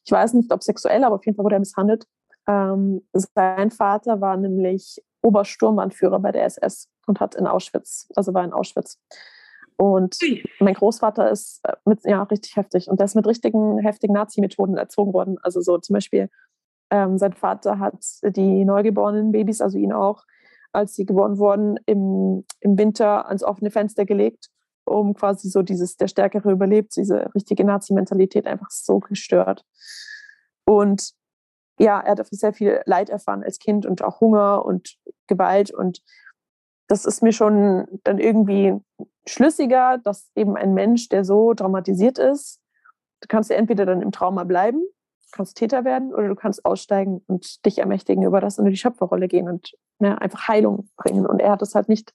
Ich 0.04 0.12
weiß 0.12 0.34
nicht, 0.34 0.52
ob 0.52 0.62
sexuell, 0.62 1.04
aber 1.04 1.16
auf 1.16 1.26
jeden 1.26 1.36
Fall 1.36 1.44
wurde 1.44 1.56
er 1.56 1.60
misshandelt. 1.60 2.06
Ähm, 2.48 3.06
sein 3.12 3.70
Vater 3.70 4.20
war 4.20 4.36
nämlich 4.36 5.02
Obersturmanführer 5.22 6.20
bei 6.20 6.30
der 6.30 6.44
SS 6.44 6.88
und 7.06 7.18
hat 7.18 7.34
in 7.34 7.46
Auschwitz, 7.46 8.08
also 8.14 8.32
war 8.32 8.44
in 8.44 8.52
Auschwitz. 8.52 9.00
Und 9.78 10.18
mein 10.58 10.74
Großvater 10.74 11.30
ist 11.30 11.60
äh, 11.64 11.74
mit, 11.84 12.00
ja, 12.04 12.22
richtig 12.22 12.56
heftig. 12.56 12.88
Und 12.88 12.98
der 12.98 13.04
ist 13.04 13.14
mit 13.14 13.26
richtigen, 13.26 13.78
heftigen 13.78 14.14
Nazi-Methoden 14.14 14.76
erzogen 14.76 15.12
worden. 15.12 15.36
Also 15.42 15.60
so 15.60 15.76
zum 15.78 15.94
Beispiel, 15.94 16.30
ähm, 16.90 17.18
sein 17.18 17.32
Vater 17.32 17.78
hat 17.78 18.04
die 18.22 18.64
neugeborenen 18.64 19.32
Babys, 19.32 19.60
also 19.60 19.76
ihn 19.76 19.92
auch, 19.92 20.24
als 20.72 20.94
sie 20.94 21.04
geboren 21.04 21.38
wurden, 21.38 21.78
im, 21.86 22.44
im 22.60 22.78
Winter 22.78 23.26
ans 23.26 23.42
offene 23.42 23.70
Fenster 23.70 24.06
gelegt, 24.06 24.48
um 24.86 25.14
quasi 25.14 25.48
so 25.48 25.62
dieses, 25.62 25.96
der 25.96 26.08
Stärkere 26.08 26.50
überlebt, 26.52 26.96
diese 26.96 27.34
richtige 27.34 27.64
Nazi-Mentalität 27.64 28.46
einfach 28.46 28.70
so 28.70 29.00
gestört. 29.00 29.64
Und 30.64 31.12
ja, 31.78 32.00
er 32.00 32.12
hat 32.12 32.26
sehr 32.30 32.52
viel 32.52 32.80
Leid 32.86 33.10
erfahren 33.10 33.42
als 33.42 33.58
Kind 33.58 33.84
und 33.84 34.02
auch 34.02 34.20
Hunger 34.20 34.64
und 34.64 34.96
Gewalt 35.26 35.72
und 35.72 36.02
das 36.88 37.04
ist 37.04 37.22
mir 37.22 37.32
schon 37.32 37.86
dann 38.04 38.18
irgendwie 38.18 38.74
schlüssiger, 39.26 39.98
dass 39.98 40.30
eben 40.34 40.56
ein 40.56 40.74
Mensch, 40.74 41.08
der 41.08 41.24
so 41.24 41.54
traumatisiert 41.54 42.18
ist, 42.18 42.60
du 43.20 43.28
kannst 43.28 43.50
ja 43.50 43.56
entweder 43.56 43.86
dann 43.86 44.02
im 44.02 44.12
Trauma 44.12 44.44
bleiben, 44.44 44.82
kannst 45.32 45.56
Täter 45.56 45.84
werden 45.84 46.14
oder 46.14 46.28
du 46.28 46.34
kannst 46.34 46.64
aussteigen 46.64 47.22
und 47.26 47.64
dich 47.66 47.78
ermächtigen 47.78 48.24
über 48.24 48.40
das 48.40 48.58
in 48.58 48.64
die 48.64 48.76
Schöpferrolle 48.76 49.28
gehen 49.28 49.48
und 49.48 49.72
ne, 49.98 50.20
einfach 50.20 50.48
Heilung 50.48 50.88
bringen. 50.96 51.26
Und 51.26 51.40
er 51.40 51.50
hat 51.50 51.62
es 51.62 51.74
halt 51.74 51.88
nicht 51.88 52.14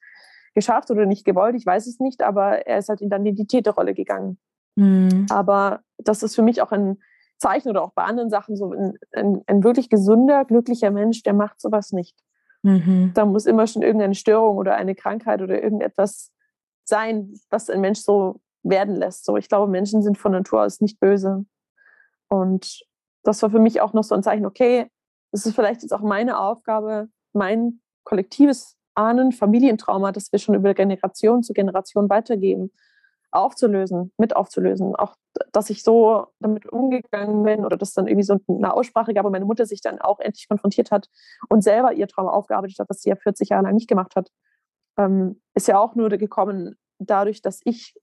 geschafft 0.53 0.89
oder 0.91 1.05
nicht 1.05 1.25
gewollt, 1.25 1.55
ich 1.55 1.65
weiß 1.65 1.87
es 1.87 1.99
nicht, 1.99 2.23
aber 2.23 2.65
er 2.67 2.77
ist 2.77 2.89
halt 2.89 3.01
dann 3.03 3.25
in 3.25 3.35
die 3.35 3.47
Täterrolle 3.47 3.93
gegangen. 3.93 4.37
Mhm. 4.75 5.25
Aber 5.29 5.81
das 5.97 6.23
ist 6.23 6.35
für 6.35 6.41
mich 6.41 6.61
auch 6.61 6.71
ein 6.71 6.97
Zeichen 7.37 7.69
oder 7.69 7.83
auch 7.83 7.93
bei 7.93 8.03
anderen 8.03 8.29
Sachen 8.29 8.55
so 8.55 8.71
ein, 8.71 8.97
ein, 9.13 9.41
ein 9.47 9.63
wirklich 9.63 9.89
gesunder, 9.89 10.45
glücklicher 10.45 10.91
Mensch, 10.91 11.23
der 11.23 11.33
macht 11.33 11.59
sowas 11.59 11.91
nicht. 11.91 12.17
Mhm. 12.63 13.11
Da 13.13 13.25
muss 13.25 13.45
immer 13.45 13.67
schon 13.67 13.81
irgendeine 13.81 14.15
Störung 14.15 14.57
oder 14.57 14.75
eine 14.75 14.95
Krankheit 14.95 15.41
oder 15.41 15.61
irgendetwas 15.61 16.31
sein, 16.83 17.33
was 17.49 17.69
ein 17.69 17.81
Mensch 17.81 17.99
so 17.99 18.39
werden 18.63 18.95
lässt. 18.95 19.25
So, 19.25 19.37
ich 19.37 19.49
glaube, 19.49 19.71
Menschen 19.71 20.01
sind 20.01 20.17
von 20.17 20.31
Natur 20.31 20.63
aus 20.63 20.81
nicht 20.81 20.99
böse. 20.99 21.45
Und 22.27 22.81
das 23.23 23.41
war 23.41 23.49
für 23.49 23.59
mich 23.59 23.81
auch 23.81 23.93
noch 23.93 24.03
so 24.03 24.15
ein 24.15 24.23
Zeichen, 24.23 24.45
okay, 24.45 24.87
es 25.31 25.45
ist 25.45 25.55
vielleicht 25.55 25.81
jetzt 25.81 25.93
auch 25.93 26.01
meine 26.01 26.39
Aufgabe, 26.39 27.07
mein 27.33 27.81
kollektives 28.03 28.77
Ahnen, 28.95 29.31
Familientrauma, 29.31 30.11
das 30.11 30.31
wir 30.31 30.39
schon 30.39 30.55
über 30.55 30.73
Generation 30.73 31.43
zu 31.43 31.53
Generation 31.53 32.09
weitergeben, 32.09 32.71
aufzulösen, 33.31 34.11
mit 34.17 34.35
aufzulösen. 34.35 34.95
Auch, 34.95 35.15
dass 35.51 35.69
ich 35.69 35.83
so 35.83 36.27
damit 36.39 36.65
umgegangen 36.67 37.43
bin 37.43 37.65
oder 37.65 37.77
dass 37.77 37.93
dann 37.93 38.07
irgendwie 38.07 38.23
so 38.23 38.37
eine 38.47 38.73
Aussprache 38.73 39.13
gab 39.13 39.25
und 39.25 39.31
meine 39.31 39.45
Mutter 39.45 39.65
sich 39.65 39.81
dann 39.81 39.99
auch 39.99 40.19
endlich 40.19 40.47
konfrontiert 40.47 40.91
hat 40.91 41.07
und 41.49 41.63
selber 41.63 41.93
ihr 41.93 42.07
Trauma 42.07 42.31
aufgearbeitet 42.31 42.79
hat, 42.79 42.89
was 42.89 43.01
sie 43.01 43.09
ja 43.09 43.15
40 43.15 43.49
Jahre 43.49 43.63
lang 43.63 43.75
nicht 43.75 43.87
gemacht 43.87 44.15
hat, 44.15 44.29
ähm, 44.97 45.41
ist 45.53 45.67
ja 45.67 45.79
auch 45.79 45.95
nur 45.95 46.09
gekommen 46.09 46.75
dadurch, 46.99 47.41
dass 47.41 47.61
ich 47.63 47.95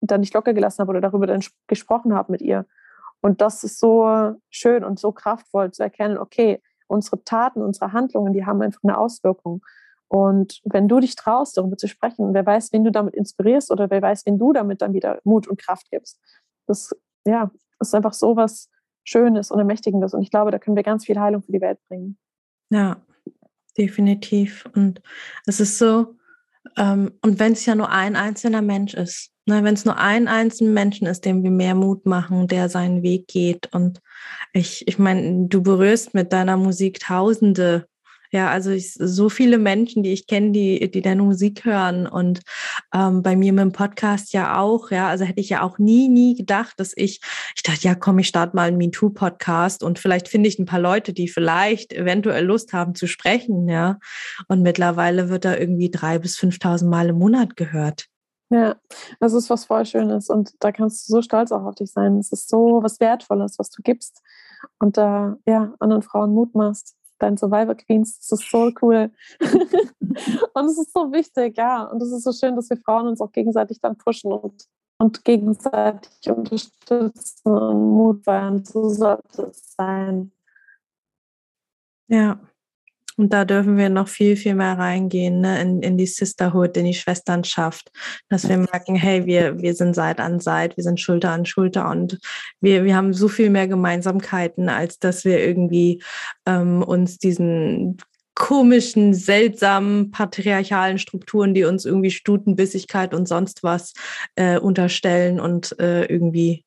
dann 0.00 0.20
nicht 0.20 0.34
locker 0.34 0.52
gelassen 0.52 0.80
habe 0.80 0.90
oder 0.90 1.00
darüber 1.00 1.26
dann 1.26 1.42
gesprochen 1.66 2.14
habe 2.14 2.32
mit 2.32 2.42
ihr. 2.42 2.66
Und 3.20 3.40
das 3.40 3.64
ist 3.64 3.78
so 3.78 4.34
schön 4.50 4.84
und 4.84 4.98
so 4.98 5.12
kraftvoll 5.12 5.70
zu 5.70 5.82
erkennen, 5.82 6.18
okay, 6.18 6.60
unsere 6.88 7.24
Taten, 7.24 7.62
unsere 7.62 7.92
Handlungen, 7.92 8.34
die 8.34 8.44
haben 8.44 8.60
einfach 8.60 8.82
eine 8.82 8.98
Auswirkung. 8.98 9.64
Und 10.08 10.60
wenn 10.64 10.88
du 10.88 11.00
dich 11.00 11.16
traust, 11.16 11.56
darüber 11.56 11.76
zu 11.76 11.88
sprechen, 11.88 12.34
wer 12.34 12.44
weiß, 12.44 12.72
wen 12.72 12.84
du 12.84 12.92
damit 12.92 13.14
inspirierst 13.14 13.70
oder 13.70 13.90
wer 13.90 14.02
weiß, 14.02 14.26
wen 14.26 14.38
du 14.38 14.52
damit 14.52 14.82
dann 14.82 14.92
wieder 14.92 15.20
Mut 15.24 15.48
und 15.48 15.58
Kraft 15.58 15.90
gibst. 15.90 16.20
Das, 16.66 16.94
ja, 17.26 17.50
ist 17.80 17.94
einfach 17.94 18.14
so 18.14 18.36
was 18.36 18.70
Schönes 19.04 19.50
und 19.50 19.58
Ermächtigendes. 19.58 20.14
Und 20.14 20.22
ich 20.22 20.30
glaube, 20.30 20.50
da 20.50 20.58
können 20.58 20.76
wir 20.76 20.82
ganz 20.82 21.04
viel 21.04 21.18
Heilung 21.18 21.42
für 21.42 21.52
die 21.52 21.60
Welt 21.60 21.78
bringen. 21.88 22.18
Ja, 22.70 23.02
definitiv. 23.76 24.68
Und 24.74 25.02
es 25.46 25.60
ist 25.60 25.78
so, 25.78 26.16
ähm, 26.76 27.12
und 27.22 27.38
wenn 27.38 27.52
es 27.52 27.66
ja 27.66 27.74
nur 27.74 27.90
ein 27.90 28.16
einzelner 28.16 28.62
Mensch 28.62 28.94
ist, 28.94 29.30
ne, 29.46 29.62
wenn 29.62 29.74
es 29.74 29.84
nur 29.84 29.98
ein 29.98 30.28
einzelner 30.28 30.72
Menschen 30.72 31.06
ist, 31.06 31.24
dem 31.24 31.42
wir 31.42 31.50
mehr 31.50 31.74
Mut 31.74 32.06
machen, 32.06 32.48
der 32.48 32.68
seinen 32.68 33.02
Weg 33.02 33.28
geht. 33.28 33.72
Und 33.74 34.00
ich, 34.52 34.86
ich 34.88 34.98
meine, 34.98 35.46
du 35.48 35.62
berührst 35.62 36.14
mit 36.14 36.32
deiner 36.32 36.56
Musik 36.56 37.00
Tausende 37.00 37.86
ja, 38.34 38.50
also 38.50 38.70
ich, 38.70 38.94
so 38.94 39.28
viele 39.28 39.58
Menschen, 39.58 40.02
die 40.02 40.12
ich 40.12 40.26
kenne, 40.26 40.50
die, 40.50 40.90
die 40.90 41.02
deine 41.02 41.22
Musik 41.22 41.64
hören 41.64 42.08
und 42.08 42.40
ähm, 42.92 43.22
bei 43.22 43.36
mir 43.36 43.52
mit 43.52 43.62
dem 43.62 43.70
Podcast 43.70 44.32
ja 44.32 44.58
auch, 44.58 44.90
ja, 44.90 45.06
also 45.06 45.24
hätte 45.24 45.38
ich 45.38 45.50
ja 45.50 45.62
auch 45.62 45.78
nie, 45.78 46.08
nie 46.08 46.34
gedacht, 46.34 46.74
dass 46.78 46.94
ich, 46.96 47.20
ich 47.54 47.62
dachte, 47.62 47.86
ja, 47.86 47.94
komm, 47.94 48.18
ich 48.18 48.26
starte 48.26 48.56
mal 48.56 48.66
einen 48.66 48.76
MeToo-Podcast 48.78 49.84
und 49.84 50.00
vielleicht 50.00 50.26
finde 50.26 50.48
ich 50.48 50.58
ein 50.58 50.66
paar 50.66 50.80
Leute, 50.80 51.12
die 51.12 51.28
vielleicht 51.28 51.92
eventuell 51.92 52.44
Lust 52.44 52.72
haben 52.72 52.96
zu 52.96 53.06
sprechen, 53.06 53.68
ja. 53.68 54.00
Und 54.48 54.62
mittlerweile 54.62 55.28
wird 55.28 55.44
da 55.44 55.56
irgendwie 55.56 55.92
drei 55.92 56.18
bis 56.18 56.36
5.000 56.36 56.88
Mal 56.88 57.10
im 57.10 57.18
Monat 57.18 57.54
gehört. 57.54 58.06
Ja, 58.50 58.74
das 59.20 59.32
ist 59.32 59.48
was 59.48 59.66
voll 59.66 59.86
Schönes 59.86 60.28
und 60.28 60.54
da 60.58 60.72
kannst 60.72 61.08
du 61.08 61.12
so 61.12 61.22
stolz 61.22 61.52
auch 61.52 61.62
auf 61.62 61.76
dich 61.76 61.92
sein. 61.92 62.18
Es 62.18 62.32
ist 62.32 62.48
so 62.48 62.80
was 62.82 62.98
Wertvolles, 62.98 63.60
was 63.60 63.70
du 63.70 63.80
gibst 63.80 64.22
und 64.80 64.96
da 64.96 65.36
ja 65.46 65.72
anderen 65.78 66.02
Frauen 66.02 66.34
Mut 66.34 66.52
machst 66.56 66.96
dein 67.18 67.36
Survivor 67.36 67.74
Queens. 67.74 68.18
Das 68.18 68.40
ist 68.40 68.50
so 68.50 68.70
cool. 68.82 69.10
und 69.40 70.64
es 70.66 70.78
ist 70.78 70.92
so 70.92 71.12
wichtig, 71.12 71.56
ja. 71.56 71.84
Und 71.84 72.02
es 72.02 72.12
ist 72.12 72.24
so 72.24 72.32
schön, 72.32 72.56
dass 72.56 72.70
wir 72.70 72.76
Frauen 72.78 73.08
uns 73.08 73.20
auch 73.20 73.32
gegenseitig 73.32 73.80
dann 73.80 73.96
pushen 73.96 74.32
und, 74.32 74.64
und 74.98 75.24
gegenseitig 75.24 76.30
unterstützen 76.30 77.52
und 77.52 77.94
Mut 77.94 78.24
feiern. 78.24 78.64
So 78.64 78.88
sollte 78.88 79.50
es 79.50 79.74
sein. 79.76 80.32
Ja. 82.08 82.38
Und 83.16 83.32
da 83.32 83.44
dürfen 83.44 83.76
wir 83.76 83.88
noch 83.88 84.08
viel, 84.08 84.36
viel 84.36 84.54
mehr 84.54 84.78
reingehen, 84.78 85.40
ne? 85.40 85.60
in, 85.60 85.82
in 85.82 85.96
die 85.96 86.06
Sisterhood, 86.06 86.76
in 86.76 86.86
die 86.86 86.94
Schwesternschaft, 86.94 87.90
dass 88.28 88.48
wir 88.48 88.58
merken, 88.58 88.96
hey, 88.96 89.26
wir, 89.26 89.60
wir 89.60 89.74
sind 89.74 89.94
Seit 89.94 90.20
an 90.20 90.40
Seit, 90.40 90.76
wir 90.76 90.84
sind 90.84 91.00
Schulter 91.00 91.30
an 91.30 91.46
Schulter 91.46 91.88
und 91.90 92.18
wir, 92.60 92.84
wir 92.84 92.96
haben 92.96 93.12
so 93.12 93.28
viel 93.28 93.50
mehr 93.50 93.68
Gemeinsamkeiten, 93.68 94.68
als 94.68 94.98
dass 94.98 95.24
wir 95.24 95.44
irgendwie 95.44 96.02
ähm, 96.46 96.82
uns 96.82 97.18
diesen 97.18 97.98
komischen, 98.34 99.14
seltsamen, 99.14 100.10
patriarchalen 100.10 100.98
Strukturen, 100.98 101.54
die 101.54 101.64
uns 101.64 101.84
irgendwie 101.84 102.10
Stutenbissigkeit 102.10 103.14
und 103.14 103.28
sonst 103.28 103.62
was 103.62 103.92
äh, 104.34 104.58
unterstellen 104.58 105.38
und 105.38 105.78
äh, 105.78 106.04
irgendwie 106.06 106.64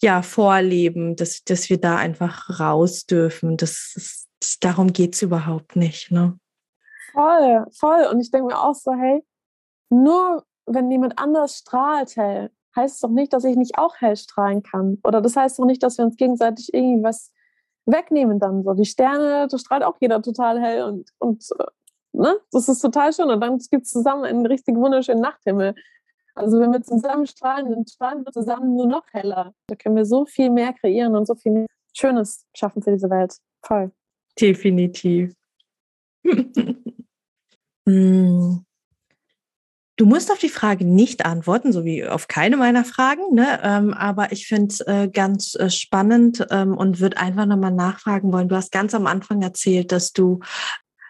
ja 0.00 0.22
vorleben, 0.22 1.16
dass, 1.16 1.44
dass 1.44 1.68
wir 1.68 1.78
da 1.78 1.96
einfach 1.96 2.60
raus 2.60 3.06
dürfen. 3.06 3.56
Das 3.56 3.92
ist 3.96 4.19
darum 4.60 4.92
geht 4.92 5.14
es 5.14 5.22
überhaupt 5.22 5.76
nicht. 5.76 6.10
Ne? 6.10 6.38
Voll, 7.12 7.66
voll. 7.72 8.06
Und 8.10 8.20
ich 8.20 8.30
denke 8.30 8.48
mir 8.48 8.60
auch 8.60 8.74
so, 8.74 8.92
hey, 8.92 9.22
nur 9.90 10.44
wenn 10.66 10.90
jemand 10.90 11.18
anders 11.18 11.56
strahlt 11.58 12.16
hell, 12.16 12.50
heißt 12.76 12.96
es 12.96 13.00
doch 13.00 13.10
nicht, 13.10 13.32
dass 13.32 13.44
ich 13.44 13.56
nicht 13.56 13.78
auch 13.78 13.96
hell 13.96 14.16
strahlen 14.16 14.62
kann. 14.62 14.98
Oder 15.04 15.20
das 15.20 15.36
heißt 15.36 15.58
doch 15.58 15.64
nicht, 15.64 15.82
dass 15.82 15.98
wir 15.98 16.04
uns 16.04 16.16
gegenseitig 16.16 16.72
irgendwie 16.72 17.02
was 17.02 17.32
wegnehmen 17.86 18.38
dann. 18.38 18.62
So 18.62 18.74
die 18.74 18.84
Sterne, 18.84 19.48
da 19.48 19.58
strahlt 19.58 19.82
auch 19.82 19.96
jeder 20.00 20.22
total 20.22 20.60
hell 20.60 20.84
und, 20.84 21.10
und 21.18 21.44
äh, 21.58 21.64
ne? 22.12 22.36
das 22.52 22.68
ist 22.68 22.80
total 22.80 23.12
schön. 23.12 23.30
Und 23.30 23.40
dann 23.40 23.58
gibt 23.70 23.86
es 23.86 23.90
zusammen 23.90 24.24
einen 24.24 24.46
richtig 24.46 24.76
wunderschönen 24.76 25.20
Nachthimmel. 25.20 25.74
Also 26.34 26.60
wenn 26.60 26.72
wir 26.72 26.82
zusammen 26.82 27.26
strahlen, 27.26 27.70
dann 27.70 27.86
strahlen 27.86 28.24
wir 28.24 28.32
zusammen 28.32 28.76
nur 28.76 28.86
noch 28.86 29.04
heller. 29.12 29.52
Da 29.66 29.74
können 29.74 29.96
wir 29.96 30.06
so 30.06 30.24
viel 30.26 30.50
mehr 30.50 30.72
kreieren 30.72 31.16
und 31.16 31.26
so 31.26 31.34
viel 31.34 31.66
Schönes 31.92 32.46
schaffen 32.54 32.82
für 32.82 32.92
diese 32.92 33.10
Welt. 33.10 33.36
Voll. 33.62 33.90
Definitiv. 34.38 35.34
Mm. 37.86 38.58
Du 39.96 40.06
musst 40.06 40.32
auf 40.32 40.38
die 40.38 40.48
Frage 40.48 40.86
nicht 40.86 41.26
antworten, 41.26 41.74
so 41.74 41.84
wie 41.84 42.06
auf 42.06 42.26
keine 42.26 42.56
meiner 42.56 42.86
Fragen, 42.86 43.34
ne? 43.34 43.60
Ähm, 43.62 43.92
aber 43.92 44.32
ich 44.32 44.46
finde 44.46 44.68
es 44.68 44.80
äh, 44.80 45.10
ganz 45.12 45.54
äh, 45.56 45.68
spannend 45.68 46.46
ähm, 46.50 46.74
und 46.74 47.00
würde 47.00 47.18
einfach 47.18 47.44
nochmal 47.44 47.70
nachfragen 47.70 48.32
wollen. 48.32 48.48
Du 48.48 48.56
hast 48.56 48.72
ganz 48.72 48.94
am 48.94 49.06
Anfang 49.06 49.42
erzählt, 49.42 49.92
dass 49.92 50.14
du 50.14 50.40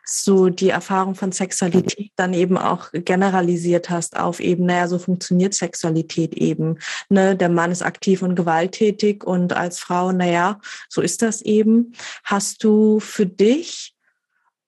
so 0.05 0.49
die 0.49 0.71
Erfahrung 0.71 1.15
von 1.15 1.33
Sexualität 1.33 2.13
dann 2.17 2.35
eben 2.35 2.59
auch 2.59 2.91
generalisiert 2.93 3.91
hast 3.91 4.19
auf 4.19 4.41
eben, 4.41 4.67
naja, 4.67 4.89
so 4.89 4.99
funktioniert 4.99 5.55
Sexualität 5.55 6.35
eben. 6.35 6.79
Ne? 7.09 7.37
Der 7.37 7.49
Mann 7.49 7.71
ist 7.71 7.83
aktiv 7.83 8.23
und 8.23 8.35
gewalttätig 8.35 9.25
und 9.25 9.53
als 9.53 9.79
Frau, 9.79 10.13
naja, 10.13 10.61
so 10.89 11.01
ist 11.01 11.23
das 11.23 11.43
eben. 11.43 11.93
Hast 12.25 12.65
du 12.65 13.01
für 13.01 13.27
dich 13.27 13.95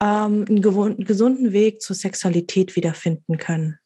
ähm, 0.01 0.45
einen 0.49 1.05
gesunden 1.05 1.53
Weg 1.53 1.81
zur 1.81 1.97
Sexualität 1.97 2.77
wiederfinden 2.77 3.39
können? 3.39 3.79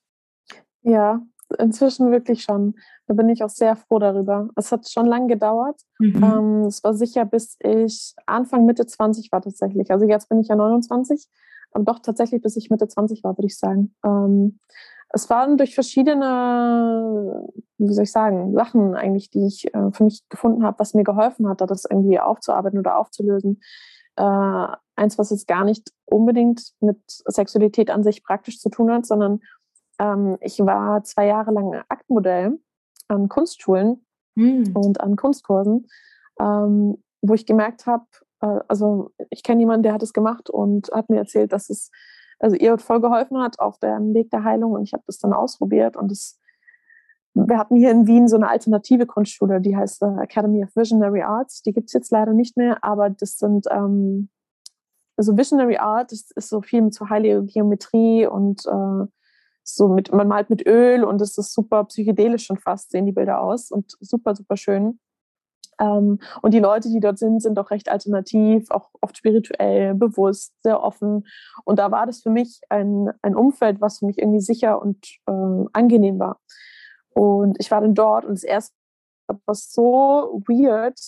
Ja, 0.82 1.20
inzwischen 1.58 2.10
wirklich 2.10 2.42
schon. 2.42 2.74
Da 3.06 3.14
bin 3.14 3.28
ich 3.28 3.44
auch 3.44 3.50
sehr 3.50 3.76
froh 3.76 3.98
darüber. 3.98 4.48
Es 4.56 4.72
hat 4.72 4.88
schon 4.90 5.06
lange 5.06 5.28
gedauert. 5.28 5.80
Mhm. 5.98 6.22
Ähm, 6.22 6.64
es 6.66 6.82
war 6.82 6.94
sicher, 6.94 7.24
bis 7.24 7.56
ich 7.60 8.14
Anfang, 8.26 8.66
Mitte 8.66 8.86
20 8.86 9.30
war 9.32 9.40
tatsächlich. 9.42 9.90
Also 9.90 10.06
jetzt 10.06 10.28
bin 10.28 10.40
ich 10.40 10.48
ja 10.48 10.56
29, 10.56 11.26
aber 11.72 11.84
doch 11.84 12.00
tatsächlich, 12.00 12.42
bis 12.42 12.56
ich 12.56 12.70
Mitte 12.70 12.88
20 12.88 13.22
war, 13.22 13.36
würde 13.36 13.46
ich 13.46 13.58
sagen. 13.58 13.94
Ähm, 14.04 14.58
es 15.10 15.30
waren 15.30 15.56
durch 15.56 15.74
verschiedene, 15.74 17.46
wie 17.78 17.92
soll 17.92 18.04
ich 18.04 18.12
sagen, 18.12 18.52
Sachen 18.54 18.94
eigentlich, 18.94 19.30
die 19.30 19.46
ich 19.46 19.72
äh, 19.72 19.92
für 19.92 20.04
mich 20.04 20.28
gefunden 20.28 20.64
habe, 20.64 20.78
was 20.78 20.94
mir 20.94 21.04
geholfen 21.04 21.48
hat, 21.48 21.60
das 21.60 21.84
irgendwie 21.88 22.18
aufzuarbeiten 22.18 22.78
oder 22.78 22.98
aufzulösen. 22.98 23.60
Äh, 24.16 24.66
eins, 24.96 25.18
was 25.18 25.30
jetzt 25.30 25.46
gar 25.46 25.64
nicht 25.64 25.92
unbedingt 26.06 26.72
mit 26.80 26.98
Sexualität 27.06 27.90
an 27.90 28.02
sich 28.02 28.24
praktisch 28.24 28.58
zu 28.58 28.68
tun 28.68 28.90
hat, 28.90 29.06
sondern 29.06 29.40
ähm, 29.98 30.38
ich 30.40 30.58
war 30.58 31.04
zwei 31.04 31.26
Jahre 31.26 31.52
lang 31.52 31.82
Aktmodell 31.88 32.58
an 33.08 33.28
Kunstschulen 33.28 34.04
mhm. 34.34 34.72
und 34.74 35.00
an 35.00 35.16
Kunstkursen, 35.16 35.88
ähm, 36.40 37.02
wo 37.22 37.34
ich 37.34 37.46
gemerkt 37.46 37.86
habe, 37.86 38.06
äh, 38.40 38.60
also 38.68 39.12
ich 39.30 39.42
kenne 39.42 39.60
jemanden, 39.60 39.82
der 39.82 39.92
hat 39.92 40.02
es 40.02 40.12
gemacht 40.12 40.50
und 40.50 40.90
hat 40.92 41.10
mir 41.10 41.18
erzählt, 41.18 41.52
dass 41.52 41.70
es 41.70 41.90
also 42.38 42.54
ihr 42.56 42.76
voll 42.78 43.00
geholfen 43.00 43.38
hat 43.38 43.58
auf 43.58 43.78
dem 43.78 44.12
Weg 44.14 44.30
der 44.30 44.44
Heilung 44.44 44.72
und 44.72 44.82
ich 44.82 44.92
habe 44.92 45.04
das 45.06 45.18
dann 45.18 45.32
ausprobiert 45.32 45.96
und 45.96 46.12
es 46.12 46.38
wir 47.38 47.58
hatten 47.58 47.76
hier 47.76 47.90
in 47.90 48.06
Wien 48.06 48.28
so 48.28 48.36
eine 48.36 48.48
alternative 48.48 49.04
Kunstschule, 49.04 49.60
die 49.60 49.76
heißt 49.76 50.00
äh, 50.02 50.22
Academy 50.22 50.64
of 50.64 50.74
Visionary 50.74 51.20
Arts. 51.20 51.60
Die 51.60 51.74
gibt 51.74 51.88
es 51.88 51.92
jetzt 51.92 52.10
leider 52.10 52.32
nicht 52.32 52.56
mehr, 52.56 52.82
aber 52.82 53.10
das 53.10 53.36
sind 53.36 53.66
ähm, 53.70 54.30
also 55.18 55.36
Visionary 55.36 55.76
Art 55.76 56.12
das 56.12 56.30
ist 56.34 56.48
so 56.48 56.62
viel 56.62 56.80
mit 56.82 56.94
so 56.94 57.10
heilige 57.10 57.44
Geometrie 57.44 58.26
und 58.26 58.64
äh, 58.66 59.06
so 59.68 59.88
mit, 59.88 60.12
man 60.12 60.28
malt 60.28 60.48
mit 60.48 60.66
Öl 60.66 61.04
und 61.04 61.20
es 61.20 61.36
ist 61.38 61.52
super 61.52 61.84
psychedelisch 61.84 62.46
schon 62.46 62.58
fast, 62.58 62.92
sehen 62.92 63.06
die 63.06 63.12
Bilder 63.12 63.40
aus 63.40 63.70
und 63.70 63.96
super, 64.00 64.34
super 64.34 64.56
schön. 64.56 65.00
Ähm, 65.80 66.20
und 66.40 66.54
die 66.54 66.60
Leute, 66.60 66.88
die 66.88 67.00
dort 67.00 67.18
sind, 67.18 67.42
sind 67.42 67.58
auch 67.58 67.70
recht 67.70 67.88
alternativ, 67.88 68.70
auch 68.70 68.90
oft 69.00 69.16
spirituell, 69.16 69.94
bewusst, 69.94 70.54
sehr 70.62 70.82
offen. 70.82 71.26
Und 71.64 71.78
da 71.78 71.90
war 71.90 72.06
das 72.06 72.22
für 72.22 72.30
mich 72.30 72.60
ein, 72.68 73.10
ein 73.22 73.34
Umfeld, 73.34 73.80
was 73.80 73.98
für 73.98 74.06
mich 74.06 74.18
irgendwie 74.18 74.40
sicher 74.40 74.80
und 74.80 75.04
äh, 75.26 75.64
angenehm 75.72 76.18
war. 76.18 76.40
Und 77.10 77.56
ich 77.58 77.70
war 77.70 77.80
dann 77.80 77.94
dort 77.94 78.24
und 78.24 78.34
das 78.34 78.44
erste 78.44 78.74
war 79.26 79.54
so 79.54 80.42
weird, 80.46 80.98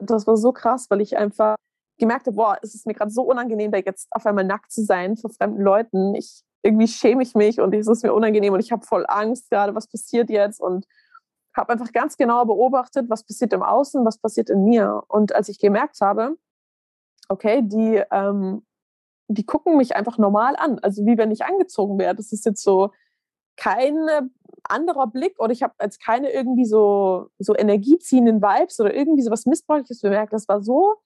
das 0.00 0.26
war 0.26 0.36
so 0.36 0.52
krass, 0.52 0.86
weil 0.88 1.00
ich 1.00 1.16
einfach 1.16 1.56
gemerkt 1.98 2.26
habe, 2.26 2.36
boah, 2.36 2.58
es 2.62 2.74
ist 2.74 2.86
mir 2.86 2.94
gerade 2.94 3.10
so 3.10 3.22
unangenehm, 3.22 3.70
da 3.70 3.78
jetzt 3.78 4.08
auf 4.12 4.24
einmal 4.24 4.44
nackt 4.44 4.72
zu 4.72 4.82
sein 4.82 5.16
vor 5.16 5.30
fremden 5.30 5.62
Leuten. 5.62 6.14
Ich 6.14 6.42
irgendwie 6.62 6.88
schäme 6.88 7.22
ich 7.22 7.34
mich 7.34 7.60
und 7.60 7.74
es 7.74 7.86
ist 7.86 8.02
mir 8.02 8.12
unangenehm 8.12 8.52
und 8.52 8.60
ich 8.60 8.72
habe 8.72 8.84
voll 8.84 9.04
Angst 9.08 9.50
gerade, 9.50 9.74
was 9.74 9.88
passiert 9.88 10.30
jetzt 10.30 10.60
und 10.60 10.86
habe 11.56 11.72
einfach 11.72 11.92
ganz 11.92 12.16
genau 12.16 12.44
beobachtet, 12.44 13.10
was 13.10 13.24
passiert 13.24 13.52
im 13.52 13.62
Außen, 13.62 14.04
was 14.04 14.18
passiert 14.18 14.50
in 14.50 14.64
mir. 14.64 15.02
Und 15.08 15.34
als 15.34 15.48
ich 15.48 15.58
gemerkt 15.58 16.00
habe, 16.00 16.36
okay, 17.28 17.62
die, 17.62 18.02
ähm, 18.10 18.64
die 19.28 19.44
gucken 19.44 19.76
mich 19.76 19.94
einfach 19.96 20.18
normal 20.18 20.54
an, 20.56 20.78
also 20.80 21.04
wie 21.04 21.18
wenn 21.18 21.30
ich 21.30 21.44
angezogen 21.44 21.98
wäre. 21.98 22.14
Das 22.14 22.32
ist 22.32 22.46
jetzt 22.46 22.62
so 22.62 22.92
kein 23.56 24.30
anderer 24.64 25.08
Blick 25.08 25.38
oder 25.38 25.52
ich 25.52 25.62
habe 25.62 25.74
jetzt 25.82 26.02
keine 26.02 26.30
irgendwie 26.30 26.64
so, 26.64 27.30
so 27.38 27.54
energieziehenden 27.56 28.40
Vibes 28.40 28.78
oder 28.80 28.94
irgendwie 28.94 29.22
so 29.22 29.30
was 29.30 29.46
Missbräuchliches 29.46 30.00
bemerkt. 30.00 30.32
Das 30.32 30.48
war 30.48 30.62
so 30.62 30.96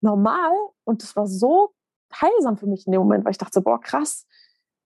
normal 0.00 0.52
und 0.84 1.02
das 1.02 1.14
war 1.16 1.26
so 1.26 1.72
heilsam 2.12 2.56
für 2.56 2.66
mich 2.66 2.86
in 2.86 2.92
dem 2.92 3.02
Moment, 3.02 3.24
weil 3.24 3.32
ich 3.32 3.38
dachte, 3.38 3.60
boah, 3.60 3.80
krass, 3.80 4.26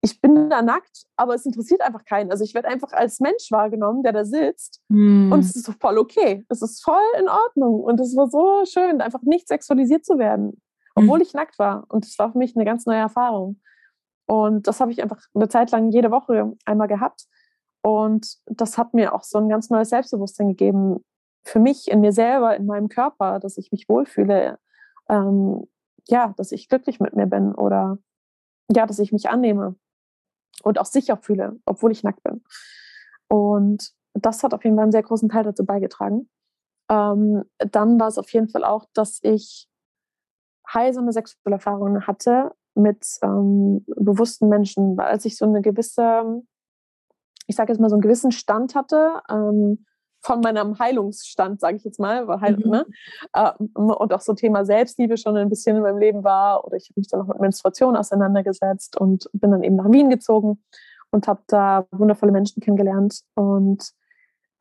ich 0.05 0.21
bin 0.21 0.51
da 0.51 0.63
nackt, 0.63 1.05
aber 1.17 1.35
es 1.35 1.47
interessiert 1.47 1.81
einfach 1.81 2.05
keinen. 2.05 2.33
Also 2.33 2.43
ich 2.43 2.55
werde 2.55 2.69
einfach 2.69 2.93
als 2.93 3.21
Mensch 3.21 3.51
wahrgenommen, 3.51 4.03
der 4.03 4.13
da 4.13 4.25
sitzt. 4.25 4.83
Mm. 4.89 5.31
Und 5.31 5.41
es 5.41 5.55
ist 5.55 5.65
so 5.65 5.73
voll 5.81 5.97
okay. 5.97 6.45
Es 6.49 6.61
ist 6.61 6.83
voll 6.83 6.97
in 7.21 7.29
Ordnung. 7.29 7.81
Und 7.85 8.01
es 8.01 8.17
war 8.17 8.29
so 8.29 8.65
schön, 8.65 9.01
einfach 9.01 9.23
nicht 9.23 9.47
sexualisiert 9.47 10.05
zu 10.05 10.19
werden, 10.19 10.61
obwohl 10.97 11.21
mm. 11.21 11.23
ich 11.23 11.35
nackt 11.35 11.57
war. 11.61 11.85
Und 11.89 12.05
das 12.05 12.19
war 12.19 12.33
für 12.33 12.39
mich 12.39 12.57
eine 12.57 12.65
ganz 12.65 12.85
neue 12.85 12.99
Erfahrung. 12.99 13.61
Und 14.27 14.67
das 14.67 14.81
habe 14.81 14.91
ich 14.91 15.01
einfach 15.03 15.21
eine 15.35 15.49
Zeit 15.49 15.71
lang 15.71 15.91
jede 15.91 16.11
Woche 16.11 16.53
einmal 16.65 16.89
gehabt. 16.89 17.27
Und 17.83 18.39
das 18.47 18.79
hat 18.79 18.95
mir 18.95 19.15
auch 19.15 19.23
so 19.23 19.39
ein 19.39 19.49
ganz 19.49 19.71
neues 19.71 19.91
Selbstbewusstsein 19.91 20.49
gegeben 20.49 21.05
für 21.45 21.61
mich, 21.61 21.89
in 21.89 22.01
mir 22.01 22.13
selber, 22.13 22.57
in 22.57 22.67
meinem 22.67 22.89
Körper, 22.89 23.39
dass 23.39 23.57
ich 23.57 23.71
mich 23.71 23.89
wohlfühle, 23.89 24.59
ähm, 25.09 25.65
ja, 26.09 26.35
dass 26.37 26.51
ich 26.51 26.69
glücklich 26.69 26.99
mit 26.99 27.15
mir 27.15 27.27
bin 27.27 27.55
oder 27.55 27.99
ja, 28.75 28.87
dass 28.87 28.99
ich 28.99 29.13
mich 29.13 29.29
annehme 29.29 29.77
und 30.63 30.79
auch 30.79 30.87
sicher 30.87 31.17
fühle, 31.17 31.59
obwohl 31.67 31.93
ich 31.93 32.03
nackt 32.03 32.23
bin. 32.23 32.43
Und 33.29 33.93
das 34.15 34.43
hat 34.43 34.55
auf 34.55 34.65
jeden 34.65 34.77
Fall 34.77 34.85
einen 34.85 34.93
sehr 34.93 35.03
großen 35.03 35.29
Teil 35.29 35.45
dazu 35.45 35.65
beigetragen. 35.65 36.29
Ähm, 36.91 37.45
dann 37.59 37.99
war 37.99 38.09
es 38.09 38.19
auf 38.19 38.31
jeden 38.33 38.49
Fall 38.49 38.65
auch, 38.65 38.87
dass 38.93 39.21
ich 39.23 39.69
heilsame 40.73 41.13
sexuelle 41.13 41.57
Erfahrungen 41.57 42.07
hatte 42.07 42.53
mit 42.75 43.07
ähm, 43.23 43.85
bewussten 43.87 44.49
Menschen, 44.49 44.97
weil 44.97 45.07
als 45.07 45.25
ich 45.25 45.37
so 45.37 45.45
eine 45.45 45.63
gewisse, 45.63 46.43
ich 47.47 47.57
sage 47.57 47.73
jetzt 47.73 47.81
mal 47.81 47.89
so 47.89 47.97
einen 47.97 48.03
gewissen 48.03 48.33
Stand 48.33 48.75
hatte, 48.75 49.23
ähm, 49.29 49.85
von 50.23 50.41
meinem 50.41 50.79
Heilungsstand, 50.79 51.61
sage 51.61 51.77
ich 51.77 51.85
jetzt 51.85 51.99
mal, 51.99 52.29
war 52.29 52.41
Heil, 52.41 52.57
mhm. 52.57 52.71
ne? 52.71 52.87
Ähm, 53.35 53.71
und 53.75 54.13
auch 54.13 54.21
so 54.21 54.35
Thema 54.35 54.65
Selbstliebe 54.65 55.17
schon 55.17 55.37
ein 55.37 55.49
bisschen 55.49 55.77
in 55.77 55.83
meinem 55.83 55.99
Leben 55.99 56.25
war. 56.25 56.65
Oder 56.65 56.77
ich 56.77 56.89
habe 56.91 57.01
mich 57.01 57.09
dann 57.09 57.21
noch 57.21 57.29
mit 57.29 57.41
Menstruation 57.41 57.97
auseinandergesetzt 57.97 58.97
und 58.97 59.29
bin 59.33 59.51
dann 59.51 59.65
eben 59.65 59.77
nach 59.77 59.91
Wien 59.91 60.11
gezogen 60.11 60.63
und 61.11 61.27
habe 61.27 61.43
da 61.49 61.87
wundervolle 61.91 62.33
Menschen 62.33 62.63
kennengelernt. 62.63 63.23
Und 63.35 63.93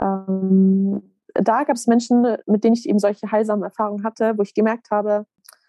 ähm, 0.02 1.14
da 1.36 1.64
gab 1.64 1.76
es 1.76 1.88
Menschen, 1.88 2.38
mit 2.48 2.64
denen 2.64 2.74
ich 2.74 2.90
eben 2.90 3.00
solche 3.00 3.32
heilsamen 3.32 3.64
Erfahrungen 3.64 4.04
hatte, 4.04 4.38
wo 4.38 4.42
ich 4.42 4.54
gemerkt 4.54 4.90
habe, 4.90 5.26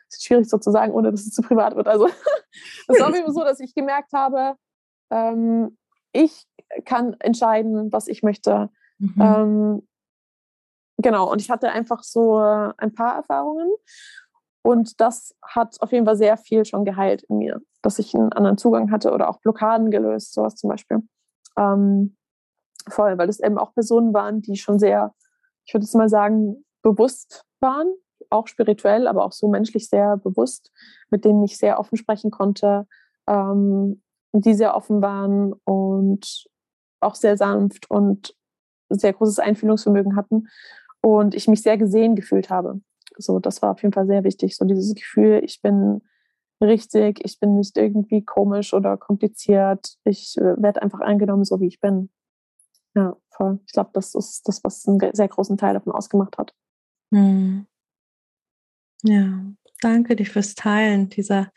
es 0.09 0.17
ist 0.17 0.27
schwierig 0.27 0.49
sozusagen, 0.49 0.93
ohne 0.93 1.11
dass 1.11 1.21
es 1.21 1.33
zu 1.35 1.43
privat 1.43 1.77
wird. 1.77 1.87
Also 1.87 2.07
es 2.89 3.01
war 3.01 3.15
eben 3.15 3.33
so, 3.33 3.45
dass 3.45 3.61
ich 3.61 3.75
gemerkt 3.75 4.13
habe, 4.13 4.57
ähm, 5.11 5.77
ich 6.13 6.47
kann 6.85 7.17
entscheiden, 7.21 7.93
was 7.93 8.09
ich 8.09 8.23
möchte 8.23 8.71
Mhm. 9.03 9.21
Ähm, 9.21 9.89
genau, 10.99 11.31
und 11.31 11.41
ich 11.41 11.51
hatte 11.51 11.71
einfach 11.71 12.03
so 12.03 12.37
ein 12.37 12.95
paar 12.95 13.17
Erfahrungen. 13.17 13.71
Und 14.65 15.01
das 15.01 15.35
hat 15.45 15.81
auf 15.81 15.91
jeden 15.91 16.07
Fall 16.07 16.17
sehr 16.17 16.37
viel 16.37 16.65
schon 16.65 16.85
geheilt 16.85 17.25
in 17.25 17.39
mir, 17.39 17.61
dass 17.83 17.99
ich 17.99 18.15
einen 18.15 18.33
anderen 18.33 18.59
Zugang 18.59 18.93
hatte 18.93 19.11
oder 19.11 19.29
auch 19.29 19.41
Blockaden 19.41 19.91
gelöst, 19.91 20.33
sowas 20.35 20.55
zum 20.55 20.71
Beispiel. 20.71 21.03
Ähm, 21.57 22.17
voll, 22.89 23.19
weil 23.19 23.29
es 23.29 23.41
eben 23.41 23.59
auch 23.59 23.75
Personen 23.75 24.15
waren, 24.15 24.41
die 24.41 24.57
schon 24.57 24.79
sehr, 24.79 25.15
ich 25.65 25.75
würde 25.75 25.85
jetzt 25.85 25.97
mal 25.97 26.09
sagen, 26.09 26.65
bewusst 26.83 27.45
waren, 27.61 27.93
auch 28.31 28.47
spirituell, 28.47 29.09
aber 29.09 29.25
auch 29.25 29.33
so 29.33 29.49
menschlich 29.49 29.89
sehr 29.89 30.17
bewusst, 30.17 30.71
mit 31.11 31.25
denen 31.25 31.43
ich 31.43 31.59
sehr 31.59 31.81
offen 31.81 31.97
sprechen 31.97 32.31
konnte, 32.31 32.87
ähm, 33.27 34.01
die 34.33 34.55
sehr 34.55 34.77
offen 34.77 35.03
waren 35.03 35.55
und 35.65 36.47
auch 37.01 37.17
sehr 37.17 37.37
sanft 37.37 37.91
und 37.91 38.37
sehr 39.01 39.13
großes 39.13 39.39
Einfühlungsvermögen 39.39 40.17
hatten 40.17 40.49
und 41.01 41.35
ich 41.35 41.49
mich 41.49 41.63
sehr 41.63 41.77
gesehen 41.77 42.17
gefühlt 42.17 42.51
habe. 42.51 42.81
So, 43.17 43.39
das 43.39 43.63
war 43.63 43.73
auf 43.73 43.83
jeden 43.83 43.93
Fall 43.93 44.07
sehr 44.07 44.25
wichtig. 44.25 44.57
So 44.57 44.65
dieses 44.65 44.95
Gefühl, 44.95 45.43
ich 45.45 45.61
bin 45.61 46.01
richtig, 46.61 47.25
ich 47.25 47.39
bin 47.39 47.57
nicht 47.57 47.77
irgendwie 47.77 48.25
komisch 48.25 48.73
oder 48.73 48.97
kompliziert. 48.97 49.97
Ich 50.05 50.37
äh, 50.39 50.63
werde 50.63 50.83
einfach 50.83 51.01
angenommen, 51.01 51.45
so 51.45 51.61
wie 51.61 51.67
ich 51.67 51.81
bin. 51.81 52.11
Ja, 52.95 53.17
voll. 53.31 53.59
Ich 53.67 53.73
glaube, 53.73 53.91
das 53.93 54.15
ist 54.15 54.49
das, 54.49 54.63
was 54.65 54.87
einen 54.87 55.01
sehr 55.13 55.29
großen 55.29 55.57
Teil 55.57 55.75
davon 55.75 55.93
ausgemacht 55.93 56.39
hat. 56.39 56.55
Hm. 57.13 57.67
Ja, 59.03 59.41
danke 59.81 60.15
dir 60.15 60.27
fürs 60.27 60.55
Teilen 60.55 61.09
dieser 61.09 61.51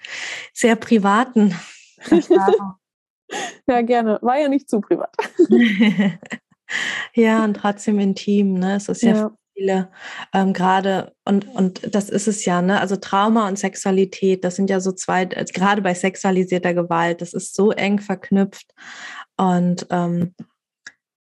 sehr 0.54 0.76
privaten 0.76 1.54
Erfahrung. 2.10 2.76
ja, 3.68 3.82
gerne. 3.82 4.20
War 4.22 4.40
ja 4.40 4.50
nicht 4.50 4.70
zu 4.70 4.82
privat. 4.82 5.16
ja, 7.14 7.44
und 7.44 7.56
trotzdem 7.56 8.00
intim. 8.00 8.56
Ne? 8.56 8.76
Es 8.76 8.90
ist 8.90 9.04
ja, 9.04 9.16
ja 9.16 9.32
viele 9.56 9.90
ähm, 10.34 10.54
gerade 10.54 11.14
und 11.24 11.48
und 11.48 11.96
das 11.96 12.10
ist 12.10 12.28
es 12.28 12.46
ja 12.46 12.62
ne 12.62 12.80
also 12.80 12.98
Trauma 12.98 13.48
und 13.48 13.58
Sexualität 13.58 14.44
das 14.44 14.56
sind 14.56 14.70
ja 14.70 14.80
so 14.80 14.92
zwei 14.92 15.24
äh, 15.24 15.46
gerade 15.46 15.82
bei 15.82 15.94
sexualisierter 15.94 16.74
Gewalt 16.74 17.22
das 17.22 17.34
ist 17.34 17.56
so 17.56 17.72
eng 17.72 18.00
verknüpft 18.00 18.74
und 19.38 19.88
ähm, 19.90 20.36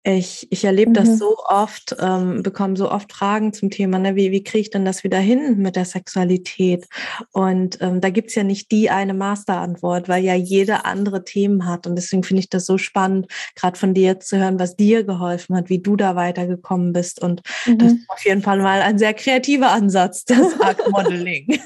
ich, 0.03 0.51
ich 0.51 0.65
erlebe 0.65 0.93
das 0.93 1.09
mhm. 1.09 1.17
so 1.17 1.37
oft, 1.47 1.95
ähm, 2.01 2.43
bekomme 2.43 2.75
so 2.75 2.91
oft 2.91 3.13
Fragen 3.13 3.53
zum 3.53 3.69
Thema, 3.69 3.99
ne, 3.99 4.17
wie, 4.17 4.31
wie 4.31 4.43
kriege 4.43 4.63
ich 4.63 4.71
denn 4.71 4.87
das 4.87 5.05
wieder 5.05 5.19
hin 5.19 5.59
mit 5.59 5.77
der 5.77 5.85
Sexualität? 5.85 6.87
Und 7.33 7.81
ähm, 7.83 8.01
da 8.01 8.09
gibt's 8.09 8.35
ja 8.35 8.43
nicht 8.43 8.71
die 8.71 8.89
eine 8.89 9.13
Masterantwort, 9.13 10.09
weil 10.09 10.25
ja 10.25 10.35
jeder 10.35 10.87
andere 10.87 11.25
Themen 11.25 11.67
hat. 11.67 11.87
Und 11.87 11.97
deswegen 11.97 12.23
finde 12.23 12.41
ich 12.41 12.49
das 12.49 12.65
so 12.65 12.79
spannend, 12.79 13.27
gerade 13.55 13.79
von 13.79 13.93
dir 13.93 14.21
zu 14.21 14.39
hören, 14.39 14.59
was 14.59 14.75
dir 14.75 15.05
geholfen 15.05 15.55
hat, 15.55 15.69
wie 15.69 15.81
du 15.81 15.97
da 15.97 16.17
weitergekommen 16.17 16.95
bist. 16.95 17.23
Und 17.23 17.43
mhm. 17.67 17.79
das 17.79 17.93
ist 17.93 18.09
auf 18.09 18.25
jeden 18.25 18.41
Fall 18.41 18.59
mal 18.59 18.81
ein 18.81 18.99
sehr 18.99 19.13
kreativer 19.13 19.71
Ansatz, 19.71 20.25
das 20.25 20.59
Art 20.61 20.81
Modeling. 20.91 21.61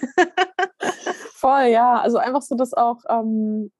Voll, 1.35 1.67
ja. 1.67 2.01
Also 2.01 2.19
einfach 2.19 2.43
so, 2.43 2.57
dass 2.57 2.75
auch, 2.75 2.99
ähm, 3.09 3.71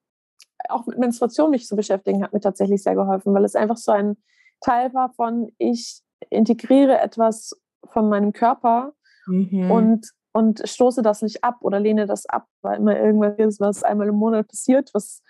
auch 0.69 0.85
mit 0.85 0.97
Menstruation 0.97 1.51
mich 1.51 1.67
zu 1.67 1.75
beschäftigen, 1.75 2.23
hat 2.23 2.31
mir 2.31 2.39
tatsächlich 2.39 2.81
sehr 2.81 2.95
geholfen, 2.95 3.33
weil 3.33 3.43
es 3.43 3.55
einfach 3.55 3.75
so 3.75 3.91
ein 3.91 4.15
Teil 4.61 4.93
war 4.93 5.13
von, 5.13 5.51
ich 5.57 6.01
integriere 6.29 6.99
etwas 6.99 7.59
von 7.85 8.09
meinem 8.09 8.33
Körper 8.33 8.93
mhm. 9.27 9.71
und, 9.71 10.11
und 10.33 10.67
stoße 10.67 11.01
das 11.01 11.21
nicht 11.21 11.43
ab 11.43 11.57
oder 11.61 11.79
lehne 11.79 12.05
das 12.05 12.25
ab, 12.25 12.47
weil 12.61 12.77
immer 12.77 12.97
irgendwas 12.97 13.35
ist, 13.37 13.59
was 13.59 13.83
einmal 13.83 14.07
im 14.07 14.15
Monat 14.15 14.47
passiert, 14.47 14.89
was 14.93 15.21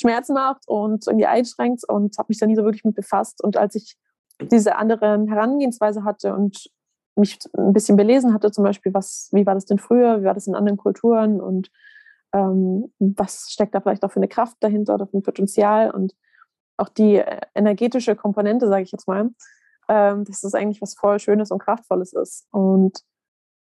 Schmerzen 0.00 0.34
macht 0.34 0.66
und 0.66 1.06
irgendwie 1.06 1.26
einschränkt 1.26 1.82
und 1.88 2.16
habe 2.18 2.26
mich 2.28 2.38
da 2.38 2.46
nie 2.46 2.56
so 2.56 2.64
wirklich 2.64 2.84
mit 2.84 2.94
befasst. 2.94 3.42
Und 3.44 3.56
als 3.56 3.74
ich 3.74 3.96
diese 4.40 4.76
andere 4.76 5.26
Herangehensweise 5.28 6.04
hatte 6.04 6.34
und 6.34 6.70
mich 7.16 7.38
ein 7.56 7.72
bisschen 7.72 7.96
belesen 7.96 8.32
hatte, 8.32 8.50
zum 8.50 8.64
Beispiel, 8.64 8.94
was, 8.94 9.28
wie 9.32 9.44
war 9.44 9.54
das 9.54 9.66
denn 9.66 9.78
früher, 9.78 10.20
wie 10.20 10.24
war 10.24 10.34
das 10.34 10.46
in 10.46 10.54
anderen 10.54 10.78
Kulturen 10.78 11.40
und 11.40 11.70
ähm, 12.32 12.92
was 12.98 13.50
steckt 13.50 13.74
da 13.74 13.80
vielleicht 13.80 14.04
auch 14.04 14.12
für 14.12 14.20
eine 14.20 14.28
Kraft 14.28 14.56
dahinter 14.60 14.94
oder 14.94 15.06
für 15.06 15.18
ein 15.18 15.22
Potenzial 15.22 15.90
und 15.90 16.14
auch 16.80 16.88
die 16.88 17.16
äh, 17.16 17.40
energetische 17.54 18.16
Komponente, 18.16 18.68
sage 18.68 18.82
ich 18.82 18.92
jetzt 18.92 19.06
mal, 19.06 19.30
ähm, 19.88 20.24
dass 20.24 20.40
das 20.40 20.54
eigentlich 20.54 20.82
was 20.82 20.94
voll 20.94 21.18
Schönes 21.18 21.50
und 21.50 21.58
Kraftvolles 21.60 22.12
ist. 22.12 22.46
Und 22.50 23.02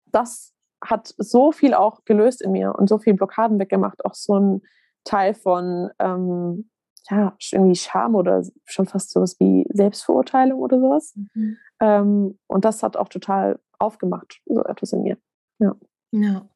das 0.06 0.52
hat 0.82 1.14
so 1.18 1.52
viel 1.52 1.74
auch 1.74 2.04
gelöst 2.04 2.42
in 2.42 2.52
mir 2.52 2.74
und 2.74 2.88
so 2.88 2.98
viel 2.98 3.14
Blockaden 3.14 3.58
weggemacht, 3.58 4.04
auch 4.04 4.14
so 4.14 4.38
ein 4.38 4.62
Teil 5.04 5.34
von 5.34 5.90
ähm, 5.98 6.70
ja, 7.10 7.36
irgendwie 7.52 7.76
Scham 7.76 8.14
oder 8.14 8.42
schon 8.64 8.86
fast 8.86 9.10
sowas 9.10 9.36
wie 9.38 9.66
Selbstverurteilung 9.70 10.58
oder 10.58 10.80
sowas. 10.80 11.14
Mhm. 11.34 11.56
Ähm, 11.80 12.38
und 12.46 12.64
das 12.64 12.82
hat 12.82 12.96
auch 12.96 13.08
total 13.08 13.58
aufgemacht, 13.78 14.40
so 14.46 14.64
etwas 14.64 14.92
in 14.92 15.02
mir. 15.02 15.18
Ja. 15.58 15.76
Ja. 16.12 16.48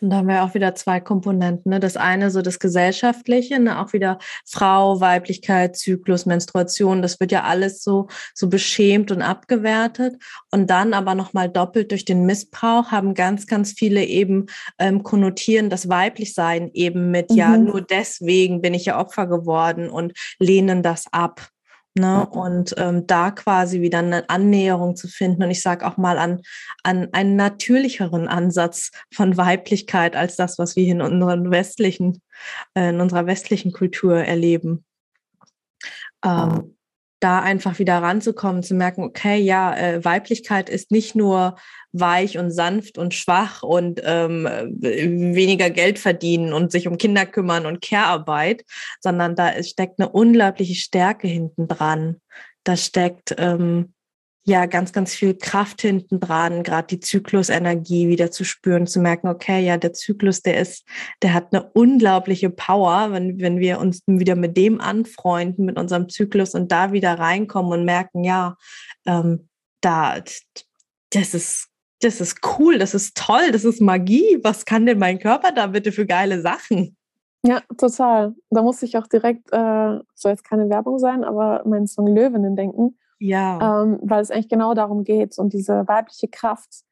Und 0.00 0.10
da 0.10 0.16
haben 0.16 0.28
wir 0.28 0.42
auch 0.42 0.54
wieder 0.54 0.74
zwei 0.74 1.00
Komponenten. 1.00 1.70
Ne? 1.70 1.80
Das 1.80 1.96
eine 1.96 2.30
so 2.30 2.42
das 2.42 2.58
Gesellschaftliche, 2.58 3.58
ne? 3.60 3.80
auch 3.80 3.92
wieder 3.92 4.18
Frau, 4.44 5.00
Weiblichkeit, 5.00 5.76
Zyklus, 5.76 6.26
Menstruation. 6.26 7.02
Das 7.02 7.20
wird 7.20 7.32
ja 7.32 7.44
alles 7.44 7.82
so, 7.82 8.08
so 8.34 8.48
beschämt 8.48 9.10
und 9.10 9.22
abgewertet. 9.22 10.16
Und 10.50 10.68
dann 10.70 10.94
aber 10.94 11.14
nochmal 11.14 11.48
doppelt 11.48 11.90
durch 11.90 12.04
den 12.04 12.26
Missbrauch 12.26 12.90
haben 12.90 13.14
ganz, 13.14 13.46
ganz 13.46 13.72
viele 13.72 14.04
eben 14.04 14.46
ähm, 14.78 15.02
konnotieren 15.02 15.70
das 15.70 15.88
Weiblichsein 15.88 16.70
eben 16.72 17.10
mit, 17.10 17.30
mhm. 17.30 17.36
ja, 17.36 17.56
nur 17.56 17.82
deswegen 17.82 18.60
bin 18.60 18.74
ich 18.74 18.86
ja 18.86 18.98
Opfer 18.98 19.26
geworden 19.26 19.88
und 19.88 20.12
lehnen 20.38 20.82
das 20.82 21.06
ab. 21.12 21.48
Ne? 21.98 22.26
Und 22.26 22.74
ähm, 22.78 23.06
da 23.06 23.30
quasi 23.30 23.80
wieder 23.80 23.98
eine 23.98 24.28
Annäherung 24.30 24.96
zu 24.96 25.08
finden. 25.08 25.42
Und 25.42 25.50
ich 25.50 25.62
sage 25.62 25.86
auch 25.86 25.96
mal 25.96 26.18
an, 26.18 26.42
an 26.84 27.08
einen 27.12 27.36
natürlicheren 27.36 28.28
Ansatz 28.28 28.90
von 29.12 29.36
Weiblichkeit 29.36 30.14
als 30.14 30.36
das, 30.36 30.58
was 30.58 30.76
wir 30.76 30.86
in 30.86 31.02
unseren 31.02 31.50
westlichen, 31.50 32.22
äh, 32.74 32.90
in 32.90 33.00
unserer 33.00 33.26
westlichen 33.26 33.72
Kultur 33.72 34.16
erleben. 34.16 34.84
Ähm, 36.24 36.77
da 37.20 37.40
einfach 37.40 37.78
wieder 37.78 38.02
ranzukommen, 38.02 38.62
zu 38.62 38.74
merken, 38.74 39.02
okay, 39.02 39.38
ja, 39.38 39.76
äh, 39.76 40.04
Weiblichkeit 40.04 40.68
ist 40.68 40.90
nicht 40.90 41.14
nur 41.14 41.56
weich 41.92 42.38
und 42.38 42.50
sanft 42.50 42.98
und 42.98 43.14
schwach 43.14 43.62
und 43.62 44.00
ähm, 44.04 44.44
weniger 44.44 45.70
Geld 45.70 45.98
verdienen 45.98 46.52
und 46.52 46.70
sich 46.70 46.86
um 46.86 46.98
Kinder 46.98 47.26
kümmern 47.26 47.66
und 47.66 47.80
Care-Arbeit, 47.80 48.64
sondern 49.00 49.34
da 49.34 49.62
steckt 49.62 49.98
eine 49.98 50.08
unglaubliche 50.08 50.74
Stärke 50.74 51.26
hinten 51.26 51.66
dran. 51.66 52.20
Da 52.64 52.76
steckt 52.76 53.34
ähm, 53.38 53.94
ja 54.48 54.66
ganz, 54.66 54.92
ganz 54.92 55.14
viel 55.14 55.34
Kraft 55.34 55.82
hinten 55.82 56.20
dran, 56.20 56.62
gerade 56.62 56.88
die 56.88 57.00
Zyklusenergie 57.00 58.08
wieder 58.08 58.30
zu 58.30 58.44
spüren, 58.44 58.86
zu 58.86 58.98
merken, 58.98 59.28
okay, 59.28 59.64
ja, 59.64 59.76
der 59.76 59.92
Zyklus, 59.92 60.42
der 60.42 60.58
ist, 60.60 60.84
der 61.22 61.34
hat 61.34 61.52
eine 61.52 61.70
unglaubliche 61.74 62.50
Power, 62.50 63.12
wenn, 63.12 63.38
wenn 63.40 63.58
wir 63.58 63.78
uns 63.78 64.02
wieder 64.06 64.34
mit 64.34 64.56
dem 64.56 64.80
anfreunden, 64.80 65.66
mit 65.66 65.78
unserem 65.78 66.08
Zyklus 66.08 66.54
und 66.54 66.72
da 66.72 66.92
wieder 66.92 67.18
reinkommen 67.18 67.72
und 67.72 67.84
merken, 67.84 68.24
ja, 68.24 68.56
ähm, 69.06 69.48
da, 69.82 70.16
das 71.10 71.34
ist, 71.34 71.68
das 72.00 72.20
ist 72.20 72.40
cool, 72.58 72.78
das 72.78 72.94
ist 72.94 73.16
toll, 73.16 73.50
das 73.52 73.64
ist 73.64 73.80
Magie. 73.80 74.38
Was 74.42 74.64
kann 74.64 74.86
denn 74.86 74.98
mein 74.98 75.18
Körper 75.18 75.52
da 75.52 75.66
bitte 75.66 75.92
für 75.92 76.06
geile 76.06 76.40
Sachen? 76.40 76.96
Ja, 77.44 77.60
total. 77.76 78.34
Da 78.50 78.62
muss 78.62 78.82
ich 78.82 78.96
auch 78.96 79.06
direkt, 79.06 79.52
äh, 79.52 79.98
soll 80.14 80.32
jetzt 80.32 80.44
keine 80.44 80.68
Werbung 80.70 80.98
sein, 80.98 81.22
aber 81.22 81.62
meinen 81.66 81.86
Song 81.86 82.06
Löwinnen 82.06 82.56
denken 82.56 82.96
ja. 83.18 83.82
Ähm, 83.82 83.98
weil 84.02 84.20
es 84.20 84.30
eigentlich 84.30 84.48
genau 84.48 84.74
darum 84.74 85.04
geht 85.04 85.38
und 85.38 85.52
diese 85.52 85.86
weibliche 85.88 86.28
Kraft, 86.28 86.84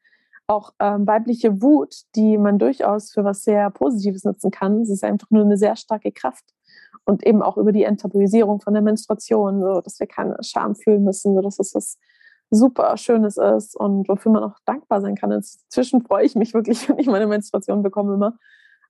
auch 0.47 0.73
ähm, 0.79 1.07
weibliche 1.07 1.61
Wut, 1.61 2.03
die 2.15 2.39
man 2.39 2.59
durchaus 2.59 3.11
für 3.11 3.25
was 3.25 3.43
sehr 3.43 3.71
Positives 3.71 4.25
nutzen 4.25 4.51
kann. 4.51 4.83
Es 4.83 4.91
ist 4.91 5.05
einfach 5.05 5.31
nur 5.31 5.45
eine 5.45 5.57
sehr 5.57 5.77
starke 5.77 6.13
Kraft. 6.13 6.45
Und 7.05 7.25
eben 7.25 7.43
auch 7.43 7.57
über 7.57 7.71
die 7.71 7.85
Enttabuisierung 7.85 8.61
von 8.61 8.73
der 8.75 8.83
Menstruation, 8.83 9.61
so 9.61 9.81
dass 9.81 10.01
wir 10.01 10.09
keine 10.09 10.37
Scham 10.43 10.75
fühlen 10.75 11.05
müssen, 11.05 11.35
so 11.35 11.41
dass 11.41 11.59
es 11.61 11.75
was 11.75 11.99
super 12.51 12.97
Schönes 12.97 13.37
ist 13.37 13.77
und 13.77 14.09
wofür 14.09 14.33
man 14.33 14.45
auch 14.45 14.59
dankbar 14.65 15.01
sein 15.01 15.15
kann. 15.15 15.31
Inzwischen 15.31 16.03
freue 16.03 16.25
ich 16.25 16.35
mich 16.35 16.55
wirklich, 16.55 16.89
wenn 16.89 16.99
ich 16.99 17.07
meine 17.07 17.27
Menstruation 17.27 17.83
bekomme 17.83 18.15
immer. 18.15 18.39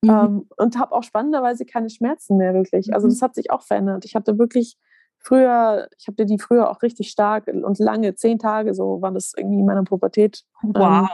Mhm. 0.02 0.10
Ähm, 0.10 0.48
und 0.56 0.78
habe 0.78 0.94
auch 0.94 1.02
spannenderweise 1.02 1.64
keine 1.64 1.90
Schmerzen 1.90 2.36
mehr 2.36 2.54
wirklich. 2.54 2.94
Also 2.94 3.06
mhm. 3.06 3.12
das 3.12 3.22
hat 3.22 3.34
sich 3.34 3.50
auch 3.50 3.62
verändert. 3.62 4.04
Ich 4.04 4.14
hatte 4.14 4.38
wirklich 4.38 4.78
früher, 5.26 5.88
ich 5.98 6.06
habe 6.06 6.24
die 6.24 6.38
früher 6.38 6.70
auch 6.70 6.82
richtig 6.82 7.10
stark 7.10 7.48
und 7.48 7.78
lange, 7.78 8.14
zehn 8.14 8.38
Tage 8.38 8.74
so 8.74 9.02
waren 9.02 9.14
das 9.14 9.32
irgendwie 9.36 9.58
in 9.58 9.66
meiner 9.66 9.82
Pubertät. 9.82 10.44
Ähm, 10.62 10.72
wow. 10.74 11.10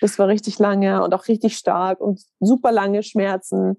das 0.00 0.18
war 0.18 0.28
richtig 0.28 0.58
lange 0.58 1.02
und 1.04 1.14
auch 1.14 1.28
richtig 1.28 1.56
stark 1.56 2.00
und 2.00 2.22
super 2.40 2.72
lange 2.72 3.02
Schmerzen. 3.02 3.76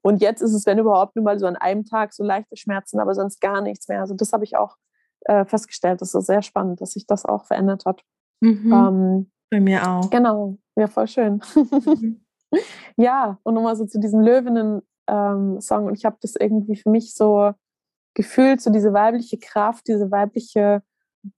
Und 0.00 0.20
jetzt 0.20 0.42
ist 0.42 0.54
es, 0.54 0.66
wenn 0.66 0.78
überhaupt, 0.78 1.14
nur 1.14 1.24
mal 1.24 1.38
so 1.38 1.46
an 1.46 1.56
einem 1.56 1.84
Tag 1.84 2.12
so 2.12 2.24
leichte 2.24 2.56
Schmerzen, 2.56 2.98
aber 2.98 3.14
sonst 3.14 3.40
gar 3.40 3.60
nichts 3.60 3.88
mehr. 3.88 4.00
Also 4.00 4.14
das 4.14 4.32
habe 4.32 4.44
ich 4.44 4.56
auch 4.56 4.76
äh, 5.20 5.44
festgestellt. 5.44 6.00
Das 6.00 6.14
ist 6.14 6.26
sehr 6.26 6.42
spannend, 6.42 6.80
dass 6.80 6.92
sich 6.92 7.06
das 7.06 7.24
auch 7.24 7.44
verändert 7.44 7.84
hat. 7.86 8.02
Mhm. 8.40 8.72
Ähm, 8.72 9.30
Bei 9.50 9.60
mir 9.60 9.88
auch. 9.88 10.10
Genau, 10.10 10.56
ja, 10.76 10.88
voll 10.88 11.06
schön. 11.06 11.40
Mhm. 11.54 12.24
ja, 12.96 13.38
und 13.44 13.54
nochmal 13.54 13.76
so 13.76 13.86
zu 13.86 14.00
diesem 14.00 14.20
Löwinnen-Song. 14.20 15.80
Ähm, 15.80 15.86
und 15.86 15.94
ich 15.94 16.04
habe 16.04 16.16
das 16.20 16.34
irgendwie 16.34 16.76
für 16.76 16.90
mich 16.90 17.14
so 17.14 17.52
gefühlt, 18.14 18.60
so 18.60 18.70
diese 18.70 18.92
weibliche 18.92 19.38
Kraft, 19.38 19.88
diese 19.88 20.10
weibliche 20.10 20.82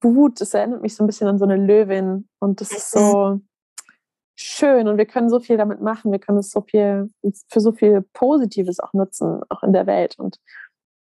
Wut, 0.01 0.41
das 0.41 0.55
erinnert 0.55 0.83
mich 0.83 0.97
so 0.97 1.05
ein 1.05 1.07
bisschen 1.07 1.29
an 1.29 1.39
so 1.39 1.45
eine 1.45 1.57
Löwin. 1.57 2.29
Und 2.39 2.61
das 2.61 2.73
ist 2.73 2.91
so, 2.91 3.41
schön 4.37 4.89
und 4.89 4.99
wir 4.99 5.07
können 5.07 5.29
so 5.29 5.41
viel 5.41 5.57
damit 5.57 5.81
machen. 5.81 6.13
Wir 6.13 6.19
können 6.19 6.39
es 6.39 6.51
so 6.51 6.61
viel 6.61 7.11
für 7.49 7.61
so 7.61 7.73
viel 7.73 8.03
Positives 8.13 8.81
auch 8.81 8.93
nutzen, 8.93 9.41
auch 9.49 9.63
in 9.63 9.73
der 9.73 9.87
Welt. 9.87 10.19
Und 10.19 10.39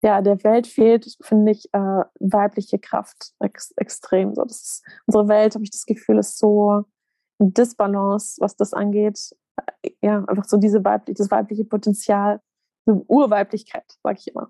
ja, 0.04 0.22
der 0.22 0.44
Welt 0.44 0.68
fehlt, 0.68 1.16
finde 1.22 1.52
ich, 1.52 1.74
äh, 1.74 2.04
weibliche 2.20 2.80
Kraft 2.80 3.34
ex 3.40 3.72
extrem. 3.78 4.36
So, 4.36 4.44
ist, 4.44 4.84
unsere 5.06 5.28
Welt, 5.30 5.56
habe 5.56 5.64
ich 5.64 5.72
das 5.72 5.86
Gefühl, 5.86 6.18
ist 6.18 6.38
so 6.38 6.84
in 7.40 7.54
Disbalance, 7.54 8.38
was 8.42 8.56
das 8.56 8.74
angeht. 8.74 9.32
Äh, 9.84 9.92
ja, 10.02 10.24
einfach 10.26 10.46
so 10.46 10.58
diese 10.58 10.84
weibliche, 10.84 11.18
das 11.18 11.32
weibliche 11.32 11.64
Potenzial, 11.64 12.42
so 12.86 13.06
Urweiblichkeit, 13.08 13.86
sage 14.04 14.20
ich 14.20 14.28
immer. 14.28 14.50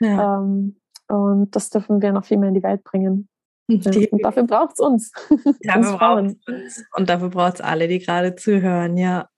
Ja. 0.00 0.38
Ähm, 0.38 0.80
und 1.08 1.54
das 1.54 1.70
dürfen 1.70 2.00
wir 2.00 2.12
noch 2.12 2.24
viel 2.24 2.38
mehr 2.38 2.48
in 2.48 2.54
die 2.54 2.62
Welt 2.62 2.82
bringen. 2.84 3.28
Die, 3.66 4.08
und 4.08 4.22
dafür 4.22 4.42
braucht 4.42 4.74
es 4.74 4.80
uns. 4.80 5.12
Dafür 5.62 5.96
braucht 5.96 6.22
uns. 6.22 6.84
Und 6.94 7.08
dafür 7.08 7.30
braucht 7.30 7.54
es 7.54 7.60
alle, 7.62 7.88
die 7.88 7.98
gerade 7.98 8.34
zuhören, 8.34 8.98
ja. 8.98 9.30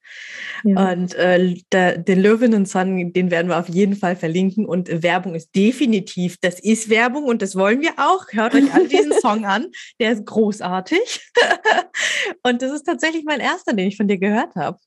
ja. 0.64 0.92
Und 0.92 1.14
äh, 1.14 1.54
der, 1.70 1.98
den 1.98 2.22
Löwinnen-Song, 2.22 3.12
den 3.12 3.30
werden 3.30 3.48
wir 3.48 3.58
auf 3.58 3.68
jeden 3.68 3.94
Fall 3.94 4.16
verlinken. 4.16 4.66
Und 4.66 5.02
Werbung 5.02 5.36
ist 5.36 5.54
definitiv, 5.54 6.38
das 6.40 6.58
ist 6.58 6.90
Werbung 6.90 7.24
und 7.24 7.40
das 7.40 7.54
wollen 7.54 7.80
wir 7.82 7.92
auch. 7.98 8.24
Hört 8.32 8.54
euch 8.54 8.74
alle 8.74 8.88
diesen 8.88 9.12
Song 9.20 9.44
an. 9.44 9.68
Der 10.00 10.12
ist 10.12 10.26
großartig. 10.26 11.30
und 12.42 12.62
das 12.62 12.72
ist 12.72 12.82
tatsächlich 12.82 13.24
mein 13.24 13.40
erster, 13.40 13.74
den 13.74 13.86
ich 13.86 13.96
von 13.96 14.08
dir 14.08 14.18
gehört 14.18 14.56
habe. 14.56 14.78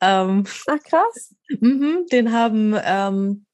Ähm, 0.00 0.44
Ach, 0.66 0.82
krass. 0.82 1.34
Mhm, 1.60 2.06
den 2.10 2.32
haben 2.32 2.74
ähm, 2.84 3.46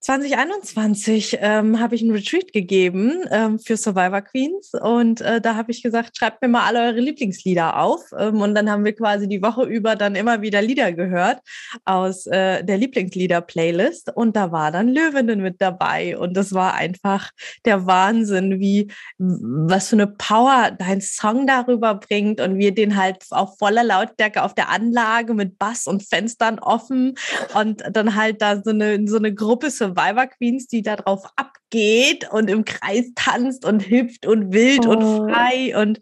2021 0.00 1.38
ähm, 1.42 1.78
habe 1.78 1.94
ich 1.94 2.00
ein 2.00 2.10
Retreat 2.10 2.54
gegeben 2.54 3.22
ähm, 3.30 3.58
für 3.58 3.76
Survivor 3.76 4.22
Queens. 4.22 4.72
Und 4.72 5.20
äh, 5.20 5.42
da 5.42 5.56
habe 5.56 5.70
ich 5.72 5.82
gesagt, 5.82 6.16
schreibt 6.16 6.40
mir 6.40 6.48
mal 6.48 6.64
alle 6.66 6.80
eure 6.80 7.00
Lieblingslieder 7.00 7.78
auf. 7.78 8.00
Ähm, 8.18 8.40
und 8.40 8.54
dann 8.54 8.70
haben 8.70 8.86
wir 8.86 8.94
quasi 8.94 9.28
die 9.28 9.42
Woche 9.42 9.64
über 9.64 9.96
dann 9.96 10.14
immer 10.14 10.40
wieder 10.40 10.62
Lieder 10.62 10.92
gehört 10.92 11.40
aus 11.84 12.26
äh, 12.26 12.64
der 12.64 12.78
Lieblingslieder-Playlist. 12.78 14.10
Und 14.14 14.36
da 14.36 14.50
war 14.52 14.72
dann 14.72 14.88
Löwinnen 14.88 15.42
mit 15.42 15.60
dabei. 15.60 16.16
Und 16.16 16.34
das 16.34 16.54
war 16.54 16.74
einfach 16.74 17.30
der 17.66 17.86
Wahnsinn, 17.86 18.58
wie 18.58 18.90
was 19.18 19.90
für 19.90 19.96
eine 19.96 20.06
Power 20.06 20.70
dein 20.78 21.02
Song 21.02 21.46
darüber 21.46 21.94
bringt. 21.96 22.40
Und 22.40 22.56
wir 22.56 22.74
den 22.74 22.96
halt 22.96 23.26
auf 23.28 23.58
voller 23.58 23.84
Lautstärke 23.84 24.44
auf 24.44 24.54
der 24.54 24.70
Anlage 24.70 25.34
mit 25.34 25.58
Bass 25.58 25.86
und 25.86 26.08
Fenstern 26.08 26.58
offen. 26.58 27.16
Und 27.54 27.82
dann 27.92 28.16
halt 28.16 28.40
da 28.40 28.62
so 28.62 28.70
eine 28.70 29.06
so 29.06 29.18
eine 29.18 29.34
Gruppe 29.34 29.70
so 29.70 29.89
Survivor 29.90 30.26
Queens, 30.26 30.66
die 30.66 30.82
da 30.82 30.96
drauf 30.96 31.24
abgeht 31.36 32.30
und 32.32 32.48
im 32.48 32.64
Kreis 32.64 33.10
tanzt 33.14 33.64
und 33.64 33.88
hüpft 33.88 34.26
und 34.26 34.52
wild 34.52 34.86
oh. 34.86 34.90
und 34.90 35.30
frei 35.30 35.76
und 35.76 36.00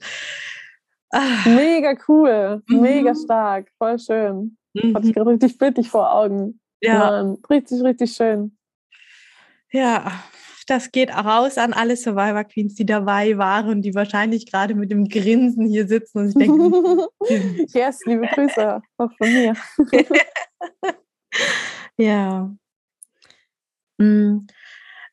ah. 1.10 1.46
mega 1.46 1.94
cool, 2.08 2.62
mhm. 2.68 2.80
mega 2.80 3.14
stark, 3.14 3.70
voll 3.78 3.98
schön. 3.98 4.56
Mhm. 4.74 4.94
Hatte 4.94 5.08
ich 5.08 5.14
gerade 5.14 5.30
richtig 5.30 5.58
bildlich 5.58 5.88
vor 5.88 6.12
Augen. 6.12 6.60
Ja. 6.80 6.98
Mann, 6.98 7.38
richtig, 7.50 7.82
richtig 7.82 8.12
schön. 8.12 8.56
Ja, 9.70 10.12
das 10.66 10.92
geht 10.92 11.10
raus 11.10 11.58
an 11.58 11.72
alle 11.72 11.96
Survivor 11.96 12.44
Queens, 12.44 12.74
die 12.74 12.86
dabei 12.86 13.38
waren 13.38 13.68
und 13.68 13.82
die 13.82 13.94
wahrscheinlich 13.94 14.50
gerade 14.50 14.74
mit 14.74 14.90
dem 14.90 15.08
Grinsen 15.08 15.66
hier 15.66 15.88
sitzen 15.88 16.18
und 16.18 16.28
ich 16.28 16.34
denke, 16.34 17.08
yes, 17.72 18.00
liebe 18.04 18.26
Grüße 18.26 18.80
auch 18.98 19.10
von 19.16 19.32
mir. 19.32 19.54
ja. 21.98 22.50
Mm, 23.98 24.46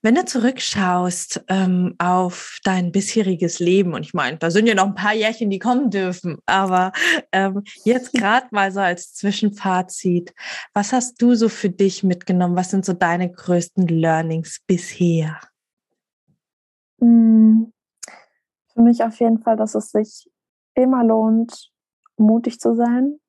wenn 0.05 0.13
du 0.13 0.23
zurückschaust 0.23 1.43
ähm, 1.47 1.95
auf 1.97 2.59
dein 2.63 2.91
bisheriges 2.91 3.59
Leben, 3.59 3.95
und 3.95 4.03
ich 4.03 4.13
meine, 4.13 4.37
da 4.37 4.51
sind 4.51 4.67
ja 4.67 4.75
noch 4.75 4.85
ein 4.85 4.93
paar 4.93 5.15
Jährchen, 5.15 5.49
die 5.49 5.57
kommen 5.57 5.89
dürfen, 5.89 6.37
aber 6.45 6.91
ähm, 7.31 7.63
jetzt 7.85 8.13
gerade 8.13 8.45
mal 8.51 8.71
so 8.71 8.81
als 8.81 9.15
Zwischenfazit, 9.15 10.35
was 10.75 10.93
hast 10.93 11.19
du 11.21 11.33
so 11.33 11.49
für 11.49 11.71
dich 11.71 12.03
mitgenommen? 12.03 12.55
Was 12.55 12.69
sind 12.69 12.85
so 12.85 12.93
deine 12.93 13.31
größten 13.31 13.87
Learnings 13.87 14.61
bisher? 14.67 15.39
Mm, 16.99 17.63
für 18.73 18.81
mich 18.81 19.03
auf 19.03 19.19
jeden 19.19 19.39
Fall, 19.39 19.57
dass 19.57 19.73
es 19.73 19.89
sich 19.89 20.29
immer 20.75 21.03
lohnt, 21.03 21.71
mutig 22.17 22.59
zu 22.59 22.75
sein, 22.75 23.19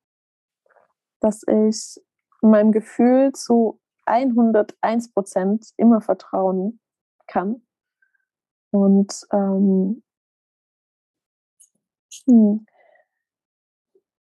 dass 1.21 1.41
ich 1.49 2.03
meinem 2.43 2.71
Gefühl 2.71 3.33
zu 3.33 3.81
101 4.07 5.13
Prozent 5.13 5.71
immer 5.77 6.01
vertrauen 6.01 6.81
kann. 7.27 7.63
Und 8.73 9.27
ähm, 9.33 10.03
hm, 12.27 12.67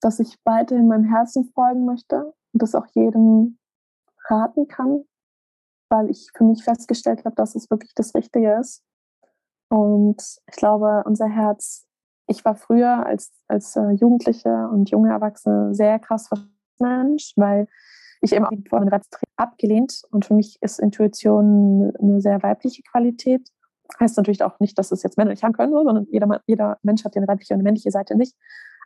dass 0.01 0.21
ich 0.21 0.39
weiterhin 0.45 0.89
meinem 0.89 1.05
Herzen 1.05 1.51
folgen 1.55 1.85
möchte 1.85 2.35
und 2.53 2.63
das 2.63 2.75
auch 2.75 2.87
jedem 2.95 3.59
raten 4.29 4.69
kann, 4.69 5.05
weil 5.89 6.11
ich 6.11 6.31
für 6.37 6.45
mich 6.45 6.65
festgestellt 6.65 7.25
habe, 7.25 7.37
dass 7.37 7.55
es 7.55 7.71
wirklich 7.71 7.95
das 7.95 8.15
Richtige 8.15 8.59
ist. 8.59 8.85
Und 9.69 10.23
ich 10.47 10.57
glaube, 10.57 11.03
unser 11.07 11.29
Herz, 11.29 11.87
ich 12.29 12.45
war 12.45 12.57
früher 12.57 13.07
als, 13.07 13.33
als 13.49 13.77
äh, 13.77 13.91
Jugendliche 13.91 14.69
und 14.69 14.91
junge 14.91 15.11
Erwachsene 15.11 15.75
sehr 15.75 15.99
krass 15.99 16.29
Mensch, 16.79 17.33
weil 17.37 17.69
ich 18.27 18.35
eben 18.35 18.65
vor 18.69 18.81
einem 18.81 18.91
abgelehnt 19.37 20.03
und 20.11 20.25
für 20.25 20.35
mich 20.35 20.59
ist 20.61 20.79
Intuition 20.79 21.93
eine 22.01 22.21
sehr 22.21 22.43
weibliche 22.43 22.83
Qualität. 22.83 23.49
Heißt 24.01 24.17
natürlich 24.17 24.43
auch 24.43 24.59
nicht, 24.61 24.79
dass 24.79 24.93
es 24.93 25.03
jetzt 25.03 25.17
Männer 25.17 25.31
nicht 25.31 25.43
haben 25.43 25.53
können, 25.53 25.73
sondern 25.73 26.07
jeder, 26.11 26.41
jeder 26.47 26.79
Mensch 26.83 27.05
hat 27.05 27.15
ja 27.15 27.21
eine 27.21 27.29
weibliche 27.29 27.55
und 27.55 27.61
eine 27.61 27.65
männliche 27.65 27.91
Seite 27.91 28.17
nicht. 28.17 28.35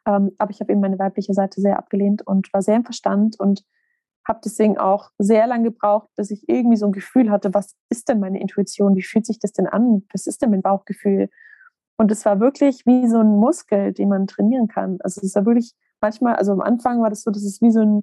Ähm, 0.07 0.33
aber 0.39 0.51
ich 0.51 0.61
habe 0.61 0.73
eben 0.73 0.81
meine 0.81 0.99
weibliche 0.99 1.35
Seite 1.35 1.61
sehr 1.61 1.79
abgelehnt 1.79 2.27
und 2.27 2.53
war 2.53 2.63
sehr 2.63 2.77
im 2.77 2.85
Verstand 2.85 3.39
und 3.39 3.65
habe 4.27 4.41
deswegen 4.45 4.79
auch 4.79 5.11
sehr 5.19 5.47
lange 5.47 5.65
gebraucht, 5.65 6.09
bis 6.17 6.31
ich 6.31 6.49
irgendwie 6.49 6.77
so 6.77 6.87
ein 6.87 6.93
Gefühl 6.93 7.31
hatte, 7.31 7.53
was 7.55 7.75
ist 7.89 8.09
denn 8.09 8.21
meine 8.21 8.41
Intuition? 8.41 8.95
Wie 8.95 9.03
fühlt 9.03 9.27
sich 9.27 9.39
das 9.39 9.53
denn 9.53 9.67
an? 9.67 10.05
Was 10.13 10.27
ist 10.27 10.43
denn 10.43 10.51
mein 10.51 10.63
Bauchgefühl? 10.63 11.31
Und 11.97 12.11
es 12.11 12.25
war 12.25 12.41
wirklich 12.41 12.87
wie 12.87 13.09
so 13.09 13.19
ein 13.19 13.37
Muskel, 13.37 13.93
den 13.93 14.09
man 14.09 14.27
trainieren 14.27 14.69
kann. 14.69 14.99
Also 15.01 15.21
es 15.23 15.35
war 15.35 15.47
wirklich 15.47 15.75
manchmal, 16.01 16.37
also 16.37 16.53
am 16.53 16.61
Anfang 16.61 17.03
war 17.03 17.11
das 17.11 17.23
so, 17.23 17.31
dass 17.31 17.45
es 17.45 17.61
wie 17.61 17.71
so 17.71 17.81
ein 17.81 18.03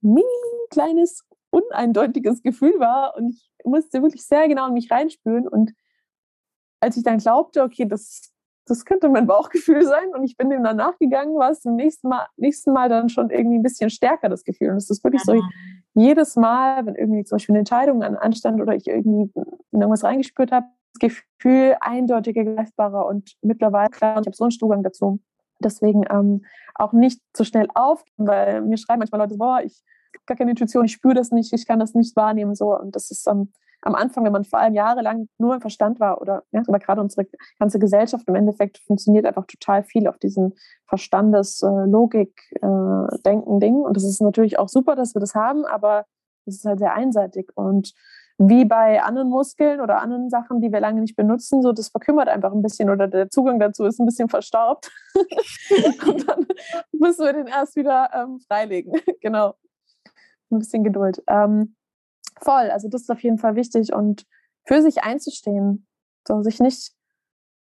mini 0.00 0.24
kleines, 0.70 1.24
uneindeutiges 1.50 2.42
Gefühl 2.42 2.78
war. 2.78 3.16
Und 3.16 3.30
ich 3.30 3.50
musste 3.64 4.02
wirklich 4.02 4.24
sehr 4.26 4.48
genau 4.48 4.66
in 4.68 4.74
mich 4.74 4.90
reinspüren. 4.90 5.48
Und 5.48 5.72
als 6.80 6.96
ich 6.96 7.02
dann 7.02 7.18
glaubte, 7.18 7.62
okay, 7.62 7.86
das, 7.86 8.32
das 8.66 8.84
könnte 8.84 9.08
mein 9.08 9.26
Bauchgefühl 9.28 9.84
sein 9.84 10.14
und 10.14 10.24
ich 10.24 10.36
bin 10.36 10.50
dem 10.50 10.62
dann 10.62 10.76
nachgegangen, 10.76 11.36
war 11.36 11.50
es 11.50 11.64
im 11.64 11.76
nächsten 11.76 12.08
Mal, 12.08 12.26
nächsten 12.36 12.72
Mal 12.72 12.88
dann 12.88 13.08
schon 13.08 13.30
irgendwie 13.30 13.58
ein 13.58 13.62
bisschen 13.62 13.90
stärker, 13.90 14.28
das 14.28 14.44
Gefühl. 14.44 14.70
Und 14.70 14.76
es 14.76 14.90
ist 14.90 15.02
wirklich 15.04 15.22
so, 15.22 15.40
jedes 15.94 16.36
Mal, 16.36 16.84
wenn 16.84 16.94
irgendwie 16.94 17.24
zum 17.24 17.36
Beispiel 17.36 17.54
eine 17.54 17.60
Entscheidung 17.60 18.02
anstand 18.02 18.60
oder 18.60 18.74
ich 18.74 18.86
irgendwie 18.86 19.32
in 19.72 19.80
irgendwas 19.80 20.04
reingespürt 20.04 20.52
habe, 20.52 20.66
das 20.92 21.10
Gefühl 21.38 21.76
eindeutiger, 21.80 22.44
greifbarer 22.44 23.06
und 23.06 23.34
mittlerweile, 23.40 23.88
klar, 23.88 24.20
ich 24.20 24.26
habe 24.26 24.36
so 24.36 24.44
einen 24.44 24.50
Zugang 24.50 24.82
dazu. 24.82 25.20
Deswegen 25.58 26.04
ähm, 26.10 26.44
auch 26.74 26.92
nicht 26.92 27.22
so 27.34 27.44
schnell 27.44 27.68
auf, 27.74 28.04
weil 28.18 28.60
mir 28.60 28.76
schreiben 28.76 28.98
manchmal 28.98 29.22
Leute, 29.22 29.38
boah, 29.38 29.62
ich 29.64 29.82
gar 30.26 30.36
keine 30.36 30.50
Intuition, 30.50 30.84
ich 30.84 30.92
spüre 30.92 31.14
das 31.14 31.30
nicht, 31.30 31.52
ich 31.52 31.66
kann 31.66 31.78
das 31.78 31.94
nicht 31.94 32.16
wahrnehmen. 32.16 32.54
So. 32.54 32.78
Und 32.78 32.96
das 32.96 33.10
ist 33.10 33.26
ähm, 33.26 33.52
am 33.82 33.94
Anfang, 33.94 34.24
wenn 34.24 34.32
man 34.32 34.44
vor 34.44 34.58
allem 34.58 34.74
jahrelang 34.74 35.28
nur 35.38 35.54
im 35.54 35.60
Verstand 35.60 36.00
war 36.00 36.20
oder, 36.20 36.42
ja, 36.50 36.62
oder 36.66 36.78
gerade 36.78 37.00
unsere 37.00 37.26
ganze 37.58 37.78
Gesellschaft 37.78 38.26
im 38.28 38.34
Endeffekt 38.34 38.78
funktioniert 38.78 39.26
einfach 39.26 39.46
total 39.46 39.84
viel 39.84 40.08
auf 40.08 40.18
diesen 40.18 40.54
Verstandes, 40.86 41.62
äh, 41.62 41.66
äh. 41.68 41.86
Und 42.62 43.96
das 43.96 44.04
ist 44.04 44.20
natürlich 44.20 44.58
auch 44.58 44.68
super, 44.68 44.96
dass 44.96 45.14
wir 45.14 45.20
das 45.20 45.34
haben, 45.34 45.64
aber 45.64 46.04
es 46.46 46.56
ist 46.56 46.64
halt 46.64 46.78
sehr 46.78 46.94
einseitig. 46.94 47.50
Und 47.54 47.92
wie 48.38 48.64
bei 48.66 49.02
anderen 49.02 49.30
Muskeln 49.30 49.80
oder 49.80 50.02
anderen 50.02 50.28
Sachen, 50.28 50.60
die 50.60 50.70
wir 50.70 50.80
lange 50.80 51.00
nicht 51.00 51.16
benutzen, 51.16 51.62
so 51.62 51.72
das 51.72 51.88
verkümmert 51.88 52.28
einfach 52.28 52.52
ein 52.52 52.62
bisschen 52.62 52.90
oder 52.90 53.08
der 53.08 53.30
Zugang 53.30 53.58
dazu 53.58 53.84
ist 53.84 53.98
ein 53.98 54.06
bisschen 54.06 54.28
verstaubt. 54.28 54.90
und 56.06 56.28
dann 56.28 56.46
müssen 56.92 57.24
wir 57.24 57.32
den 57.32 57.46
erst 57.46 57.76
wieder 57.76 58.10
ähm, 58.12 58.40
freilegen. 58.40 58.92
genau 59.20 59.54
ein 60.50 60.58
bisschen 60.58 60.84
Geduld. 60.84 61.22
Ähm, 61.26 61.76
voll, 62.40 62.70
also 62.70 62.88
das 62.88 63.02
ist 63.02 63.10
auf 63.10 63.22
jeden 63.22 63.38
Fall 63.38 63.56
wichtig 63.56 63.92
und 63.92 64.26
für 64.64 64.82
sich 64.82 65.02
einzustehen, 65.02 65.86
so 66.26 66.42
sich 66.42 66.60
nicht 66.60 66.92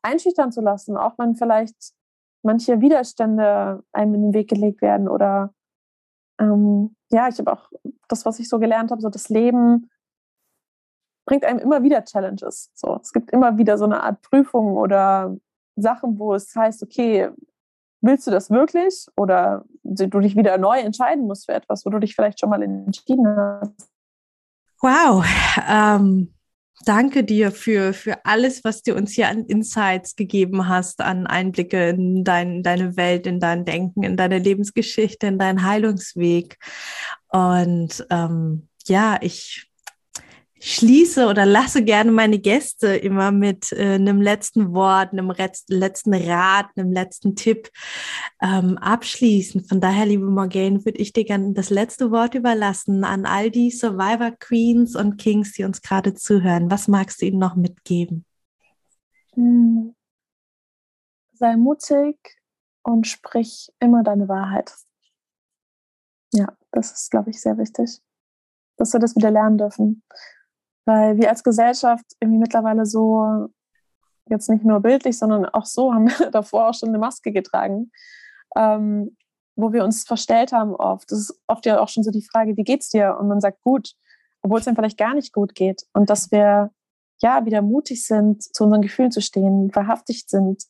einschüchtern 0.02 0.52
zu 0.52 0.62
lassen, 0.62 0.98
auch 0.98 1.18
wenn 1.18 1.36
vielleicht 1.36 1.94
manche 2.44 2.82
Widerstände 2.82 3.84
einem 3.92 4.16
in 4.16 4.22
den 4.22 4.34
Weg 4.34 4.50
gelegt 4.50 4.82
werden 4.82 5.08
oder 5.08 5.54
ähm, 6.40 6.96
ja, 7.12 7.28
ich 7.28 7.40
habe 7.40 7.52
auch 7.54 7.72
das, 8.08 8.26
was 8.26 8.40
ich 8.40 8.50
so 8.50 8.60
gelernt 8.60 8.92
habe, 8.92 9.02
so 9.02 9.10
das 9.10 9.30
Leben 9.30 9.90
bringt 11.26 11.44
einem 11.44 11.60
immer 11.60 11.82
wieder 11.82 12.04
Challenges. 12.04 12.72
So, 12.76 13.00
es 13.02 13.12
gibt 13.12 13.32
immer 13.32 13.58
wieder 13.58 13.78
so 13.78 13.86
eine 13.86 14.04
Art 14.04 14.22
Prüfung 14.22 14.78
oder 14.78 15.36
Sachen, 15.76 16.20
wo 16.20 16.34
es 16.34 16.56
heißt, 16.56 16.84
okay, 16.84 17.32
willst 18.06 18.28
du 18.28 18.32
das 18.32 18.50
wirklich? 18.50 19.08
Oder 19.16 19.66
du 19.84 20.20
dich 20.20 20.36
wieder 20.36 20.58
neu 20.58 20.80
entscheiden 20.80 21.28
musst 21.28 21.46
für 21.46 21.54
etwas, 21.54 21.86
wo 21.86 21.90
du 21.90 22.00
dich 22.00 22.16
vielleicht 22.16 22.40
schon 22.40 22.50
mal 22.50 22.62
entschieden 22.62 23.28
hast. 23.28 23.90
Wow. 24.82 25.26
Ähm, 25.70 26.34
danke 26.86 27.24
dir 27.24 27.52
für, 27.52 27.94
für 27.94 28.24
alles, 28.26 28.64
was 28.64 28.84
du 28.84 28.96
uns 28.96 29.14
hier 29.14 29.30
an 29.30 29.46
Insights 29.46 30.16
gegeben 30.16 30.68
hast, 30.68 31.02
an 31.02 31.28
Einblicke 31.28 31.90
in 31.90 32.24
dein, 32.24 32.62
deine 32.62 32.98
Welt, 32.98 33.28
in 33.28 33.40
dein 33.40 33.66
Denken, 33.66 34.04
in 34.04 34.18
deine 34.18 34.40
Lebensgeschichte, 34.40 35.28
in 35.28 35.40
deinen 35.40 35.64
Heilungsweg. 35.64 36.58
Und 37.30 38.06
ähm, 38.10 38.68
ja, 38.88 39.18
ich 39.22 39.72
schließe 40.66 41.28
oder 41.28 41.46
lasse 41.46 41.84
gerne 41.84 42.12
meine 42.12 42.40
Gäste 42.40 42.96
immer 42.96 43.32
mit 43.32 43.72
äh, 43.72 43.96
einem 43.96 44.20
letzten 44.20 44.74
Wort, 44.74 45.12
einem 45.12 45.32
letzten 45.68 46.14
Rat, 46.16 46.70
einem 46.76 46.92
letzten 46.92 47.36
Tipp 47.36 47.70
ähm, 48.42 48.76
abschließen. 48.80 49.64
Von 49.66 49.80
daher, 49.80 50.08
liebe 50.08 50.26
Morgane, 50.26 50.84
würde 50.84 50.98
ich 50.98 51.14
dir 51.14 51.24
gerne 51.24 51.54
das 51.54 51.70
letzte 51.70 52.10
Wort 52.10 52.34
überlassen 52.34 53.04
an 53.04 53.28
all 53.28 53.52
die 53.52 53.70
Survivor 53.70 54.32
Queens 54.32 54.96
und 54.96 55.18
Kings, 55.18 55.54
die 55.54 55.66
uns 55.66 55.84
gerade 55.84 56.16
zuhören. 56.16 56.72
Was 56.72 56.88
magst 56.88 57.22
du 57.22 57.28
ihnen 57.28 57.40
noch 57.40 57.56
mitgeben? 57.56 58.26
Hm. 59.34 59.96
Sei 61.34 61.58
mutig 61.58 62.18
und 62.82 63.06
sprich 63.06 63.72
immer 63.80 64.02
deine 64.02 64.28
Wahrheit. 64.28 64.74
Ja, 66.34 66.58
das 66.72 66.92
ist, 66.92 67.12
glaube 67.12 67.30
ich, 67.30 67.40
sehr 67.40 67.60
wichtig, 67.60 68.02
dass 68.78 68.94
wir 68.94 69.00
das 69.00 69.16
wieder 69.16 69.30
lernen 69.30 69.60
dürfen. 69.60 70.02
Weil 70.86 71.18
wir 71.18 71.30
als 71.30 71.44
Gesellschaft 71.44 72.06
irgendwie 72.20 72.40
mittlerweile 72.40 72.86
so, 72.86 73.50
jetzt 74.30 74.50
nicht 74.50 74.64
nur 74.64 74.80
bildlich, 74.80 75.18
sondern 75.18 75.46
auch 75.46 75.66
so, 75.66 75.94
haben 75.94 76.08
wir 76.08 76.30
davor 76.32 76.70
auch 76.70 76.74
schon 76.74 76.90
eine 76.90 77.00
Maske 77.00 77.32
getragen, 77.32 77.92
ähm, 78.56 79.16
wo 79.56 79.74
wir 79.74 79.84
uns 79.84 80.04
verstellt 80.04 80.52
haben 80.52 80.76
oft. 80.76 81.12
Das 81.12 81.20
ist 81.20 81.42
oft 81.48 81.66
ja 81.66 81.80
auch 81.80 81.90
schon 81.90 82.04
so 82.04 82.12
die 82.12 82.26
Frage, 82.26 82.58
wie 82.58 82.64
geht's 82.64 82.90
dir? 82.90 83.18
Und 83.20 83.28
man 83.28 83.42
sagt 83.42 83.62
gut, 83.62 83.94
obwohl 84.42 84.60
es 84.60 84.66
dann 84.66 84.76
vielleicht 84.76 84.98
gar 84.98 85.14
nicht 85.14 85.34
gut 85.34 85.56
geht. 85.56 85.86
Und 85.94 86.10
dass 86.10 86.32
wir 86.32 86.72
ja 87.22 87.46
wieder 87.46 87.62
mutig 87.62 88.06
sind, 88.06 88.44
zu 88.44 88.66
unseren 88.66 88.82
Gefühlen 88.82 89.12
zu 89.12 89.22
stehen, 89.22 89.74
wahrhaftig 89.74 90.26
sind. 90.28 90.64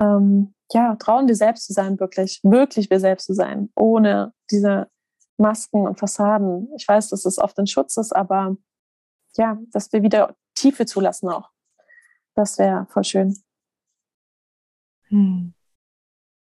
Ähm, 0.00 0.54
ja, 0.72 0.96
trauen 0.96 1.28
wir 1.28 1.36
selbst 1.36 1.66
zu 1.66 1.72
sein, 1.72 1.98
wirklich, 2.00 2.40
wirklich 2.42 2.90
wir 2.90 3.00
selbst 3.00 3.26
zu 3.26 3.34
sein, 3.34 3.70
ohne 3.74 4.32
diese 4.50 4.88
Masken 5.36 5.86
und 5.86 5.98
Fassaden. 5.98 6.68
Ich 6.76 6.86
weiß, 6.86 7.08
dass 7.08 7.24
es 7.24 7.38
oft 7.38 7.58
ein 7.58 7.66
Schutz 7.66 7.96
ist, 7.96 8.14
aber 8.14 8.56
ja, 9.36 9.58
dass 9.72 9.92
wir 9.92 10.02
wieder 10.02 10.36
Tiefe 10.54 10.86
zulassen 10.86 11.28
auch. 11.28 11.50
Das 12.34 12.58
wäre 12.58 12.86
voll 12.90 13.04
schön. 13.04 13.36
Hm. 15.08 15.54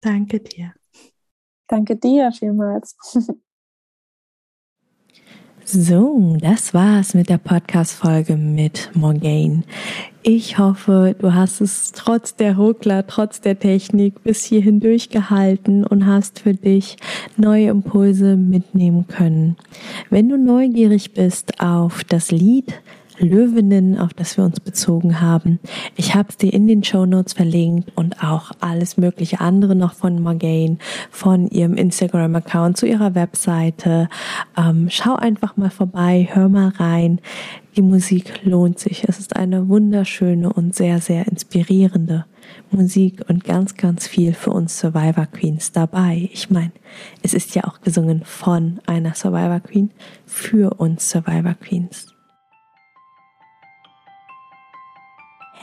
Danke 0.01 0.41
dir. 0.41 0.75
Danke 1.67 1.97
dir 1.97 2.33
vielmals. 2.33 2.97
So, 5.67 6.37
das 6.41 6.75
war's 6.75 7.15
mit 7.15 7.31
der 7.31 7.39
Podcast-Folge 7.39 8.37
mit 8.37 8.91
Morgane. 8.95 9.63
Ich 10.27 10.57
hoffe, 10.57 11.15
du 11.19 11.35
hast 11.35 11.61
es 11.61 11.93
trotz 11.93 12.35
der 12.35 12.57
Ruckler, 12.57 13.07
trotz 13.07 13.43
der 13.43 13.59
Technik 13.59 14.23
bis 14.23 14.43
hierhin 14.43 14.81
durchgehalten 14.81 15.87
und 15.87 16.07
hast 16.07 16.39
für 16.39 16.55
dich 16.55 16.97
neue 17.37 17.69
Impulse 17.69 18.35
mitnehmen 18.35 19.07
können. 19.07 19.59
Wenn 20.09 20.31
du 20.31 20.39
neugierig 20.39 21.13
bist 21.13 21.61
auf 21.61 22.05
das 22.05 22.31
Lied, 22.31 22.73
Löwinnen, 23.19 23.99
auf 23.99 24.15
das 24.15 24.37
wir 24.37 24.45
uns 24.45 24.61
bezogen 24.61 25.21
haben. 25.21 25.61
Ich 25.97 26.15
habe 26.15 26.29
es 26.31 26.37
dir 26.37 26.53
in 26.53 26.67
den 26.67 26.85
Show 26.85 27.07
Notes 27.07 27.33
verlinkt 27.33 27.93
und 27.97 28.23
auch 28.23 28.53
alles 28.61 28.97
mögliche 28.97 29.41
andere 29.41 29.75
noch 29.75 29.95
von 29.95 30.21
Morgane, 30.21 30.79
von 31.11 31.49
ihrem 31.49 31.75
Instagram-Account 31.75 32.77
zu 32.77 32.87
ihrer 32.87 33.15
Webseite. 33.15 34.09
Ähm, 34.57 34.89
schau 34.91 35.15
einfach 35.15 35.57
mal 35.57 35.71
vorbei, 35.71 36.29
hör 36.33 36.49
mal 36.49 36.69
rein. 36.69 37.21
Die 37.77 37.83
Musik 37.83 38.45
lohnt 38.45 38.79
sich. 38.79 39.05
Es 39.09 39.19
ist 39.19 39.35
eine 39.35 39.69
wunderschöne 39.69 40.53
und 40.53 40.75
sehr, 40.77 41.01
sehr 41.01 41.27
inspirierende 41.27 42.25
Musik 42.71 43.25
und 43.29 43.45
ganz, 43.45 43.75
ganz 43.75 44.07
viel 44.07 44.33
für 44.33 44.51
uns 44.51 44.79
Survivor 44.79 45.27
Queens 45.27 45.73
dabei. 45.73 46.29
Ich 46.33 46.51
meine, 46.51 46.73
es 47.23 47.35
ist 47.35 47.55
ja 47.55 47.65
auch 47.65 47.81
gesungen 47.81 48.23
von 48.25 48.81
einer 48.87 49.15
Survivor 49.15 49.61
Queen 49.61 49.91
für 50.27 50.75
uns 50.75 51.11
Survivor 51.11 51.55
Queens. 51.55 52.14